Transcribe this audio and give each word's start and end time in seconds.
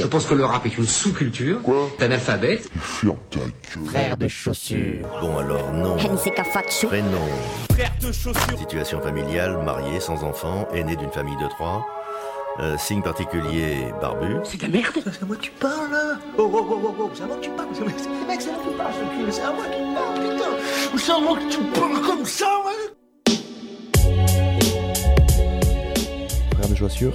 Je 0.00 0.06
pense 0.06 0.26
que 0.26 0.34
le 0.34 0.44
rap 0.44 0.64
est 0.66 0.76
une 0.76 0.86
sous-culture. 0.86 1.62
Quoi 1.62 1.88
ta 1.98 2.08
gueule. 2.08 2.58
Frère 3.86 4.16
de 4.16 4.28
chaussures. 4.28 5.06
Bon 5.20 5.38
alors 5.38 5.72
non. 5.72 5.96
Prénom. 5.96 7.18
Frère 7.72 7.92
de 8.00 8.12
chaussures. 8.12 8.58
Situation 8.58 9.00
familiale, 9.00 9.62
marié, 9.64 10.00
sans 10.00 10.24
enfant, 10.24 10.66
aîné 10.74 10.96
d'une 10.96 11.10
famille 11.10 11.36
de 11.36 11.48
trois. 11.48 11.86
Euh, 12.58 12.76
signe 12.78 13.02
particulier, 13.02 13.86
barbu. 14.00 14.36
C'est 14.44 14.58
de 14.58 14.62
la 14.62 14.68
merde. 14.68 14.92
C'est 15.04 15.22
à 15.22 15.26
moi 15.26 15.36
que 15.36 15.42
tu 15.42 15.50
parles 15.52 15.90
là 15.90 16.18
Oh 16.36 16.50
oh 16.52 16.66
oh 16.68 16.80
oh 16.82 16.94
oh, 16.98 17.10
c'est 17.14 17.22
à 17.22 17.26
moi 17.26 17.36
que 17.36 17.42
tu 17.42 17.50
parles 17.50 17.68
C'est 17.72 17.84
mec, 17.84 17.94
c'est 18.40 18.48
à 18.48 18.52
moi 18.52 18.62
que 18.64 18.70
tu 18.70 18.76
parles, 18.76 18.92
ce 18.92 19.00
cul, 19.24 19.32
c'est 19.32 19.42
à 19.42 19.52
moi 19.52 19.64
que 19.64 19.76
tu 19.76 19.94
parles, 19.94 20.14
putain 20.20 20.98
C'est 20.98 21.12
à 21.12 21.18
moi 21.20 21.38
que 21.38 21.48
tu 21.50 21.58
parles 21.80 22.00
comme 22.06 22.24
ça, 22.24 22.50
ouais 22.66 22.90
Frère 26.54 26.68
de 26.68 26.74
chaussures, 26.74 27.14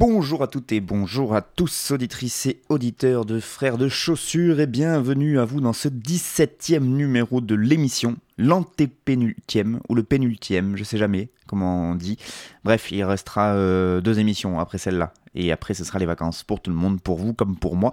Bonjour 0.00 0.42
à 0.42 0.46
toutes 0.46 0.72
et 0.72 0.80
bonjour 0.80 1.34
à 1.34 1.42
tous, 1.42 1.90
auditrices 1.90 2.46
et 2.46 2.62
auditeurs 2.70 3.26
de 3.26 3.38
Frères 3.38 3.76
de 3.76 3.90
Chaussures, 3.90 4.58
et 4.58 4.66
bienvenue 4.66 5.38
à 5.38 5.44
vous 5.44 5.60
dans 5.60 5.74
ce 5.74 5.90
17e 5.90 6.80
numéro 6.80 7.42
de 7.42 7.54
l'émission, 7.54 8.16
l'antépénultième, 8.38 9.80
ou 9.90 9.94
le 9.94 10.02
pénultième, 10.02 10.74
je 10.74 10.84
sais 10.84 10.96
jamais 10.96 11.28
comment 11.46 11.90
on 11.90 11.94
dit. 11.96 12.16
Bref, 12.64 12.90
il 12.90 13.04
restera 13.04 13.52
euh, 13.52 14.00
deux 14.00 14.18
émissions 14.18 14.58
après 14.58 14.78
celle-là, 14.78 15.12
et 15.34 15.52
après 15.52 15.74
ce 15.74 15.84
sera 15.84 15.98
les 15.98 16.06
vacances 16.06 16.44
pour 16.44 16.62
tout 16.62 16.70
le 16.70 16.78
monde, 16.78 17.02
pour 17.02 17.18
vous 17.18 17.34
comme 17.34 17.58
pour 17.58 17.76
moi. 17.76 17.92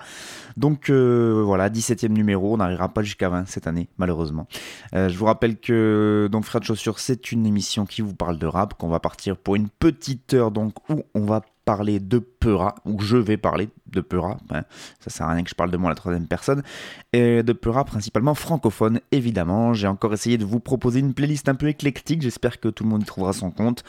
Donc 0.55 0.89
euh, 0.89 1.41
voilà, 1.45 1.69
17e 1.69 2.07
numéro, 2.07 2.53
on 2.53 2.57
n'arrivera 2.57 2.87
pas 2.87 3.03
jusqu'à 3.03 3.27
20 3.27 3.49
cette 3.49 3.67
année, 3.67 3.89
malheureusement. 3.97 4.47
Euh, 4.95 5.09
je 5.09 5.17
vous 5.17 5.25
rappelle 5.25 5.57
que 5.57 6.29
donc 6.31 6.45
Frères 6.45 6.61
de 6.61 6.67
Chaussures, 6.67 6.99
c'est 6.99 7.33
une 7.33 7.45
émission 7.45 7.85
qui 7.85 8.01
vous 8.01 8.15
parle 8.15 8.39
de 8.39 8.47
rap, 8.47 8.75
qu'on 8.75 8.87
va 8.87 9.01
partir 9.01 9.35
pour 9.35 9.57
une 9.57 9.67
petite 9.67 10.33
heure, 10.33 10.51
donc 10.51 10.89
où 10.89 11.03
on 11.13 11.25
va 11.25 11.41
parler 11.67 11.99
de 11.99 12.19
Peura, 12.19 12.75
ou 12.85 13.01
je 13.01 13.17
vais 13.17 13.35
parler 13.35 13.67
de 13.87 13.99
Peura, 13.99 14.37
hein, 14.51 14.63
ça 15.01 15.09
sert 15.09 15.27
à 15.27 15.33
rien 15.33 15.43
que 15.43 15.49
je 15.49 15.55
parle 15.55 15.69
de 15.69 15.75
moi 15.75 15.89
la 15.89 15.95
troisième 15.95 16.25
personne, 16.25 16.63
et 17.11 17.43
de 17.43 17.51
Peura 17.51 17.83
principalement 17.83 18.35
francophone, 18.35 19.01
évidemment. 19.11 19.73
J'ai 19.73 19.87
encore 19.87 20.13
essayé 20.13 20.37
de 20.37 20.45
vous 20.45 20.61
proposer 20.61 21.01
une 21.01 21.13
playlist 21.13 21.49
un 21.49 21.55
peu 21.55 21.67
éclectique, 21.67 22.21
j'espère 22.21 22.61
que 22.61 22.69
tout 22.69 22.85
le 22.85 22.89
monde 22.89 23.01
y 23.01 23.05
trouvera 23.05 23.33
son 23.33 23.51
compte. 23.51 23.83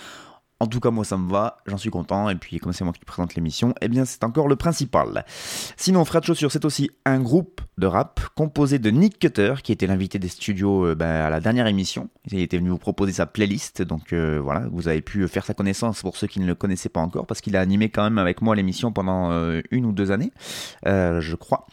En 0.60 0.66
tout 0.66 0.80
cas, 0.80 0.90
moi, 0.90 1.04
ça 1.04 1.16
me 1.16 1.30
va, 1.30 1.58
j'en 1.66 1.76
suis 1.76 1.90
content, 1.90 2.28
et 2.28 2.34
puis 2.34 2.58
comme 2.58 2.72
c'est 2.72 2.82
moi 2.82 2.92
qui 2.92 3.04
présente 3.04 3.36
l'émission, 3.36 3.74
eh 3.80 3.86
bien, 3.86 4.04
c'est 4.04 4.24
encore 4.24 4.48
le 4.48 4.56
principal. 4.56 5.24
Sinon, 5.76 6.04
Frère 6.04 6.20
de 6.20 6.26
Chaussures, 6.26 6.50
c'est 6.50 6.64
aussi 6.64 6.90
un 7.04 7.20
groupe 7.20 7.60
de 7.78 7.86
rap 7.86 8.20
composé 8.34 8.80
de 8.80 8.90
Nick 8.90 9.20
Cutter, 9.20 9.54
qui 9.62 9.70
était 9.70 9.86
l'invité 9.86 10.18
des 10.18 10.26
studios 10.26 10.84
euh, 10.84 10.94
ben, 10.96 11.06
à 11.06 11.30
la 11.30 11.38
dernière 11.38 11.68
émission. 11.68 12.08
Il 12.32 12.40
était 12.40 12.58
venu 12.58 12.70
vous 12.70 12.78
proposer 12.78 13.12
sa 13.12 13.26
playlist, 13.26 13.82
donc 13.82 14.12
euh, 14.12 14.40
voilà, 14.42 14.66
vous 14.72 14.88
avez 14.88 15.00
pu 15.00 15.28
faire 15.28 15.44
sa 15.44 15.54
connaissance 15.54 16.02
pour 16.02 16.16
ceux 16.16 16.26
qui 16.26 16.40
ne 16.40 16.46
le 16.46 16.56
connaissaient 16.56 16.88
pas 16.88 17.00
encore, 17.00 17.26
parce 17.26 17.40
qu'il 17.40 17.56
a 17.56 17.60
animé 17.60 17.88
quand 17.88 18.02
même 18.02 18.18
avec 18.18 18.42
moi 18.42 18.56
l'émission 18.56 18.90
pendant 18.90 19.30
euh, 19.30 19.60
une 19.70 19.86
ou 19.86 19.92
deux 19.92 20.10
années, 20.10 20.32
euh, 20.86 21.20
je 21.20 21.36
crois. 21.36 21.66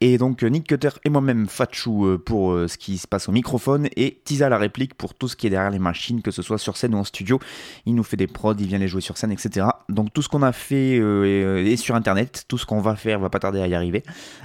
Et 0.00 0.18
donc 0.18 0.42
Nick 0.42 0.68
Cutter 0.68 0.90
et 1.04 1.10
moi-même 1.10 1.48
Fatchou 1.48 2.06
euh, 2.06 2.18
pour 2.18 2.52
euh, 2.52 2.68
ce 2.68 2.78
qui 2.78 2.98
se 2.98 3.06
passe 3.06 3.28
au 3.28 3.32
microphone 3.32 3.88
et 3.96 4.20
Tisa 4.24 4.48
la 4.48 4.58
réplique 4.58 4.94
pour 4.94 5.14
tout 5.14 5.28
ce 5.28 5.36
qui 5.36 5.46
est 5.46 5.50
derrière 5.50 5.70
les 5.70 5.78
machines, 5.78 6.22
que 6.22 6.30
ce 6.30 6.42
soit 6.42 6.58
sur 6.58 6.76
scène 6.76 6.94
ou 6.94 6.98
en 6.98 7.04
studio. 7.04 7.40
Il 7.86 7.94
nous 7.94 8.04
fait 8.04 8.16
des 8.16 8.26
prods, 8.26 8.54
il 8.58 8.66
vient 8.66 8.78
les 8.78 8.88
jouer 8.88 9.00
sur 9.00 9.16
scène, 9.16 9.32
etc. 9.32 9.66
Donc 9.88 10.12
tout 10.12 10.22
ce 10.22 10.28
qu'on 10.28 10.42
a 10.42 10.52
fait 10.52 10.98
euh, 10.98 11.24
est, 11.24 11.72
euh, 11.72 11.76
sur 11.76 11.94
internet, 11.94 12.44
tout 12.48 12.58
ce 12.58 12.66
qu'on 12.66 12.80
va 12.80 12.96
faire 12.96 13.18
va 13.18 13.30
pas 13.30 13.40
tarder 13.40 13.60
à 13.60 13.66
y 13.66 13.74
arriver. 13.74 14.02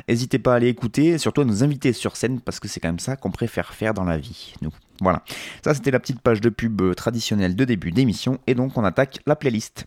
N'hésitez 0.08 0.40
pas 0.40 0.54
à 0.54 0.56
aller 0.56 0.70
écouter, 0.70 1.18
surtout 1.18 1.42
à 1.42 1.46
nous 1.46 1.64
inviter 1.64 1.94
sur 1.94 2.16
scène 2.16 2.40
parce 2.40 2.60
que 2.60 2.68
c'est 2.68 2.80
quand 2.80 2.90
même 2.90 3.00
ça 3.00 3.16
qu'on 3.16 3.32
préfère 3.32 3.74
faire 3.74 3.94
dans 3.94 4.04
la 4.06 4.18
vie, 4.18 4.54
nous. 4.62 4.72
Voilà. 5.02 5.24
Ça 5.64 5.74
c'était 5.74 5.92
la 5.92 6.00
petite 6.00 6.22
page 6.22 6.40
de 6.40 6.50
pub 6.50 6.82
euh, 6.82 6.94
traditionnelle 6.94 7.56
de 7.56 7.66
début 7.66 7.92
d'émission 7.92 8.40
et 8.48 8.56
donc 8.56 8.78
on 8.78 8.84
attaque 8.84 9.20
la 9.26 9.36
playlist. 9.36 9.86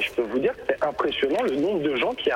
Je 0.00 0.10
peux 0.12 0.22
vous 0.22 0.38
dire 0.38 0.54
que 0.54 0.62
c'est 0.68 0.84
impressionnant 0.84 1.42
le 1.42 1.56
nombre 1.56 1.82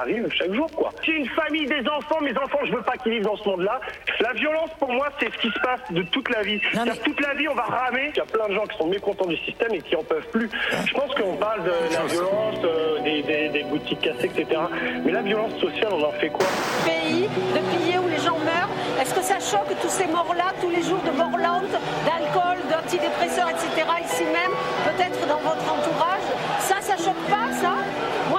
arrivent 0.05 0.29
chaque 0.33 0.53
jour, 0.53 0.71
quoi. 0.77 0.91
J'ai 1.03 1.13
une 1.13 1.29
famille, 1.31 1.67
des 1.67 1.83
enfants, 1.89 2.21
mes 2.21 2.37
enfants, 2.37 2.59
je 2.65 2.73
veux 2.73 2.83
pas 2.83 2.97
qu'ils 2.99 3.13
vivent 3.13 3.23
dans 3.25 3.37
ce 3.37 3.49
monde-là. 3.49 3.81
La 4.21 4.33
violence, 4.35 4.71
pour 4.79 4.93
moi, 4.93 5.09
c'est 5.19 5.33
ce 5.33 5.39
qui 5.39 5.49
se 5.51 5.59
passe 5.61 5.81
de 5.91 6.03
toute 6.03 6.29
la 6.35 6.43
vie. 6.43 6.61
C'est-à-dire, 6.73 7.01
Toute 7.03 7.21
la 7.21 7.35
vie, 7.35 7.49
on 7.49 7.55
va 7.55 7.63
ramer. 7.65 8.11
Il 8.15 8.17
y 8.19 8.21
a 8.21 8.25
plein 8.25 8.49
de 8.49 8.55
gens 8.55 8.67
qui 8.67 8.77
sont 8.79 8.87
mécontents 8.87 9.27
du 9.27 9.37
système 9.39 9.73
et 9.75 9.81
qui 9.81 9.97
en 9.97 10.03
peuvent 10.05 10.27
plus. 10.33 10.49
Je 10.87 10.93
pense 10.95 11.15
qu'on 11.15 11.37
parle 11.37 11.65
de 11.65 11.71
la 11.93 12.03
violence, 12.07 12.57
euh, 12.65 13.01
des, 13.03 13.23
des- 13.23 13.49
des 13.49 13.65
boutiques 13.65 14.01
cassées, 14.01 14.27
etc. 14.35 14.61
Mais 15.05 15.13
la 15.13 15.23
violence 15.23 15.53
sociale, 15.61 15.89
on 15.93 16.03
en 16.05 16.13
fait 16.13 16.29
quoi? 16.29 16.47
Pays, 16.85 17.23
de 17.29 17.61
pays 17.77 17.99
où 17.99 18.09
les 18.09 18.19
gens 18.19 18.39
meurent. 18.39 18.71
Est-ce 19.01 19.15
que 19.15 19.23
ça 19.23 19.39
choque 19.41 19.73
tous 19.83 19.89
ces 19.89 20.07
morts-là, 20.07 20.53
tous 20.61 20.71
les 20.71 20.83
jours 20.83 21.01
de 21.05 21.11
mort 21.17 21.37
lente, 21.39 21.73
d'alcool, 22.07 22.59
d'antidépresseurs, 22.71 23.51
etc., 23.51 23.87
ici 24.05 24.25
même, 24.25 24.53
peut-être 24.85 25.27
dans 25.27 25.39
votre 25.41 25.67
entourage? 25.73 26.27
Ça, 26.61 26.77
ça 26.81 26.97
choque 26.97 27.23
pas, 27.29 27.53
ça? 27.61 27.75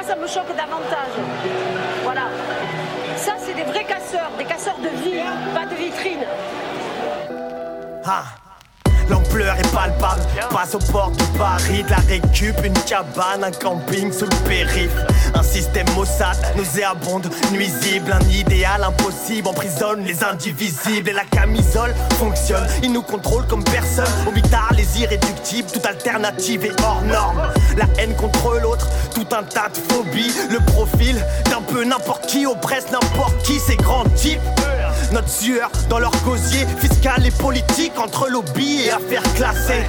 Ça 0.05 0.15
me 0.15 0.27
choque 0.27 0.55
davantage. 0.55 1.15
Voilà. 2.03 2.27
Ça, 3.15 3.33
c'est 3.39 3.53
des 3.53 3.63
vrais 3.63 3.83
casseurs, 3.83 4.31
des 4.37 4.45
casseurs 4.45 4.77
de 4.77 4.89
vie, 5.03 5.21
pas 5.53 5.65
de 5.65 5.75
vitrine. 5.75 6.25
Ah 8.05 8.44
L'ampleur 9.09 9.55
est 9.55 9.71
palpable, 9.71 10.21
passe 10.49 10.75
au 10.75 10.79
port 10.79 11.11
de 11.11 11.23
Paris, 11.37 11.83
de 11.83 11.91
la 11.91 11.97
récup, 11.97 12.55
une 12.63 12.73
cabane, 12.73 13.43
un 13.43 13.51
camping 13.51 14.11
sous 14.11 14.25
le 14.25 14.35
périph. 14.47 14.95
Un 15.33 15.43
système 15.43 15.85
Mossad, 15.95 16.37
nauséabonde, 16.55 17.29
nuisible, 17.51 18.11
un 18.11 18.29
idéal 18.29 18.83
impossible, 18.83 19.47
emprisonne 19.47 20.03
les 20.03 20.23
indivisibles 20.23 21.09
et 21.09 21.13
la 21.13 21.25
camisole 21.25 21.93
fonctionne. 22.17 22.65
Ils 22.83 22.91
nous 22.91 23.01
contrôlent 23.01 23.47
comme 23.47 23.63
personne, 23.63 24.11
au 24.27 24.31
mitard, 24.31 24.71
les 24.75 25.01
irréductibles, 25.01 25.69
toute 25.71 25.85
alternative 25.85 26.65
est 26.65 26.81
hors 26.81 27.01
norme. 27.03 27.41
La 27.77 27.85
haine 28.01 28.15
contre 28.15 28.59
l'autre, 28.61 28.87
tout 29.13 29.27
un 29.35 29.43
tas 29.43 29.69
de 29.69 29.93
phobies, 29.93 30.33
le 30.49 30.59
profil 30.59 31.23
d'un 31.51 31.61
peu 31.61 31.83
n'importe 31.83 32.25
qui 32.25 32.45
oppresse 32.45 32.85
n'importe 32.91 33.37
qui, 33.43 33.59
ces 33.59 33.75
grands 33.75 34.09
types. 34.15 34.39
Notre 35.11 35.29
sueur 35.29 35.69
dans 35.89 35.99
leur 35.99 36.11
gosier 36.23 36.65
fiscal 36.79 37.25
et 37.25 37.31
politique 37.31 37.93
entre 37.97 38.29
lobby 38.29 38.83
et 38.85 38.91
affaires 38.91 39.23
classées. 39.35 39.83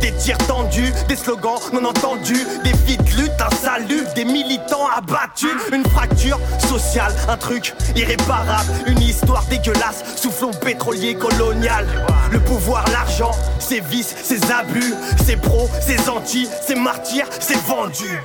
Des 0.00 0.12
tirs 0.12 0.38
tendus, 0.46 0.92
des 1.08 1.16
slogans 1.16 1.58
non 1.72 1.84
entendus, 1.88 2.46
des 2.62 2.72
vies 2.84 2.98
de 2.98 3.22
lutte 3.22 3.40
insalubres, 3.40 4.12
des 4.14 4.24
militants 4.24 4.88
abattus, 4.94 5.50
une 5.72 5.84
fracture 5.86 6.38
sociale, 6.68 7.14
un 7.28 7.36
truc 7.38 7.72
irréparable, 7.96 8.70
une 8.86 9.00
histoire 9.00 9.44
dégueulasse, 9.46 10.04
soufflon 10.16 10.50
pétrolier 10.50 11.14
colonial. 11.14 11.86
Le 12.30 12.40
pouvoir, 12.40 12.84
l'argent, 12.92 13.30
ses 13.58 13.80
vices, 13.80 14.14
ses 14.22 14.40
abus, 14.52 14.94
ses 15.24 15.36
pros, 15.36 15.70
ses 15.80 16.10
anti, 16.10 16.48
ses 16.66 16.74
martyrs, 16.74 17.28
ses 17.40 17.56
vendus. 17.66 18.20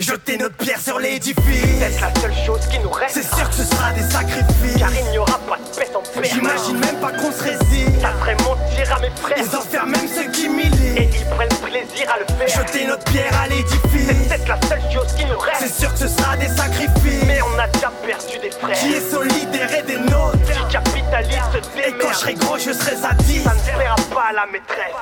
Jeter 0.00 0.38
notre 0.38 0.54
pierre 0.56 0.80
sur 0.80 0.98
l'édifice. 0.98 1.44
C'est 1.80 2.00
la 2.00 2.14
seule 2.20 2.34
chose 2.46 2.60
qui 2.70 2.78
nous 2.78 2.90
reste. 2.90 3.14
C'est 3.14 3.34
sûr 3.36 3.48
que 3.48 3.54
ce 3.54 3.64
sera 3.64 3.90
des 3.92 4.02
sacrifices. 4.02 4.78
Car 4.78 4.90
il 4.94 5.10
n'y 5.10 5.18
aura 5.18 5.38
pas 5.38 5.56
de 5.56 5.76
paix 5.76 5.88
sans 5.92 6.02
paix. 6.02 6.28
J'imagine 6.32 6.78
même 6.78 6.96
pas 7.00 7.10
qu'on 7.12 7.32
se 7.32 7.42
résiste. 7.42 8.00
Ça 8.00 8.12
ferait 8.20 8.36
mentir 8.36 8.96
à 8.96 9.00
mes 9.00 9.10
frères. 9.10 9.38
Ils 9.38 9.56
enferment 9.56 9.90
même 9.90 10.08
ceux 10.08 10.30
qui 10.30 10.48
militent. 10.48 10.98
Et 10.98 11.10
ils 11.12 11.24
prennent 11.26 11.48
plaisir 11.48 12.12
à 12.14 12.18
le 12.20 12.46
faire. 12.46 12.66
Jeter 12.66 12.86
notre 12.86 13.04
pierre 13.04 13.40
à 13.40 13.48
l'édifice. 13.48 14.28
C'est 14.28 14.48
la 14.48 14.60
seule 14.68 14.92
chose 14.92 15.12
qui 15.16 15.24
nous 15.24 15.38
reste. 15.38 15.60
C'est 15.60 15.80
sûr 15.80 15.92
que 15.92 15.98
ce 15.98 16.08
sera 16.08 16.36
des 16.36 16.48
sacrifices. 16.48 17.24
Mais 17.26 17.40
on 17.42 17.58
a 17.58 17.66
déjà 17.66 17.90
perdu 18.06 18.38
des 18.38 18.50
frères. 18.50 18.78
Qui 18.78 18.94
est 18.94 19.10
solidaire 19.10 19.74
et 19.74 19.82
des 19.82 19.98
nôtres. 19.98 20.38
Qui 20.46 20.72
capitalise 20.72 21.42
se 21.52 21.88
Et 21.88 21.92
quand 21.98 22.12
je 22.12 22.18
serai 22.18 22.34
gros, 22.34 22.56
je 22.58 22.72
serai 22.72 22.96
zadiste. 22.96 23.44
Ça 23.44 23.54
ne 23.54 23.76
plaira 23.76 23.96
pas 24.14 24.26
à 24.30 24.32
la 24.32 24.46
maîtresse. 24.46 24.94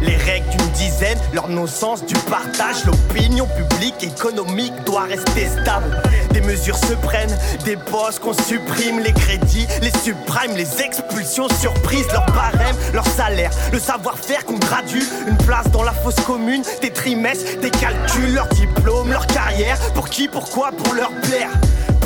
Les 0.00 0.16
règles 0.16 0.48
d'une 0.50 0.68
dizaine, 0.70 1.18
leur 1.32 1.48
non-sens 1.48 2.04
du 2.04 2.14
partage, 2.30 2.84
l'opinion 2.84 3.46
publique 3.46 4.02
économique 4.02 4.72
doit 4.84 5.02
rester 5.02 5.46
stable. 5.46 6.02
Des 6.32 6.40
mesures 6.40 6.76
se 6.76 6.94
prennent, 6.94 7.36
des 7.64 7.76
postes 7.76 8.20
qu'on 8.20 8.32
supprime, 8.32 9.00
les 9.00 9.12
crédits, 9.12 9.66
les 9.82 9.90
subprimes, 10.02 10.56
les 10.56 10.80
expulsions 10.82 11.48
surprises, 11.48 12.06
leur 12.12 12.26
barème, 12.26 12.76
leur 12.92 13.06
salaire, 13.06 13.50
le 13.72 13.78
savoir-faire 13.78 14.44
qu'on 14.44 14.58
gradue, 14.58 15.04
une 15.26 15.36
place 15.38 15.68
dans 15.70 15.82
la 15.82 15.92
fosse 15.92 16.20
commune, 16.26 16.62
des 16.80 16.90
trimestres, 16.92 17.58
des 17.60 17.70
calculs, 17.70 18.34
leur 18.34 18.48
diplôme, 18.48 19.10
leur 19.10 19.26
carrière, 19.26 19.78
pour 19.94 20.08
qui, 20.08 20.28
pourquoi, 20.28 20.70
pour 20.72 20.94
leur 20.94 21.10
plaire? 21.22 21.50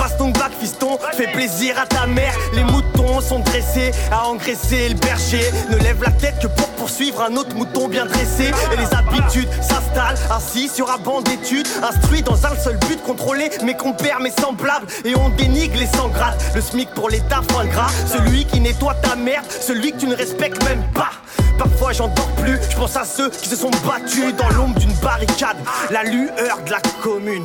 Passe 0.03 0.17
ton 0.17 0.31
bac, 0.31 0.51
fiston, 0.59 0.99
fais 1.13 1.29
plaisir 1.29 1.79
à 1.79 1.87
ta 1.87 2.09
mère. 2.09 2.35
Les 2.55 2.65
moutons 2.65 3.21
sont 3.21 3.39
dressés 3.39 3.93
à 4.11 4.27
engraisser 4.27 4.89
le 4.89 4.97
berger. 4.97 5.49
Ne 5.71 5.77
lève 5.77 6.03
la 6.03 6.11
tête 6.11 6.41
que 6.43 6.49
pour 6.49 6.67
pour 6.71 6.91
suivre 6.91 7.23
un 7.23 7.37
autre 7.37 7.55
mouton 7.55 7.87
bien 7.87 8.05
dressé. 8.07 8.51
Et 8.73 8.77
les 8.77 8.93
habitudes 8.97 9.49
s'installent, 9.63 10.19
assis 10.29 10.69
sur 10.69 10.91
un 10.91 10.99
banc 10.99 11.21
d'études, 11.21 11.69
instruit 11.85 12.23
dans 12.23 12.45
un 12.45 12.57
seul 12.57 12.77
but, 12.89 13.01
contrôler 13.01 13.49
mes 13.63 13.77
compères, 13.77 14.19
mes 14.19 14.33
semblables. 14.33 14.89
Et 15.05 15.15
on 15.15 15.29
dénigre 15.29 15.79
les 15.79 15.87
sans. 15.87 16.11
Le 16.53 16.61
SMIC 16.61 16.89
pour 16.97 17.09
l'État, 17.09 17.41
fin 17.53 17.65
gras. 17.67 17.91
Celui 18.09 18.45
qui 18.45 18.59
nettoie 18.59 18.95
ta 18.95 19.15
merde, 19.15 19.47
celui 19.49 19.93
que 19.93 19.99
tu 19.99 20.09
ne 20.09 20.17
respectes 20.17 20.65
même 20.65 20.83
pas. 20.93 21.13
Parfois 21.61 21.93
j'en 21.93 22.09
dors 22.09 22.33
plus, 22.43 22.59
je 22.69 22.77
pense 22.77 22.97
à 22.97 23.05
ceux 23.05 23.31
qui 23.31 23.49
se 23.49 23.55
sont 23.55 23.71
battus 23.87 24.35
dans 24.37 24.49
l'ombre 24.49 24.81
d'une 24.81 24.95
barricade, 24.95 25.59
la 25.91 26.03
lueur 26.03 26.59
de 26.67 26.71
la 26.73 26.81
commune. 27.01 27.45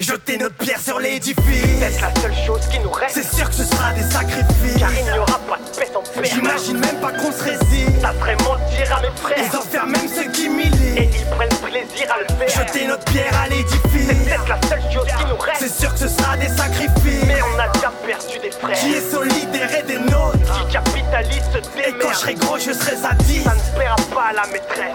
Jeter 0.00 0.36
notre 0.38 0.54
pierre 0.56 0.80
sur 0.80 0.98
l'édifice. 1.00 1.36
C'est 1.80 2.00
la 2.00 2.14
seule 2.20 2.34
chose 2.46 2.60
qui 2.70 2.78
nous 2.80 2.90
reste. 2.90 3.14
C'est 3.14 3.36
sûr 3.36 3.48
que 3.48 3.54
ce 3.56 3.64
sera 3.64 3.92
des 3.92 4.02
sacrifices. 4.02 4.78
Car 4.78 4.90
il 4.92 5.04
n'y 5.04 5.18
aura 5.18 5.38
pas 5.38 5.56
de 5.58 5.76
paix 5.78 5.88
sans 5.92 6.02
père. 6.02 6.24
J'imagine 6.24 6.78
même 6.78 6.96
pas 7.00 7.12
qu'on 7.12 7.32
se 7.32 7.42
résiste. 7.42 8.00
Ça 8.02 8.12
ferait 8.12 8.36
mentir 8.36 8.96
à 8.96 9.00
mes 9.00 9.10
frères. 9.16 9.38
Ils 9.38 9.56
enferment 9.56 9.92
même 9.92 10.08
ceux 10.08 10.30
qui 10.30 10.46
Et 10.46 10.48
militent. 10.48 11.14
ils 11.18 11.26
prennent 11.36 11.48
plaisir 11.70 12.06
à 12.12 12.20
le 12.20 12.46
faire. 12.46 12.66
Jeter 12.66 12.86
notre 12.86 13.04
pierre 13.04 13.40
à 13.40 13.48
l'édifice. 13.48 13.80
C'est 14.08 14.24
peut-être 14.24 14.48
la 14.48 14.60
seule 14.68 14.82
chose 14.92 15.06
qui 15.18 15.24
nous 15.24 15.36
C'est 15.58 15.64
reste. 15.64 15.80
sûr 15.80 15.92
que 15.94 15.98
ce 16.00 16.08
sera 16.08 16.36
des 16.36 16.48
sacrifices. 16.48 17.24
Mais 17.26 17.38
on 17.54 17.58
a 17.58 17.68
déjà 17.68 17.90
perdu 18.06 18.38
des 18.40 18.50
frères. 18.50 18.78
Qui 18.78 18.92
est 18.94 19.10
solidaire 19.10 19.74
et 19.78 19.82
des 19.82 19.98
nôtres. 19.98 20.38
Qui 20.66 20.72
capitalise 20.72 21.42
se 21.52 21.58
Et 21.88 21.92
quand 21.98 22.12
je 22.12 22.18
serai 22.18 22.34
gros, 22.34 22.58
je 22.58 22.72
serai 22.72 22.96
10. 23.24 23.44
Ça 23.44 23.54
ne 23.54 23.78
paiera 23.78 23.96
pas 24.14 24.24
à 24.30 24.32
la 24.34 24.46
maîtresse. 24.46 24.92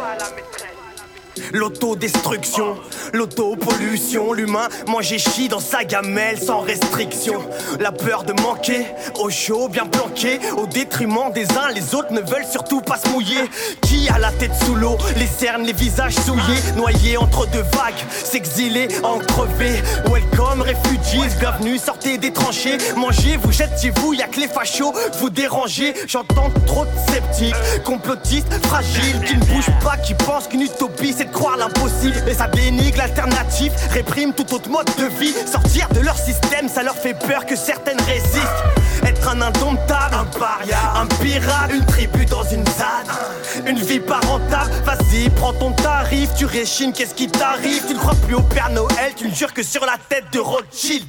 L'autodestruction, 1.53 2.77
l'autopollution, 3.13 4.31
l'humain 4.33 4.69
manger 4.87 5.17
chie 5.17 5.49
dans 5.49 5.59
sa 5.59 5.83
gamelle 5.83 6.39
sans 6.39 6.61
restriction. 6.61 7.41
La 7.79 7.91
peur 7.91 8.23
de 8.23 8.33
manquer, 8.41 8.85
au 9.19 9.29
chaud, 9.29 9.67
bien 9.67 9.85
planqué, 9.85 10.39
au 10.57 10.65
détriment 10.65 11.31
des 11.33 11.45
uns, 11.51 11.69
les 11.73 11.93
autres 11.93 12.13
ne 12.13 12.21
veulent 12.21 12.45
surtout 12.49 12.81
pas 12.81 12.97
se 12.97 13.09
mouiller. 13.09 13.49
Qui 13.81 14.07
a 14.09 14.17
la 14.17 14.31
tête 14.31 14.53
sous 14.65 14.75
l'eau, 14.75 14.97
les 15.17 15.27
cernes, 15.27 15.63
les 15.63 15.73
visages 15.73 16.15
souillés, 16.15 16.61
noyés 16.77 17.17
entre 17.17 17.45
deux 17.47 17.65
vagues, 17.73 18.01
s'exiler, 18.23 18.87
en 19.03 19.19
crever. 19.19 19.81
Welcome, 20.09 20.61
refugees, 20.61 21.35
bienvenue, 21.39 21.77
sortez 21.77 22.17
des 22.17 22.31
tranchées, 22.31 22.77
mangez, 22.95 23.37
vous 23.37 23.51
jette 23.51 23.79
chez 23.81 23.91
vous, 23.97 24.13
y'a 24.13 24.27
que 24.27 24.39
les 24.39 24.47
fachos, 24.47 24.93
vous 25.19 25.29
dérangez. 25.29 25.93
J'entends 26.07 26.49
trop 26.65 26.85
de 26.85 27.11
sceptiques, 27.11 27.83
complotistes, 27.83 28.53
fragiles, 28.67 29.21
qui 29.27 29.35
ne 29.35 29.45
bougent 29.45 29.79
pas, 29.83 29.97
qui 29.97 30.13
pensent 30.13 30.47
qu'une 30.47 30.61
utopie 30.61 31.13
c'est 31.17 31.25
de 31.25 31.31
l'impossible. 31.57 32.15
Et 32.27 32.33
ça 32.33 32.47
dénigre 32.47 32.97
l'alternative, 32.97 33.73
réprime 33.91 34.33
tout 34.33 34.53
autre 34.53 34.69
mode 34.69 34.89
de 34.97 35.05
vie. 35.19 35.33
Sortir 35.51 35.87
de 35.89 35.99
leur 35.99 36.17
système, 36.17 36.69
ça 36.69 36.83
leur 36.83 36.95
fait 36.95 37.13
peur 37.13 37.45
que 37.45 37.55
certaines 37.55 38.01
résistent. 38.01 38.63
Être 39.05 39.29
un 39.29 39.41
indomptable, 39.41 40.15
un 40.15 40.25
paria, 40.39 40.77
un 40.95 41.07
pirate, 41.07 41.71
une 41.73 41.85
tribu 41.85 42.25
dans 42.25 42.43
une 42.43 42.65
ZAD. 42.65 43.65
Une 43.67 43.79
vie 43.79 43.99
pas 43.99 44.19
rentable, 44.19 44.71
vas-y, 44.85 45.29
prends 45.31 45.53
ton 45.53 45.71
tarif, 45.71 46.29
tu 46.37 46.45
réchines, 46.45 46.93
qu'est-ce 46.93 47.15
qui 47.15 47.27
t'arrive? 47.27 47.85
Tu 47.87 47.93
ne 47.93 47.99
crois 47.99 48.15
plus 48.25 48.35
au 48.35 48.41
Père 48.41 48.69
Noël, 48.69 49.13
tu 49.15 49.27
ne 49.27 49.33
jures 49.33 49.53
que 49.53 49.63
sur 49.63 49.85
la 49.85 49.97
tête 50.09 50.25
de 50.31 50.39
Rothschild. 50.39 51.05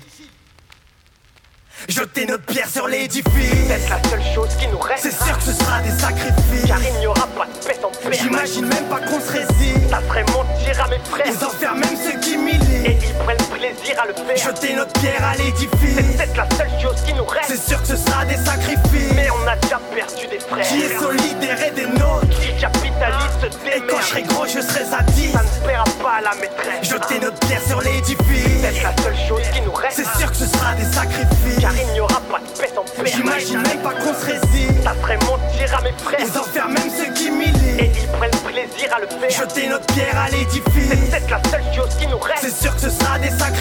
Jeter 1.88 2.26
notre 2.26 2.44
pierre 2.44 2.68
sur 2.68 2.86
l'édifice. 2.88 3.24
C'est 3.68 3.88
la 3.90 4.02
seule 4.08 4.22
chose 4.34 4.48
qui 4.58 4.66
nous 4.68 4.78
reste. 4.78 5.02
C'est 5.02 5.24
sûr 5.24 5.36
que 5.38 5.44
ce 5.44 5.52
sera 5.52 5.80
des 5.80 5.90
sacrifices. 5.90 6.66
Car 6.66 6.78
il 6.82 6.98
n'y 7.00 7.06
aura 7.06 7.26
pas 7.28 7.46
de 7.46 7.66
paix 7.66 7.76
sans 7.80 7.90
père. 7.90 8.12
J'imagine 8.12 8.66
même 8.66 8.84
pas 8.88 9.00
qu'on 9.00 9.20
se 9.20 9.32
résiste. 9.32 9.90
Ça 9.90 10.00
ferait 10.00 10.24
mentir 10.24 10.84
à 10.84 10.88
mes 10.88 10.98
frères. 11.10 11.26
Ils 11.26 11.44
enferment 11.44 11.80
même 11.80 11.96
ceux 11.96 12.18
qui 12.20 12.34
Et 12.34 12.36
militent. 12.36 13.02
ils 13.02 13.14
prennent 13.24 13.36
plaisir 13.62 13.94
à 14.02 14.06
le 14.06 14.12
faire. 14.14 14.36
Jeter 14.36 14.74
notre 14.74 14.92
pierre 15.00 15.22
à 15.24 15.34
C'est 15.36 15.42
l'édifice. 15.44 16.16
peut-être 16.16 16.36
la 16.36 16.56
seule 16.56 16.80
chose 16.80 16.96
qui 17.06 17.14
nous 17.14 17.24
C'est 17.46 17.52
reste. 17.52 17.68
sûr 17.68 17.80
que 17.80 17.88
ce 17.88 17.96
sera 17.96 18.24
des 18.24 18.36
sacrifices. 18.36 19.12
Mais 19.14 19.28
on 19.30 19.46
a 19.46 19.56
déjà 19.56 19.78
perdu 19.94 20.26
des 20.26 20.40
frères. 20.40 20.66
Qui 20.66 20.82
est 20.82 20.98
solidaire 20.98 21.58
et 21.66 21.70
des 21.70 21.86
nôtres. 21.86 22.28
Qui 22.40 22.56
capitalise 22.60 23.32
se 23.40 23.46
Et 23.76 23.80
quand 23.88 24.00
je 24.00 24.06
serai 24.06 24.22
gros, 24.22 24.46
je 24.46 24.60
serai 24.60 24.84
10. 25.14 25.32
Ça 25.32 25.42
ne 25.42 25.66
paiera 25.66 25.84
pas 26.02 26.14
à 26.18 26.20
la 26.22 26.34
maîtresse. 26.34 26.82
Jeter 26.82 27.20
notre 27.20 27.38
pierre 27.46 27.62
sur 27.66 27.80
l'édifice. 27.80 28.60
C'est 28.62 28.82
la 28.82 28.96
seule 29.02 29.16
chose 29.28 29.42
qui 29.52 29.60
nous 29.60 29.72
reste. 29.72 29.96
C'est 30.02 30.18
sûr 30.18 30.30
que 30.30 30.36
ce 30.36 30.46
sera 30.46 30.74
des 30.74 30.84
sacrifices. 30.92 31.60
Car 31.60 31.72
il 31.76 31.92
n'y 31.92 32.00
aura 32.00 32.20
pas 32.30 32.38
de 32.40 32.58
paix 32.60 32.70
sans 32.74 32.82
père. 32.82 33.06
J'imagine 33.06 33.62
même 33.62 33.78
pas 33.82 33.92
qu'on 33.94 34.14
se 34.14 34.26
résiste. 34.26 34.82
Ça 34.82 34.94
ferait 35.00 35.18
mentir 35.18 35.78
à 35.78 35.82
mes 35.82 35.92
frères. 36.02 36.18
Ils 36.20 36.38
enferment 36.38 36.74
même 36.74 36.90
ceux 36.90 37.12
qui 37.12 37.28
Et 37.28 37.30
militent. 37.30 37.96
ils 38.02 38.08
prennent 38.18 38.30
plaisir 38.44 38.88
à 38.96 39.00
le 39.00 39.06
faire. 39.06 39.30
Jeter 39.30 39.68
notre 39.68 39.86
pierre 39.94 40.18
à 40.18 40.26
C'est 40.28 40.36
l'édifice. 40.36 41.10
peut-être 41.10 41.30
la 41.30 41.42
seule 41.50 41.64
chose 41.74 41.94
qui 41.98 42.06
nous 42.08 42.18
C'est 42.40 42.46
reste. 42.46 42.62
sûr 42.62 42.74
que 42.74 42.80
ce 42.82 42.90
sera 42.90 43.18
des 43.18 43.28
sacrifices. 43.30 43.51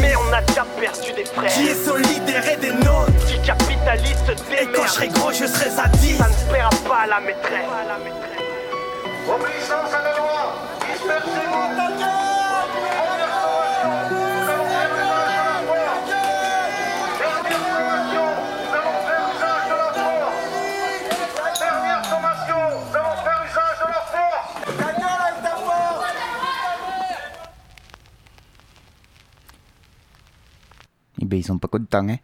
Mais 0.00 0.14
on 0.16 0.32
a 0.32 0.40
déjà 0.42 0.64
perdu 0.80 1.12
des 1.12 1.24
frères. 1.24 1.52
Qui 1.52 1.68
est 1.68 1.84
solidaire 1.84 2.44
et 2.48 2.56
des 2.56 2.72
nôtres. 2.72 3.26
Qui 3.26 3.40
capitalise 3.40 4.16
se 4.26 4.32
Et 4.32 4.66
quand 4.74 4.82
je 4.86 4.92
serai 4.92 5.08
gros, 5.08 5.32
je 5.32 5.46
serai 5.46 5.70
à 5.78 5.88
10. 5.88 6.18
Ça 6.18 6.28
ne 6.28 6.52
paiera 6.52 6.70
pas 6.88 6.98
à 7.02 7.06
la 7.06 7.20
maîtresse. 7.20 7.66
Obéissance 9.26 9.94
à 9.94 10.02
la 10.02 10.16
loi 10.16 10.54
Dispersez-vous 10.80 12.23
ils 31.36 31.44
sont 31.44 31.58
pas 31.58 31.68
contents, 31.68 32.08
hein. 32.08 32.16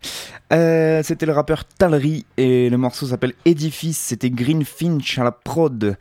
Euh, 0.53 1.03
c'était 1.05 1.27
le 1.27 1.33
rappeur 1.33 1.65
Talry 1.65 2.27
et 2.37 2.71
le 2.71 2.77
morceau 2.77 3.07
s'appelle 3.07 3.35
Edifice. 3.45 3.99
C'était 3.99 4.31
Green 4.31 4.65
Finch 4.65 5.19
à 5.19 5.25
la 5.25 5.33
prod. 5.33 5.97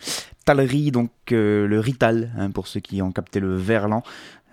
Talry, 0.45 0.89
donc 0.89 1.11
euh, 1.31 1.67
le 1.67 1.79
Rital, 1.79 2.31
hein, 2.37 2.49
pour 2.49 2.67
ceux 2.67 2.79
qui 2.79 3.01
ont 3.03 3.11
capté 3.11 3.39
le 3.39 3.55
verlan. 3.55 4.01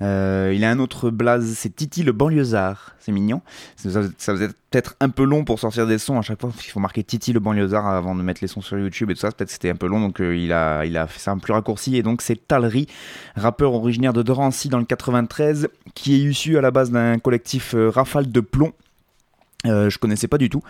Euh, 0.03 0.53
il 0.55 0.65
a 0.65 0.71
un 0.71 0.79
autre 0.79 1.11
blaze, 1.11 1.55
c'est 1.57 1.75
Titi 1.75 2.03
le 2.03 2.13
banlieusard. 2.13 2.95
C'est 2.99 3.13
mignon. 3.13 3.41
Ça, 3.77 4.03
ça 4.19 4.33
faisait 4.33 4.49
peut-être 4.71 4.97
un 5.01 5.09
peu 5.09 5.25
long 5.25 5.45
pour 5.45 5.59
sortir 5.59 5.87
des 5.87 5.99
sons 5.99 6.19
à 6.19 6.23
chaque 6.23 6.41
fois. 6.41 6.51
Il 6.67 6.71
faut 6.71 6.81
marquer 6.81 7.03
Titi 7.03 7.33
le 7.33 7.41
banlieusard 7.41 7.87
avant 7.87 8.15
de 8.15 8.23
mettre 8.23 8.41
les 8.43 8.49
sons 8.49 8.61
sur 8.61 8.79
YouTube 8.79 9.11
et 9.11 9.15
tout 9.15 9.21
ça. 9.21 9.31
Peut-être 9.31 9.51
c'était 9.51 9.71
un 9.71 9.77
peu 9.77 9.87
long, 9.87 10.01
donc 10.01 10.21
euh, 10.21 10.37
il, 10.37 10.53
a, 10.53 11.07
fait 11.07 11.21
ça 11.21 11.31
un 11.31 11.39
plus 11.39 11.53
raccourci. 11.53 11.97
Et 11.97 12.03
donc 12.03 12.23
c'est 12.23 12.47
Talry, 12.47 12.87
rappeur 13.37 13.73
originaire 13.73 14.13
de 14.13 14.23
Drancy 14.23 14.69
dans 14.69 14.79
le 14.79 14.85
93, 14.85 15.69
qui 15.95 16.15
est 16.15 16.19
issu 16.19 16.59
à 16.59 16.61
la 16.61 16.71
base 16.71 16.91
d'un 16.91 17.19
collectif 17.19 17.75
euh, 17.75 17.89
Rafale 17.89 18.31
de 18.31 18.41
plomb. 18.41 18.73
Euh, 19.67 19.91
je 19.91 19.99
connaissais 19.99 20.29
pas 20.29 20.39
du 20.39 20.49
tout. 20.49 20.63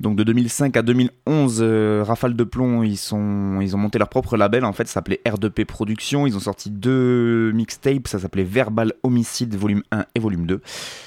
Donc 0.00 0.16
de 0.16 0.24
2005 0.24 0.76
à 0.76 0.82
2011, 0.82 1.58
euh, 1.60 2.04
Rafale 2.06 2.34
de 2.34 2.44
Plomb, 2.44 2.82
ils, 2.82 3.14
ont 3.14 3.78
monté 3.78 3.98
leur 3.98 4.08
propre 4.08 4.36
label. 4.36 4.64
En 4.64 4.72
fait, 4.72 4.86
ça 4.86 4.94
s'appelait 4.94 5.20
R2P 5.24 5.64
Productions. 5.64 6.26
Ils 6.26 6.36
ont 6.36 6.40
sorti 6.40 6.70
deux 6.70 7.52
mixtapes. 7.52 8.08
Ça 8.08 8.18
s'appelait 8.18 8.44
Verbal 8.44 8.92
Homicide, 9.02 9.54
volume 9.54 9.82
1 9.92 10.06
et 10.14 10.20
volume 10.20 10.46
2. 10.46 10.60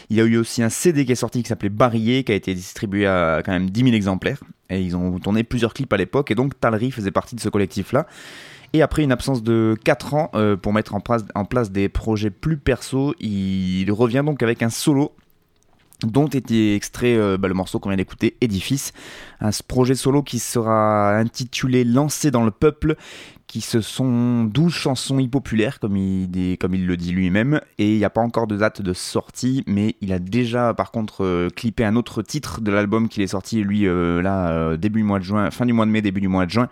Il 0.09 0.17
y 0.17 0.21
a 0.21 0.23
eu 0.23 0.37
aussi 0.37 0.63
un 0.63 0.69
CD 0.69 1.05
qui 1.05 1.11
est 1.11 1.15
sorti 1.15 1.43
qui 1.43 1.49
s'appelait 1.49 1.69
Barillé, 1.69 2.23
qui 2.23 2.31
a 2.31 2.35
été 2.35 2.53
distribué 2.53 3.07
à 3.07 3.41
quand 3.45 3.51
même 3.51 3.69
10 3.69 3.83
000 3.83 3.95
exemplaires. 3.95 4.39
Et 4.69 4.81
ils 4.81 4.95
ont 4.95 5.19
tourné 5.19 5.43
plusieurs 5.43 5.73
clips 5.73 5.91
à 5.91 5.97
l'époque. 5.97 6.31
Et 6.31 6.35
donc 6.35 6.59
Talry 6.59 6.91
faisait 6.91 7.11
partie 7.11 7.35
de 7.35 7.41
ce 7.41 7.49
collectif-là. 7.49 8.07
Et 8.73 8.81
après 8.81 9.03
une 9.03 9.11
absence 9.11 9.43
de 9.43 9.75
4 9.83 10.13
ans 10.13 10.31
euh, 10.33 10.55
pour 10.55 10.71
mettre 10.71 10.95
en 10.95 11.01
place, 11.01 11.25
en 11.35 11.43
place 11.43 11.71
des 11.71 11.89
projets 11.89 12.29
plus 12.29 12.57
perso, 12.57 13.13
il 13.19 13.91
revient 13.91 14.23
donc 14.25 14.41
avec 14.43 14.63
un 14.63 14.69
solo 14.69 15.13
dont 16.05 16.27
était 16.27 16.75
extrait 16.75 17.15
euh, 17.15 17.37
bah, 17.37 17.47
le 17.47 17.53
morceau 17.53 17.79
qu'on 17.79 17.89
vient 17.89 17.97
d'écouter, 17.97 18.37
Édifice, 18.41 18.93
un 19.39 19.49
projet 19.67 19.95
solo 19.95 20.23
qui 20.23 20.39
sera 20.39 21.17
intitulé 21.17 21.83
Lancé 21.83 22.31
dans 22.31 22.43
le 22.43 22.51
peuple, 22.51 22.95
qui 23.47 23.61
ce 23.61 23.81
sont 23.81 24.45
12 24.45 24.73
chansons 24.73 25.19
hip-populaires, 25.19 25.79
comme 25.79 25.97
il, 25.97 26.29
le 26.31 26.95
dit 26.95 27.11
lui-même, 27.11 27.61
et 27.77 27.93
il 27.93 27.97
n'y 27.97 28.05
a 28.05 28.09
pas 28.09 28.21
encore 28.21 28.47
de 28.47 28.57
date 28.57 28.81
de 28.81 28.93
sortie, 28.93 29.63
mais 29.67 29.95
il 30.01 30.13
a 30.13 30.19
déjà 30.19 30.73
par 30.73 30.91
contre 30.91 31.25
euh, 31.25 31.49
clippé 31.49 31.83
un 31.83 31.95
autre 31.95 32.21
titre 32.21 32.61
de 32.61 32.71
l'album 32.71 33.09
qu'il 33.09 33.23
est 33.23 33.27
sorti, 33.27 33.63
lui, 33.63 33.87
euh, 33.87 34.21
là, 34.21 34.77
début 34.77 34.99
du 34.99 35.05
mois 35.05 35.19
de 35.19 35.23
juin, 35.23 35.51
fin 35.51 35.65
du 35.65 35.73
mois 35.73 35.85
de 35.85 35.91
mai, 35.91 36.01
début 36.01 36.21
du 36.21 36.29
mois 36.29 36.45
de 36.45 36.51
juin, 36.51 36.69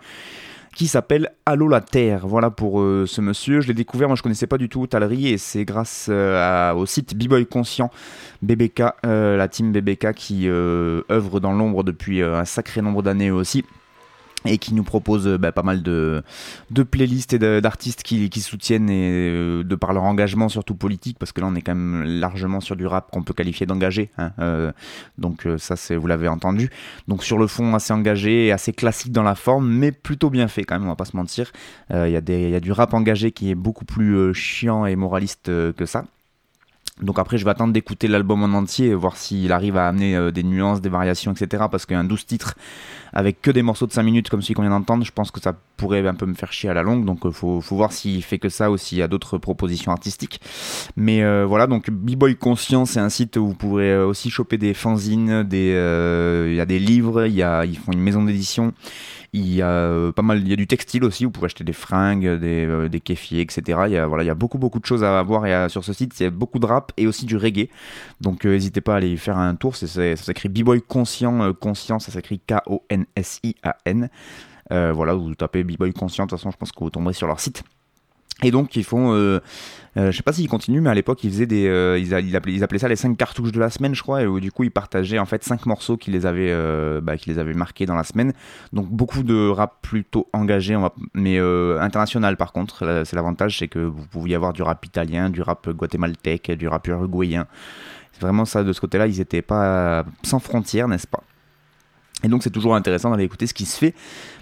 qui 0.74 0.86
s'appelle 0.86 1.30
Allô 1.46 1.68
la 1.68 1.80
Terre. 1.80 2.26
Voilà 2.26 2.50
pour 2.50 2.80
euh, 2.80 3.04
ce 3.06 3.20
monsieur. 3.20 3.60
Je 3.60 3.68
l'ai 3.68 3.74
découvert, 3.74 4.08
moi 4.08 4.16
je 4.16 4.22
connaissais 4.22 4.46
pas 4.46 4.58
du 4.58 4.68
tout 4.68 4.86
Talry 4.86 5.28
et 5.28 5.38
c'est 5.38 5.64
grâce 5.64 6.06
euh, 6.10 6.72
au 6.72 6.86
site 6.86 7.16
B-Boy 7.16 7.46
Conscient, 7.46 7.90
BBK, 8.42 8.82
euh, 9.04 9.36
la 9.36 9.48
team 9.48 9.72
BBK 9.72 10.12
qui 10.14 10.48
œuvre 10.48 11.40
dans 11.40 11.52
l'ombre 11.52 11.84
depuis 11.84 12.22
un 12.22 12.44
sacré 12.44 12.82
nombre 12.82 13.02
d'années 13.02 13.30
aussi. 13.30 13.64
Et 14.46 14.58
qui 14.58 14.72
nous 14.72 14.84
propose 14.84 15.26
euh, 15.26 15.38
bah, 15.38 15.52
pas 15.52 15.62
mal 15.62 15.82
de, 15.82 16.22
playlists 16.90 17.34
et 17.34 17.38
d'artistes 17.38 18.02
qui, 18.02 18.40
soutiennent 18.40 18.88
et, 18.88 19.10
euh, 19.10 19.62
de 19.64 19.74
par 19.74 19.92
leur 19.92 20.04
engagement 20.04 20.48
surtout 20.48 20.74
politique 20.74 21.18
parce 21.18 21.32
que 21.32 21.42
là 21.42 21.46
on 21.46 21.54
est 21.54 21.60
quand 21.60 21.74
même 21.74 22.04
largement 22.04 22.60
sur 22.60 22.74
du 22.74 22.86
rap 22.86 23.10
qu'on 23.10 23.22
peut 23.22 23.34
qualifier 23.34 23.66
d'engagé 23.66 24.10
hein, 24.16 24.32
euh, 24.38 24.72
donc 25.18 25.46
ça 25.58 25.76
c'est 25.76 25.94
vous 25.94 26.06
l'avez 26.06 26.28
entendu. 26.28 26.70
Donc 27.06 27.22
sur 27.22 27.38
le 27.38 27.46
fond 27.46 27.74
assez 27.74 27.92
engagé 27.92 28.50
assez 28.50 28.72
classique 28.72 29.12
dans 29.12 29.22
la 29.22 29.34
forme 29.34 29.68
mais 29.68 29.92
plutôt 29.92 30.30
bien 30.30 30.48
fait 30.48 30.64
quand 30.64 30.76
même 30.76 30.86
on 30.86 30.90
va 30.90 30.96
pas 30.96 31.04
se 31.04 31.16
mentir. 31.16 31.52
Il 31.92 32.10
y, 32.10 32.16
a 32.16 32.60
du 32.60 32.72
rap 32.72 32.94
engagé 32.94 33.32
qui 33.32 33.50
est 33.50 33.54
beaucoup 33.54 33.84
plus 33.84 34.32
chiant 34.32 34.86
et 34.86 34.96
moraliste 34.96 35.46
que 35.46 35.86
ça 35.86 36.04
Donc 37.02 37.18
après, 37.18 37.38
je 37.38 37.44
vais 37.44 37.50
attendre 37.50 37.72
d'écouter 37.72 38.08
l'album 38.08 38.42
en 38.42 38.56
entier, 38.56 38.94
voir 38.94 39.16
s'il 39.16 39.52
arrive 39.52 39.76
à 39.76 39.88
amener 39.88 40.16
euh, 40.16 40.30
des 40.30 40.42
nuances, 40.42 40.80
des 40.80 40.88
variations, 40.88 41.32
etc. 41.32 41.64
Parce 41.70 41.86
qu'un 41.86 42.04
12 42.04 42.26
titres 42.26 42.54
avec 43.12 43.42
que 43.42 43.50
des 43.50 43.62
morceaux 43.62 43.86
de 43.86 43.92
5 43.92 44.02
minutes 44.04 44.28
comme 44.28 44.40
celui 44.40 44.54
qu'on 44.54 44.62
vient 44.62 44.70
d'entendre, 44.70 45.04
je 45.04 45.10
pense 45.10 45.32
que 45.32 45.40
ça 45.40 45.54
pourrait 45.76 46.06
un 46.06 46.14
peu 46.14 46.26
me 46.26 46.34
faire 46.34 46.52
chier 46.52 46.70
à 46.70 46.74
la 46.74 46.82
longue. 46.82 47.04
Donc 47.04 47.20
il 47.24 47.32
faut, 47.32 47.60
faut, 47.60 47.76
voir 47.76 47.92
s'il 47.92 48.22
fait 48.22 48.38
que 48.38 48.48
ça 48.48 48.70
ou 48.70 48.76
s'il 48.76 48.98
y 48.98 49.02
a 49.02 49.08
d'autres 49.08 49.38
propositions 49.38 49.90
artistiques. 49.90 50.40
Mais 50.96 51.22
euh, 51.22 51.44
voilà, 51.46 51.66
donc 51.66 51.90
B-Boy 51.90 52.36
Conscient, 52.36 52.84
c'est 52.84 53.00
un 53.00 53.08
site 53.08 53.36
où 53.36 53.48
vous 53.48 53.54
pourrez 53.54 53.98
aussi 53.98 54.30
choper 54.30 54.58
des 54.58 54.74
fanzines, 54.74 55.42
des, 55.42 55.70
il 56.48 56.54
y 56.54 56.60
a 56.60 56.66
des 56.66 56.78
livres, 56.78 57.26
y 57.26 57.42
a, 57.42 57.64
ils 57.64 57.78
font 57.78 57.92
une 57.92 58.00
maison 58.00 58.22
d'édition. 58.22 58.72
Il 59.32 59.54
y 59.54 59.62
a 59.62 59.68
euh, 59.68 60.10
pas 60.10 60.22
mal, 60.22 60.40
il 60.40 60.48
y 60.48 60.52
a 60.52 60.56
du 60.56 60.66
textile 60.66 61.04
aussi. 61.04 61.24
Vous 61.24 61.30
pouvez 61.30 61.46
acheter 61.46 61.62
des 61.62 61.72
fringues, 61.72 62.26
des, 62.40 62.66
euh, 62.66 62.88
des 62.88 63.00
kéfiers, 63.00 63.40
etc. 63.40 63.82
Il 63.86 63.92
y 63.92 63.96
a 63.96 64.04
a 64.04 64.34
beaucoup 64.34 64.58
beaucoup 64.58 64.80
de 64.80 64.86
choses 64.86 65.04
à 65.04 65.22
voir 65.22 65.46
et 65.46 65.68
sur 65.68 65.84
ce 65.84 65.92
site. 65.92 66.18
Il 66.18 66.24
y 66.24 66.26
a 66.26 66.30
beaucoup 66.30 66.58
de 66.58 66.66
rap 66.66 66.92
et 66.96 67.06
aussi 67.06 67.26
du 67.26 67.36
reggae. 67.36 67.68
Donc 68.20 68.44
euh, 68.44 68.50
n'hésitez 68.50 68.80
pas 68.80 68.94
à 68.94 68.96
aller 68.96 69.16
faire 69.16 69.38
un 69.38 69.54
tour. 69.54 69.76
Ça 69.76 69.86
s'écrit 70.16 70.48
B-boy 70.48 70.82
conscient, 70.82 71.52
conscient, 71.54 72.00
ça 72.00 72.10
s'écrit 72.10 72.40
K-O-N-S-I-A-N. 72.40 74.08
voilà, 74.70 75.14
vous 75.14 75.34
tapez 75.34 75.62
B-boy 75.62 75.92
conscient. 75.92 76.24
De 76.24 76.30
toute 76.30 76.38
façon, 76.38 76.50
je 76.50 76.56
pense 76.56 76.72
que 76.72 76.80
vous 76.80 76.90
tomberez 76.90 77.14
sur 77.14 77.28
leur 77.28 77.38
site. 77.38 77.62
Et 78.42 78.50
donc 78.50 78.76
ils 78.76 78.84
font, 78.84 79.12
euh, 79.12 79.40
euh, 79.96 80.10
je 80.10 80.16
sais 80.16 80.22
pas 80.22 80.32
s'ils 80.32 80.48
continuent, 80.48 80.80
mais 80.80 80.90
à 80.90 80.94
l'époque 80.94 81.22
ils 81.24 81.30
faisaient 81.30 81.46
des, 81.46 81.66
euh, 81.66 81.98
ils, 81.98 82.14
appelaient, 82.14 82.78
ça 82.78 82.88
les 82.88 82.96
5 82.96 83.16
cartouches 83.16 83.52
de 83.52 83.60
la 83.60 83.70
semaine, 83.70 83.94
je 83.94 84.02
crois, 84.02 84.22
et 84.22 84.26
où, 84.26 84.40
du 84.40 84.50
coup 84.52 84.64
ils 84.64 84.70
partageaient 84.70 85.18
en 85.18 85.26
fait 85.26 85.44
5 85.44 85.66
morceaux 85.66 85.96
qui 85.96 86.10
les 86.10 86.26
avaient, 86.26 86.50
euh, 86.50 87.00
bah, 87.00 87.14
les 87.26 87.38
avaient 87.38 87.54
marqués 87.54 87.86
dans 87.86 87.96
la 87.96 88.04
semaine. 88.04 88.32
Donc 88.72 88.88
beaucoup 88.88 89.22
de 89.22 89.48
rap 89.48 89.78
plutôt 89.82 90.28
engagé, 90.32 90.78
mais 91.14 91.38
euh, 91.38 91.80
international 91.80 92.36
par 92.36 92.52
contre. 92.52 93.02
C'est 93.04 93.16
l'avantage, 93.16 93.58
c'est 93.58 93.68
que 93.68 93.78
vous 93.78 94.06
pouviez 94.06 94.36
avoir 94.36 94.52
du 94.52 94.62
rap 94.62 94.84
italien, 94.86 95.28
du 95.28 95.42
rap 95.42 95.68
guatémaltèque, 95.68 96.50
du 96.52 96.68
rap 96.68 96.86
uruguayen. 96.86 97.46
C'est 98.12 98.22
vraiment 98.22 98.44
ça 98.44 98.62
de 98.64 98.72
ce 98.72 98.80
côté-là, 98.80 99.06
ils 99.06 99.20
étaient 99.20 99.42
pas 99.42 100.04
sans 100.22 100.38
frontières, 100.38 100.88
n'est-ce 100.88 101.06
pas? 101.06 101.22
Et 102.22 102.28
donc 102.28 102.42
c'est 102.42 102.50
toujours 102.50 102.74
intéressant 102.74 103.10
d'aller 103.10 103.24
écouter 103.24 103.46
ce 103.46 103.54
qui 103.54 103.66
se 103.66 103.78
fait. 103.78 103.94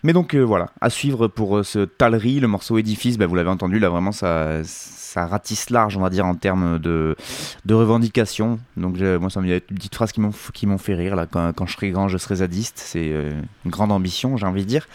Mais 0.02 0.12
donc 0.12 0.34
euh, 0.34 0.40
voilà, 0.40 0.70
à 0.80 0.90
suivre 0.90 1.28
pour 1.28 1.58
euh, 1.58 1.62
ce 1.62 1.80
Talerie, 1.80 2.40
le 2.40 2.48
morceau 2.48 2.78
édifice, 2.78 3.18
bah, 3.18 3.26
vous 3.26 3.34
l'avez 3.34 3.50
entendu, 3.50 3.78
là 3.78 3.88
vraiment 3.88 4.12
ça, 4.12 4.62
ça 4.64 5.26
ratisse 5.26 5.70
large, 5.70 5.96
on 5.96 6.00
va 6.00 6.10
dire, 6.10 6.26
en 6.26 6.34
termes 6.34 6.78
de, 6.78 7.16
de 7.64 7.74
revendications. 7.74 8.58
Donc 8.76 8.98
moi 8.98 9.30
ça 9.30 9.40
me 9.40 9.48
une 9.48 9.60
petite 9.60 9.94
phrase 9.94 10.12
qui 10.12 10.20
m'ont, 10.20 10.32
qui 10.52 10.66
m'ont 10.66 10.78
fait 10.78 10.94
rire, 10.94 11.14
là, 11.14 11.26
quand, 11.26 11.52
quand, 11.52 11.66
je 11.66 11.74
serai 11.74 11.90
grand, 11.90 12.08
je 12.08 12.18
serai 12.18 12.36
zadiste. 12.36 12.78
C'est 12.78 13.10
euh, 13.12 13.40
une 13.64 13.70
grande 13.70 13.92
ambition, 13.92 14.36
j'ai 14.36 14.46
envie 14.46 14.62
de 14.62 14.68
dire. 14.68 14.88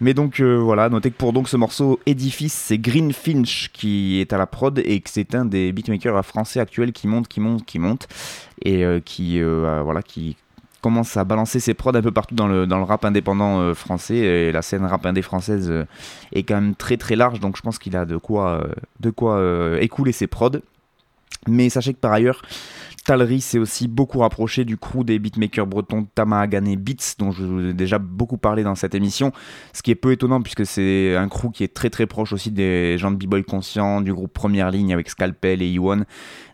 Mais 0.00 0.14
donc 0.14 0.40
voilà, 0.40 0.88
notez 0.88 1.10
que 1.10 1.16
pour 1.16 1.32
donc 1.32 1.48
ce 1.48 1.56
morceau 1.56 2.00
édifice, 2.06 2.52
c'est 2.52 2.78
Green 2.78 3.12
Finch 3.12 3.70
qui 3.72 4.20
est 4.20 4.32
à 4.32 4.38
la 4.38 4.46
prod 4.46 4.78
et 4.78 5.00
que 5.00 5.10
c'est 5.10 5.34
un 5.34 5.44
des 5.44 5.72
beatmakers 5.72 6.24
français 6.24 6.60
actuels 6.60 6.92
qui 6.92 7.06
monte, 7.06 7.28
qui 7.28 7.40
monte, 7.40 7.64
qui 7.64 7.78
monte. 7.78 8.08
Et 8.64 8.84
qui, 9.04 9.42
voilà, 9.42 10.02
qui 10.02 10.36
commence 10.84 11.16
à 11.16 11.24
balancer 11.24 11.60
ses 11.60 11.72
prods 11.72 11.94
un 11.94 12.02
peu 12.02 12.10
partout 12.10 12.34
dans 12.34 12.46
le, 12.46 12.66
rap 12.84 13.06
indépendant 13.06 13.58
euh, 13.58 13.72
français. 13.72 14.16
Et 14.16 14.52
la 14.52 14.60
scène 14.60 14.84
rap 14.84 15.06
indé 15.06 15.22
française 15.22 15.70
euh, 15.70 15.86
est 16.32 16.42
quand 16.42 16.56
même 16.56 16.74
très 16.74 16.98
très 16.98 17.16
large, 17.16 17.40
donc 17.40 17.56
je 17.56 17.62
pense 17.62 17.78
qu'il 17.78 17.96
a 17.96 18.04
de 18.04 18.18
quoi, 18.18 18.60
euh, 18.60 18.74
de 19.00 19.08
quoi 19.08 19.42
écouler 19.80 20.12
ses 20.12 20.26
prods. 20.26 20.60
Mais 21.48 21.70
sachez 21.70 21.94
que 21.94 21.98
par 21.98 22.12
ailleurs, 22.12 22.42
Talry 23.04 23.40
s'est 23.40 23.58
aussi 23.58 23.86
beaucoup 23.86 24.20
rapproché 24.20 24.64
du 24.64 24.78
crew 24.78 25.04
des 25.04 25.18
beatmakers 25.18 25.66
bretons 25.66 26.06
Tamahagane 26.14 26.74
Beats, 26.76 27.14
dont 27.18 27.32
je 27.32 27.44
vous 27.44 27.66
ai 27.66 27.74
déjà 27.74 27.98
beaucoup 27.98 28.38
parlé 28.38 28.62
dans 28.62 28.74
cette 28.74 28.94
émission. 28.94 29.32
Ce 29.72 29.82
qui 29.82 29.90
est 29.90 29.94
peu 29.94 30.12
étonnant 30.12 30.40
puisque 30.40 30.64
c'est 30.64 31.14
un 31.14 31.28
crew 31.28 31.50
qui 31.52 31.64
est 31.64 31.74
très 31.74 31.90
très 31.90 32.06
proche 32.06 32.32
aussi 32.32 32.50
des 32.50 32.96
gens 32.96 33.10
de 33.10 33.16
B-Boy 33.16 33.44
Conscient, 33.44 34.00
du 34.00 34.14
groupe 34.14 34.32
Première 34.32 34.70
Ligne 34.70 34.92
avec 34.92 35.10
Scalpel 35.10 35.60
et 35.60 35.68
Iwan. 35.68 36.06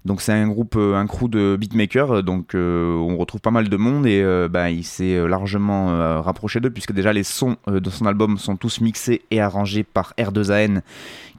Donc 0.04 0.23
c'est 0.23 0.33
un 0.33 0.49
groupe, 0.49 0.76
euh, 0.76 0.97
un 0.97 1.07
crew 1.07 1.28
de 1.28 1.57
beatmakers, 1.61 2.11
euh, 2.11 2.23
donc 2.23 2.54
euh, 2.54 2.97
on 2.97 3.19
retrouve 3.19 3.40
pas 3.40 3.50
mal 3.50 3.69
de 3.69 3.76
monde 3.76 4.07
et 4.07 4.25
bah, 4.50 4.71
il 4.71 4.85
s'est 4.85 5.28
largement 5.28 6.21
rapproché 6.23 6.61
d'eux 6.61 6.71
puisque 6.71 6.92
déjà 6.92 7.12
les 7.12 7.23
sons 7.23 7.57
de 7.66 7.90
son 7.90 8.07
album 8.07 8.38
sont 8.38 8.57
tous 8.57 8.80
mixés 8.80 9.23
et 9.30 9.40
arrangés 9.40 9.85
par 9.85 10.14
R2AN 10.19 10.80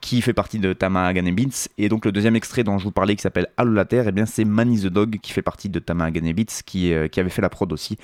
qui 0.02 0.22
fait 0.22 0.34
partie 0.34 0.60
de 0.60 0.74
Tama 0.74 1.14
Beats. 1.14 1.70
Et 1.78 1.90
donc 1.90 2.06
le 2.06 2.12
deuxième 2.12 2.36
extrait 2.36 2.64
dont 2.64 2.78
je 2.78 2.84
vous 2.84 2.92
parlais 2.92 3.16
qui 3.16 3.22
s'appelle 3.22 3.48
Allo 3.58 3.74
la 3.74 3.86
Terre, 3.86 4.06
et 4.06 4.10
eh 4.10 4.12
bien 4.12 4.26
c'est 4.26 4.46
Manny 4.46 4.82
the 4.82 4.88
Dog 4.88 5.20
qui 5.22 5.32
fait 5.32 5.42
partie 5.42 5.70
de 5.70 5.80
Tama 5.80 6.12
Beats 6.12 6.62
qui, 6.66 6.94
qui 7.12 7.20
avait 7.20 7.30
fait 7.30 7.42
la 7.42 7.50
prod 7.50 7.72
aussi. 7.72 7.98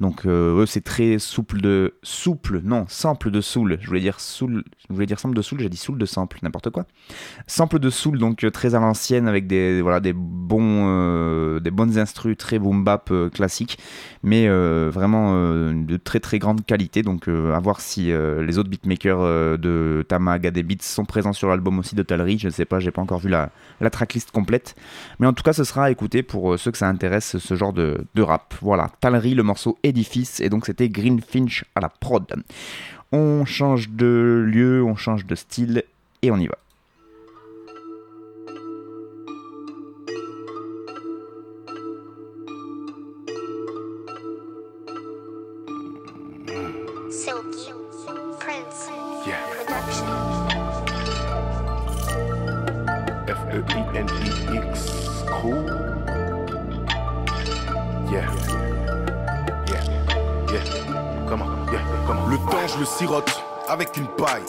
Donc 0.00 0.26
eux 0.26 0.66
c'est 0.66 0.82
très 0.82 1.18
souple 1.18 1.60
de 1.60 1.94
souple, 2.02 2.60
non 2.62 2.84
sample 2.88 3.30
de 3.30 3.40
soul. 3.40 3.78
Je 3.80 3.86
voulais 3.86 4.00
dire 4.00 4.20
soul, 4.20 4.64
je 4.88 4.94
voulais 4.94 5.06
dire 5.06 5.18
sample 5.18 5.36
de 5.36 5.42
soul, 5.42 5.60
j'ai 5.60 5.68
dit 5.68 5.76
soul 5.76 5.98
de 5.98 6.06
sample, 6.06 6.38
n'importe 6.42 6.70
quoi. 6.70 6.86
Sample 7.46 7.78
de 7.78 7.90
soul 7.90 8.18
donc 8.18 8.46
très 8.52 8.74
à 8.74 8.80
l'ancienne 8.80 9.28
avec 9.28 9.46
des 9.46 9.82
voilà 9.82 10.00
des 10.00 10.12
bons, 10.12 10.84
euh, 10.88 11.60
des 11.60 11.70
bonnes 11.70 11.98
instrus, 11.98 12.36
très 12.36 12.58
boom 12.58 12.84
bap 12.84 13.10
euh, 13.10 13.30
classiques, 13.30 13.78
mais 14.22 14.46
euh, 14.48 14.90
vraiment 14.92 15.34
de 15.34 15.96
très 15.96 16.20
très 16.20 16.38
grande 16.38 16.64
qualité. 16.64 17.02
Donc 17.02 17.28
à 17.28 17.58
voir 17.60 17.80
si 17.80 18.06
les 18.06 18.58
autres 18.58 18.70
beatmakers 18.70 19.58
de 19.58 20.04
Tama 20.08 20.38
Beats 20.38 20.82
sont 20.82 21.04
présents 21.04 21.32
sur 21.32 21.43
l'album 21.48 21.78
aussi 21.78 21.94
de 21.94 22.02
Talry. 22.02 22.38
Je 22.38 22.48
ne 22.48 22.52
sais 22.52 22.64
pas, 22.64 22.80
j'ai 22.80 22.90
pas 22.90 23.02
encore 23.02 23.20
vu 23.20 23.28
la, 23.28 23.50
la 23.80 23.90
tracklist 23.90 24.30
complète, 24.30 24.74
mais 25.18 25.26
en 25.26 25.32
tout 25.32 25.42
cas 25.42 25.52
ce 25.52 25.64
sera 25.64 25.84
à 25.84 25.90
écouter 25.90 26.22
pour 26.22 26.58
ceux 26.58 26.70
que 26.70 26.78
ça 26.78 26.88
intéresse 26.88 27.38
ce 27.38 27.54
genre 27.54 27.72
de, 27.72 28.04
de 28.14 28.22
rap. 28.22 28.54
Voilà, 28.60 28.90
Talry, 29.00 29.34
le 29.34 29.42
morceau 29.42 29.78
Édifice, 29.82 30.40
et 30.40 30.48
donc 30.48 30.66
c'était 30.66 30.88
Green 30.88 31.20
Finch 31.20 31.64
à 31.74 31.80
la 31.80 31.88
prod. 31.88 32.26
On 33.12 33.44
change 33.44 33.90
de 33.90 34.44
lieu, 34.46 34.82
on 34.82 34.96
change 34.96 35.26
de 35.26 35.34
style 35.34 35.84
et 36.22 36.30
on 36.30 36.36
y 36.36 36.46
va. 36.46 36.56
Je 62.74 62.78
le 62.78 62.84
sirote 62.84 63.44
avec 63.68 63.96
une 63.96 64.06
paille. 64.16 64.42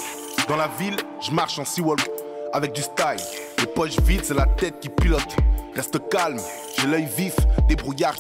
Dans 0.48 0.56
la 0.56 0.68
ville, 0.80 0.96
je 1.22 1.32
marche 1.32 1.60
en 1.60 1.66
Seawall 1.66 1.98
avec 2.54 2.74
du 2.74 2.82
style. 2.82 3.24
Les 3.60 3.68
poches 3.68 4.00
vides, 4.02 4.24
c'est 4.24 4.34
la 4.34 4.46
tête 4.46 4.80
qui 4.80 4.90
pilote. 4.90 5.36
Reste 5.76 6.10
calme, 6.10 6.40
j'ai 6.80 6.88
l'œil 6.88 7.08
vif, 7.18 7.36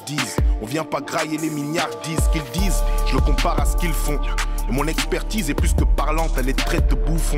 disent. 0.05 0.35
On 0.61 0.65
vient 0.65 0.83
pas 0.83 1.01
grailler 1.01 1.37
les 1.37 1.49
milliards 1.49 1.89
disent 2.03 2.27
qu'ils 2.31 2.61
disent. 2.61 2.83
Je 3.07 3.15
le 3.15 3.21
compare 3.21 3.59
à 3.59 3.65
ce 3.65 3.77
qu'ils 3.77 3.93
font. 3.93 4.19
Et 4.67 4.71
mon 4.71 4.85
expertise 4.87 5.49
est 5.49 5.53
plus 5.53 5.73
que 5.73 5.84
elle 6.37 6.49
est 6.49 6.53
traite 6.53 6.87
de 6.89 6.95
bouffon. 6.95 7.37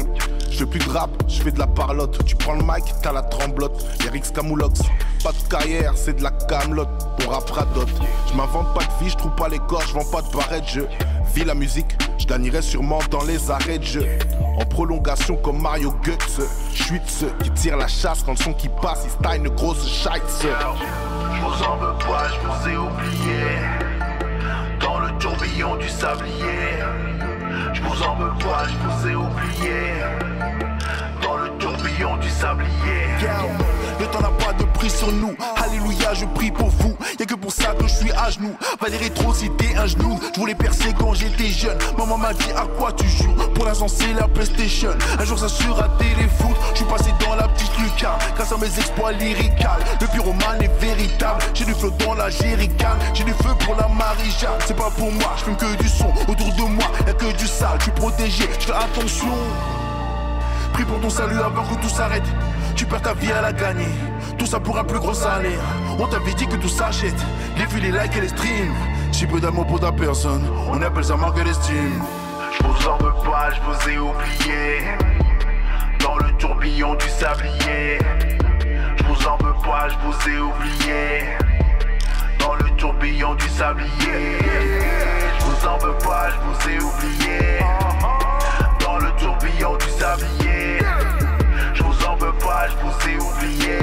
Je 0.50 0.58
fais 0.60 0.66
plus 0.66 0.80
de 0.80 0.90
rap, 0.90 1.10
je 1.28 1.42
fais 1.42 1.52
de 1.52 1.60
la 1.60 1.68
parlotte. 1.68 2.24
Tu 2.26 2.36
prends 2.36 2.54
le 2.54 2.64
mic, 2.64 2.84
t'as 3.02 3.12
la 3.12 3.22
tremblote. 3.22 3.86
Rix 4.12 4.32
Camoulox, 4.34 4.82
pas 5.24 5.32
de 5.32 5.50
carrière, 5.50 5.94
c'est 5.96 6.14
de 6.14 6.24
la 6.24 6.32
camelote. 6.32 6.90
On 7.26 7.30
rap 7.30 7.50
radote. 7.50 7.90
Je 8.30 8.36
m'invente 8.36 8.74
pas 8.74 8.84
de 8.84 9.04
vie, 9.04 9.10
je 9.10 9.18
trouve 9.18 9.36
pas 9.36 9.50
les 9.50 9.60
corps, 9.60 9.84
je 9.88 9.94
vends 9.94 10.10
pas 10.12 10.22
de 10.22 10.32
barrette, 10.36 10.66
je 10.68 10.82
vis 11.34 11.46
la 11.46 11.54
musique. 11.54 11.96
Je 12.18 12.26
gagnerai 12.26 12.62
sûrement 12.62 13.00
dans 13.12 13.24
les 13.24 13.52
arrêts 13.52 13.80
de 13.80 13.84
jeu. 13.84 14.06
En 14.60 14.66
prolongation 14.66 15.38
comme 15.38 15.62
Mario 15.62 15.94
suis 16.74 17.00
de 17.00 17.10
ceux 17.10 17.32
qui 17.44 17.52
tirent 17.52 17.78
la 17.78 17.88
chasse 17.88 18.24
quand 18.24 18.32
le 18.32 18.38
son 18.38 18.54
qui 18.54 18.70
passe, 18.70 19.06
il 19.06 19.12
style 19.12 19.46
une 19.46 19.50
grosse 19.50 19.88
shite. 19.88 20.12
Je 20.42 21.42
vous 21.42 21.64
en 21.64 21.78
veux 21.78 21.98
pas, 22.00 22.28
je 22.30 22.40
vous 22.48 22.70
ai 22.70 22.78
oublié. 22.78 23.44
Dans 24.80 25.00
le 25.00 25.12
tourbillon 25.20 25.76
du 25.76 25.90
sablier. 25.90 26.77
En 28.06 28.16
veux 28.16 28.30
pas, 28.44 28.66
je 28.68 28.78
vous 28.78 29.08
ai 29.10 29.16
oublié. 29.16 30.02
Dans 31.22 31.38
le 31.38 31.50
tourbillon 31.58 32.18
du 32.18 32.30
sablier. 32.30 32.68
Le 34.00 34.06
temps 34.08 34.22
n'a 34.22 34.30
pas 34.30 34.54
de 34.54 34.64
prix 34.64 34.90
sur 34.90 35.12
nous. 35.12 35.36
Alléluia, 35.56 36.14
je 36.14 36.26
prie 36.26 36.52
pour 36.52 36.70
vous. 36.70 36.96
Y'a 37.20 37.26
que 37.26 37.36
pour 37.36 37.52
ça 37.52 37.74
que 37.74 37.88
je 37.88 37.94
suis 37.94 38.12
à 38.12 38.30
genoux. 38.30 38.56
Valérie 38.80 39.12
trop 39.12 39.34
t'es 39.34 39.76
un 39.76 39.88
genou. 39.88 40.20
Je 40.36 40.40
voulais 40.40 40.56
percer 40.56 40.94
quand 40.98 41.14
j'étais 41.14 41.48
jeune. 41.48 41.78
Maman 41.98 42.18
m'a 42.18 42.34
dit 42.34 42.52
à 42.56 42.66
quoi 42.78 42.92
tu 42.92 43.08
joues? 43.08 43.34
Pour 43.56 43.66
l'instant, 43.66 43.88
c'est 43.88 44.14
la 44.14 44.28
PlayStation. 44.28 44.92
Un 45.20 45.26
jour, 45.26 45.40
ça 45.40 45.50
sera 45.50 45.90
téléfoot. 45.98 46.56
Je 46.74 46.78
suis 46.78 46.86
passé 46.86 47.12
dans 47.26 47.36
la 47.36 47.48
petite 47.48 47.78
lucarne. 47.80 48.20
Grâce 48.36 48.52
à 48.52 48.58
mes 48.58 48.68
exploits 48.68 49.12
lyricales. 49.14 49.84
Le 50.00 50.08
pyromane 50.08 50.62
est 50.62 50.80
véritable. 50.80 51.42
J'ai 51.54 51.66
du 51.66 51.74
flot 51.74 51.92
dans 52.06 52.14
la 52.14 52.30
jerrycan. 52.30 52.98
J'ai 53.14 53.24
du 53.24 53.34
feu 53.34 53.50
pour 53.66 53.76
la 53.76 53.88
Marija. 53.88 54.58
C'est 54.66 54.78
pas 54.78 54.92
pour 54.92 55.12
moi, 55.12 55.34
je 55.38 55.44
fume 55.46 55.58
que 55.58 55.76
du 55.76 55.90
son. 55.90 56.14
Autour 56.28 56.54
de 56.54 56.62
moi, 56.62 56.86
y'a 57.06 57.14
que 57.14 57.36
du 57.36 57.48
sale. 57.48 57.78
Je 57.80 57.84
suis 57.84 57.92
protégé, 57.92 58.48
je 58.60 58.66
fais 58.66 58.74
attention. 58.74 59.34
Prie 60.74 60.86
pour 60.86 61.00
ton 61.00 61.10
salut 61.10 61.40
avant 61.40 61.64
que 61.64 61.82
tout 61.82 61.90
s'arrête. 61.90 62.26
Tu 62.78 62.86
perds 62.86 63.02
ta 63.02 63.14
vie 63.16 63.32
à 63.32 63.42
la 63.42 63.52
gagner. 63.52 63.90
Tout 64.38 64.46
ça 64.46 64.60
pour 64.60 64.78
un 64.78 64.84
plus 64.84 65.00
gros 65.00 65.16
salaire. 65.16 65.60
On 65.98 66.06
t'avait 66.06 66.36
dit 66.36 66.46
que 66.46 66.58
tout 66.58 66.70
s'achète. 66.70 67.20
Les 67.58 67.66
vues, 67.66 67.80
les 67.80 67.92
likes 67.92 68.16
et 68.16 68.22
les 68.22 68.28
streams. 68.28 68.76
Si 69.12 69.26
peu 69.26 69.40
d'amour 69.40 69.66
pour 69.66 69.80
ta 69.80 69.92
personne, 69.92 70.48
on 70.72 70.80
appelle 70.84 71.04
ça 71.04 71.16
manque 71.16 71.44
d'estime. 71.44 72.04
Je 72.52 72.64
vous 72.64 72.88
en 72.88 72.98
veux 72.98 73.14
pas, 73.26 73.50
je 73.50 73.62
vous 73.62 73.90
ai 73.90 73.98
oublié. 73.98 74.84
Dans 76.00 76.18
le 76.18 76.32
tourbillon 76.34 76.94
du 76.94 77.10
sablier. 77.10 77.98
Je 78.96 79.04
vous 79.06 79.28
en 79.28 79.38
veux 79.38 79.56
pas, 79.66 79.88
je 79.90 79.96
vous 80.06 80.30
ai 80.30 80.40
oublié. 80.40 81.24
Dans 82.38 82.54
le 82.54 82.70
tourbillon 82.78 83.34
du 83.34 83.50
sablier. 83.50 84.38
Je 85.40 85.46
vous 85.46 85.68
en 85.68 85.78
veux 85.80 85.98
pas, 85.98 86.30
je 86.30 86.38
vous 86.46 86.70
ai 86.70 86.78
oublié. 86.78 87.60
Dans 88.80 88.98
le 89.00 89.12
tourbillon 89.20 89.76
du 89.78 89.90
sablier. 89.90 91.17
Pas, 92.48 92.68
je 92.70 92.76
vous 92.78 93.10
ai 93.10 93.18
oublié. 93.20 93.78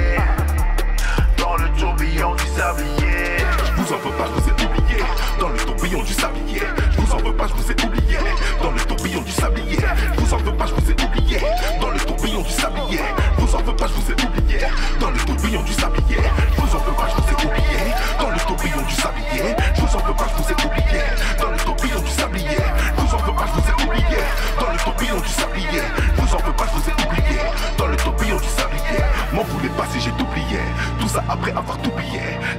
Dans 1.37 1.55
le 1.55 1.69
tourbillon 1.79 2.33
du 2.35 2.45
sablier. 2.57 3.37
Je 3.63 3.81
vous 3.81 3.93
en 3.93 3.97
veux 3.97 4.11
pas, 4.17 4.25
je 4.25 4.41
vous 4.41 4.49
ai 4.49 4.53
oublié. 4.53 5.03
Dans 5.39 5.49
le 5.49 5.57
tourbillon 5.57 6.01
du 6.01 6.13
sablier. 6.13 6.61
Je 6.91 7.01
vous 7.01 7.13
en 7.13 7.17
veux 7.17 7.35
pas, 7.35 7.47
je 7.47 7.53
vous 7.53 7.71
ai 7.71 7.85
oublié. 7.85 8.17
Dans 8.61 8.71
le 8.71 8.79
tourbillon 8.79 9.21
du 9.21 9.31
sablier. 9.31 9.77
Je 10.15 10.21
vous 10.21 10.33
en 10.33 10.37
veux 10.37 10.55
pas, 10.55 10.65
je 10.65 10.73
vous 10.73 10.91
ai 10.91 11.05
oublié. 11.05 11.39
Dans 11.79 11.89
le 11.91 11.99
tourbillon 11.99 12.41
du 12.41 12.51
sablier. 12.51 12.99
Je 13.37 13.41
vous 13.45 13.55
en 13.55 13.59
veux 13.59 13.75
pas, 13.75 13.87
je 13.87 13.93
vous 13.93 14.11
ai 14.11 14.25
oublié. 14.25 14.59
Dans 14.99 15.09
le 15.11 15.19
tourbillon 15.19 15.61
du 15.61 15.73
sablier. 15.73 16.17
Je 16.55 16.61
vous 16.61 16.75
en 16.75 16.79
veux 16.79 16.93
pas, 16.93 17.07
je 17.07 17.21
vous 17.21 17.29
ai 17.29 17.45
oublié. 17.45 17.81
Dans 18.19 18.29
le 18.31 18.37
tourbillon 18.39 18.81
du 18.81 18.95
sablier. 18.95 19.55
Je 19.75 19.81
vous 19.81 19.95
en 19.95 19.99
veux 19.99 20.13
pas, 20.15 20.25
je 20.29 20.41
vous 20.41 20.49
ai 20.49 20.65
oublié. 20.65 21.01
Dans 21.39 21.51
le 21.51 21.57
tourbillon 21.57 22.01
du 22.01 22.09
sablier. 22.09 22.57
Je 22.97 23.01
vous 23.01 23.13
en 23.13 23.17
veux 23.17 23.35
pas, 23.35 23.45
je 23.45 23.61
vous 23.61 23.69
ai 23.69 23.85
oublié. 23.85 24.17
Dans 24.59 24.71
le 24.71 24.77
tourbillon 24.77 25.19
du 25.19 25.29
sablier. 25.29 25.81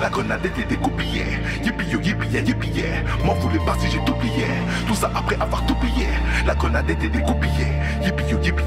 La 0.07 0.13
grenade 0.13 0.47
était 0.47 0.63
découpillée. 0.63 1.25
Ya, 1.65 1.73
yippie 2.41 2.69
yeah. 2.69 3.03
M'en 3.25 3.35
voulez 3.35 3.59
pas 3.67 3.75
si 3.81 3.91
j'ai 3.91 3.99
oublié. 3.99 4.47
Tout 4.87 4.95
ça 4.95 5.11
après 5.13 5.35
avoir 5.41 5.67
tout 5.67 5.75
plié. 5.75 6.07
La 6.47 6.55
grenade 6.55 6.89
était 6.89 7.09
découpillée. 7.09 7.73
Yippie 8.05 8.23
yo, 8.31 8.39
yippie 8.41 8.63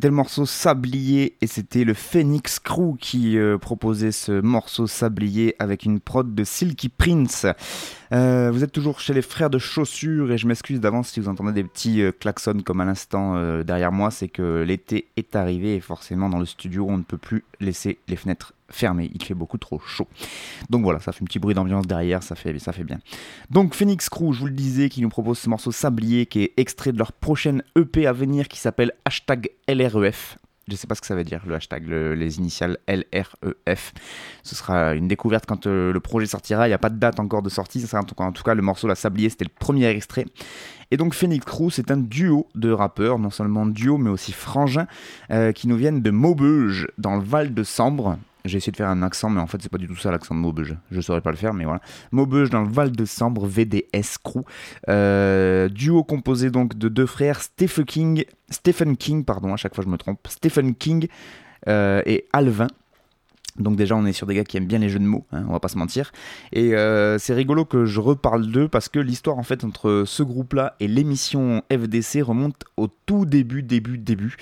C'était 0.00 0.08
le 0.08 0.14
morceau 0.14 0.46
Sablier 0.46 1.36
et 1.42 1.46
c'était 1.46 1.84
le 1.84 1.92
Phoenix 1.92 2.58
Crew 2.58 2.96
qui 2.98 3.36
euh, 3.36 3.58
proposait 3.58 4.12
ce 4.12 4.40
morceau 4.40 4.86
Sablier 4.86 5.56
avec 5.58 5.84
une 5.84 6.00
prod 6.00 6.34
de 6.34 6.42
Silky 6.42 6.88
Prince. 6.88 7.44
Euh, 8.12 8.50
vous 8.52 8.64
êtes 8.64 8.72
toujours 8.72 8.98
chez 9.00 9.14
les 9.14 9.22
frères 9.22 9.50
de 9.50 9.58
chaussures 9.58 10.32
et 10.32 10.38
je 10.38 10.46
m'excuse 10.46 10.80
d'avance 10.80 11.10
si 11.10 11.20
vous 11.20 11.28
entendez 11.28 11.52
des 11.52 11.62
petits 11.62 12.02
euh, 12.02 12.10
klaxons 12.10 12.60
comme 12.64 12.80
à 12.80 12.84
l'instant 12.84 13.36
euh, 13.36 13.62
derrière 13.62 13.92
moi, 13.92 14.10
c'est 14.10 14.28
que 14.28 14.64
l'été 14.66 15.06
est 15.16 15.36
arrivé 15.36 15.76
et 15.76 15.80
forcément 15.80 16.28
dans 16.28 16.40
le 16.40 16.46
studio 16.46 16.86
on 16.88 16.98
ne 16.98 17.04
peut 17.04 17.18
plus 17.18 17.44
laisser 17.60 17.98
les 18.08 18.16
fenêtres 18.16 18.52
fermées, 18.68 19.10
il 19.14 19.22
fait 19.22 19.34
beaucoup 19.34 19.58
trop 19.58 19.78
chaud. 19.78 20.08
Donc 20.70 20.82
voilà, 20.82 20.98
ça 20.98 21.12
fait 21.12 21.22
un 21.22 21.26
petit 21.26 21.38
bruit 21.38 21.54
d'ambiance 21.54 21.86
derrière, 21.86 22.22
ça 22.22 22.34
fait, 22.34 22.58
ça 22.58 22.72
fait 22.72 22.84
bien. 22.84 22.98
Donc 23.50 23.74
Phoenix 23.74 24.08
Crew, 24.08 24.32
je 24.32 24.40
vous 24.40 24.46
le 24.46 24.52
disais, 24.52 24.88
qui 24.88 25.02
nous 25.02 25.08
propose 25.08 25.38
ce 25.38 25.48
morceau 25.48 25.72
Sablier 25.72 26.26
qui 26.26 26.42
est 26.42 26.52
extrait 26.56 26.92
de 26.92 26.98
leur 26.98 27.12
prochaine 27.12 27.62
EP 27.76 28.06
à 28.06 28.12
venir 28.12 28.48
qui 28.48 28.58
s'appelle 28.58 28.92
hashtag 29.04 29.50
LREF. 29.68 30.38
Je 30.70 30.76
sais 30.76 30.86
pas 30.86 30.94
ce 30.94 31.00
que 31.00 31.06
ça 31.06 31.14
veut 31.16 31.24
dire, 31.24 31.42
le 31.46 31.54
hashtag, 31.56 31.86
le- 31.88 32.14
les 32.14 32.38
initiales 32.38 32.78
LREF. 32.88 33.92
Ce 34.42 34.54
sera 34.54 34.94
une 34.94 35.08
découverte 35.08 35.44
quand 35.46 35.66
euh, 35.66 35.92
le 35.92 36.00
projet 36.00 36.26
sortira. 36.26 36.66
Il 36.66 36.70
n'y 36.70 36.74
a 36.74 36.78
pas 36.78 36.90
de 36.90 36.98
date 36.98 37.18
encore 37.20 37.42
de 37.42 37.48
sortie. 37.50 37.80
Ça 37.80 37.86
sera 37.88 38.00
en 38.02 38.04
tout 38.04 38.14
cas, 38.14 38.24
en 38.24 38.32
tout 38.32 38.42
cas, 38.42 38.54
le 38.54 38.62
morceau 38.62 38.86
La 38.86 38.94
Sablier, 38.94 39.28
c'était 39.30 39.44
le 39.44 39.50
premier 39.58 39.86
extrait. 39.88 40.26
Et 40.92 40.96
donc 40.96 41.14
Phoenix 41.14 41.44
Crew, 41.44 41.70
c'est 41.70 41.90
un 41.90 41.96
duo 41.96 42.48
de 42.54 42.70
rappeurs, 42.70 43.18
non 43.18 43.30
seulement 43.30 43.66
duo, 43.66 43.96
mais 43.98 44.10
aussi 44.10 44.32
frangin, 44.32 44.86
euh, 45.30 45.52
qui 45.52 45.68
nous 45.68 45.76
viennent 45.76 46.02
de 46.02 46.10
Maubeuge, 46.10 46.88
dans 46.98 47.16
le 47.16 47.22
Val 47.22 47.54
de 47.54 47.62
Sambre. 47.62 48.18
J'ai 48.44 48.58
essayé 48.58 48.72
de 48.72 48.76
faire 48.76 48.88
un 48.88 49.02
accent, 49.02 49.30
mais 49.30 49.40
en 49.40 49.46
fait, 49.46 49.60
c'est 49.60 49.70
pas 49.70 49.78
du 49.78 49.86
tout 49.86 49.96
ça 49.96 50.10
l'accent 50.10 50.34
de 50.34 50.40
Maubeuge. 50.40 50.76
Je 50.90 51.00
saurais 51.00 51.20
pas 51.20 51.30
le 51.30 51.36
faire, 51.36 51.54
mais 51.54 51.64
voilà. 51.64 51.80
Maubeuge 52.12 52.50
dans 52.50 52.62
le 52.62 52.68
Val 52.68 52.92
de 52.92 53.04
Sambre, 53.04 53.46
VDS 53.46 54.18
Crew. 54.22 54.42
Euh, 54.88 55.68
duo 55.68 56.04
composé 56.04 56.50
donc 56.50 56.76
de 56.76 56.88
deux 56.88 57.06
frères, 57.06 57.40
Stephen 57.40 57.84
King, 57.84 58.24
Stephen 58.48 58.96
King, 58.96 59.24
pardon, 59.24 59.52
à 59.52 59.56
chaque 59.56 59.74
fois 59.74 59.84
je 59.84 59.88
me 59.88 59.96
trompe, 59.96 60.26
Stephen 60.28 60.74
King 60.74 61.08
euh, 61.68 62.02
et 62.06 62.26
Alvin. 62.32 62.68
Donc 63.58 63.76
déjà 63.76 63.96
on 63.96 64.06
est 64.06 64.12
sur 64.12 64.26
des 64.26 64.34
gars 64.34 64.44
qui 64.44 64.56
aiment 64.56 64.66
bien 64.66 64.78
les 64.78 64.88
jeux 64.88 64.98
de 64.98 65.04
mots, 65.04 65.26
hein, 65.32 65.44
on 65.48 65.52
va 65.52 65.60
pas 65.60 65.68
se 65.68 65.78
mentir. 65.78 66.12
Et 66.52 66.74
euh, 66.74 67.18
c'est 67.18 67.34
rigolo 67.34 67.64
que 67.64 67.84
je 67.84 68.00
reparle 68.00 68.46
d'eux 68.46 68.68
parce 68.68 68.88
que 68.88 68.98
l'histoire 68.98 69.38
en 69.38 69.42
fait 69.42 69.64
entre 69.64 70.04
ce 70.06 70.22
groupe-là 70.22 70.76
et 70.80 70.88
l'émission 70.88 71.62
FDC 71.70 72.22
remonte 72.22 72.64
au 72.76 72.88
tout 73.06 73.26
début, 73.26 73.62
début, 73.62 73.98
début. 73.98 74.36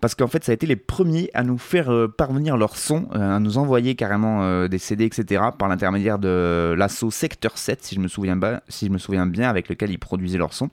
Parce 0.00 0.14
qu'en 0.14 0.28
fait 0.28 0.44
ça 0.44 0.52
a 0.52 0.54
été 0.54 0.66
les 0.66 0.76
premiers 0.76 1.30
à 1.34 1.42
nous 1.42 1.58
faire 1.58 1.90
euh, 1.90 2.08
parvenir 2.08 2.56
leur 2.56 2.76
son, 2.76 3.06
euh, 3.14 3.36
à 3.36 3.40
nous 3.40 3.58
envoyer 3.58 3.94
carrément 3.94 4.66
des 4.66 4.78
CD, 4.78 5.04
etc. 5.04 5.42
par 5.58 5.68
l'intermédiaire 5.68 6.18
de 6.18 6.74
l'assaut 6.76 7.10
Secteur 7.10 7.58
7, 7.58 7.84
si 7.84 7.94
je, 7.94 8.00
me 8.00 8.08
souviens 8.08 8.36
bien, 8.36 8.60
si 8.68 8.86
je 8.86 8.90
me 8.90 8.98
souviens 8.98 9.26
bien, 9.26 9.48
avec 9.48 9.68
lequel 9.68 9.90
ils 9.90 9.98
produisaient 9.98 10.38
leur 10.38 10.52
son. 10.52 10.70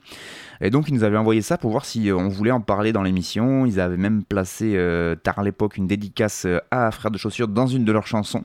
Et 0.62 0.70
donc 0.70 0.88
ils 0.88 0.94
nous 0.94 1.02
avaient 1.02 1.16
envoyé 1.16 1.42
ça 1.42 1.58
pour 1.58 1.72
voir 1.72 1.84
si 1.84 2.08
euh, 2.08 2.16
on 2.16 2.28
voulait 2.28 2.52
en 2.52 2.60
parler 2.60 2.92
dans 2.92 3.02
l'émission. 3.02 3.66
Ils 3.66 3.80
avaient 3.80 3.96
même 3.96 4.22
placé 4.22 4.74
euh, 4.76 5.16
tard 5.16 5.40
à 5.40 5.42
l'époque 5.42 5.76
une 5.76 5.88
dédicace 5.88 6.44
euh, 6.46 6.60
à 6.70 6.90
Frère 6.92 7.10
de 7.10 7.18
Chaussures 7.18 7.48
dans 7.48 7.66
une 7.66 7.84
de 7.84 7.92
leurs 7.92 8.06
chansons. 8.06 8.44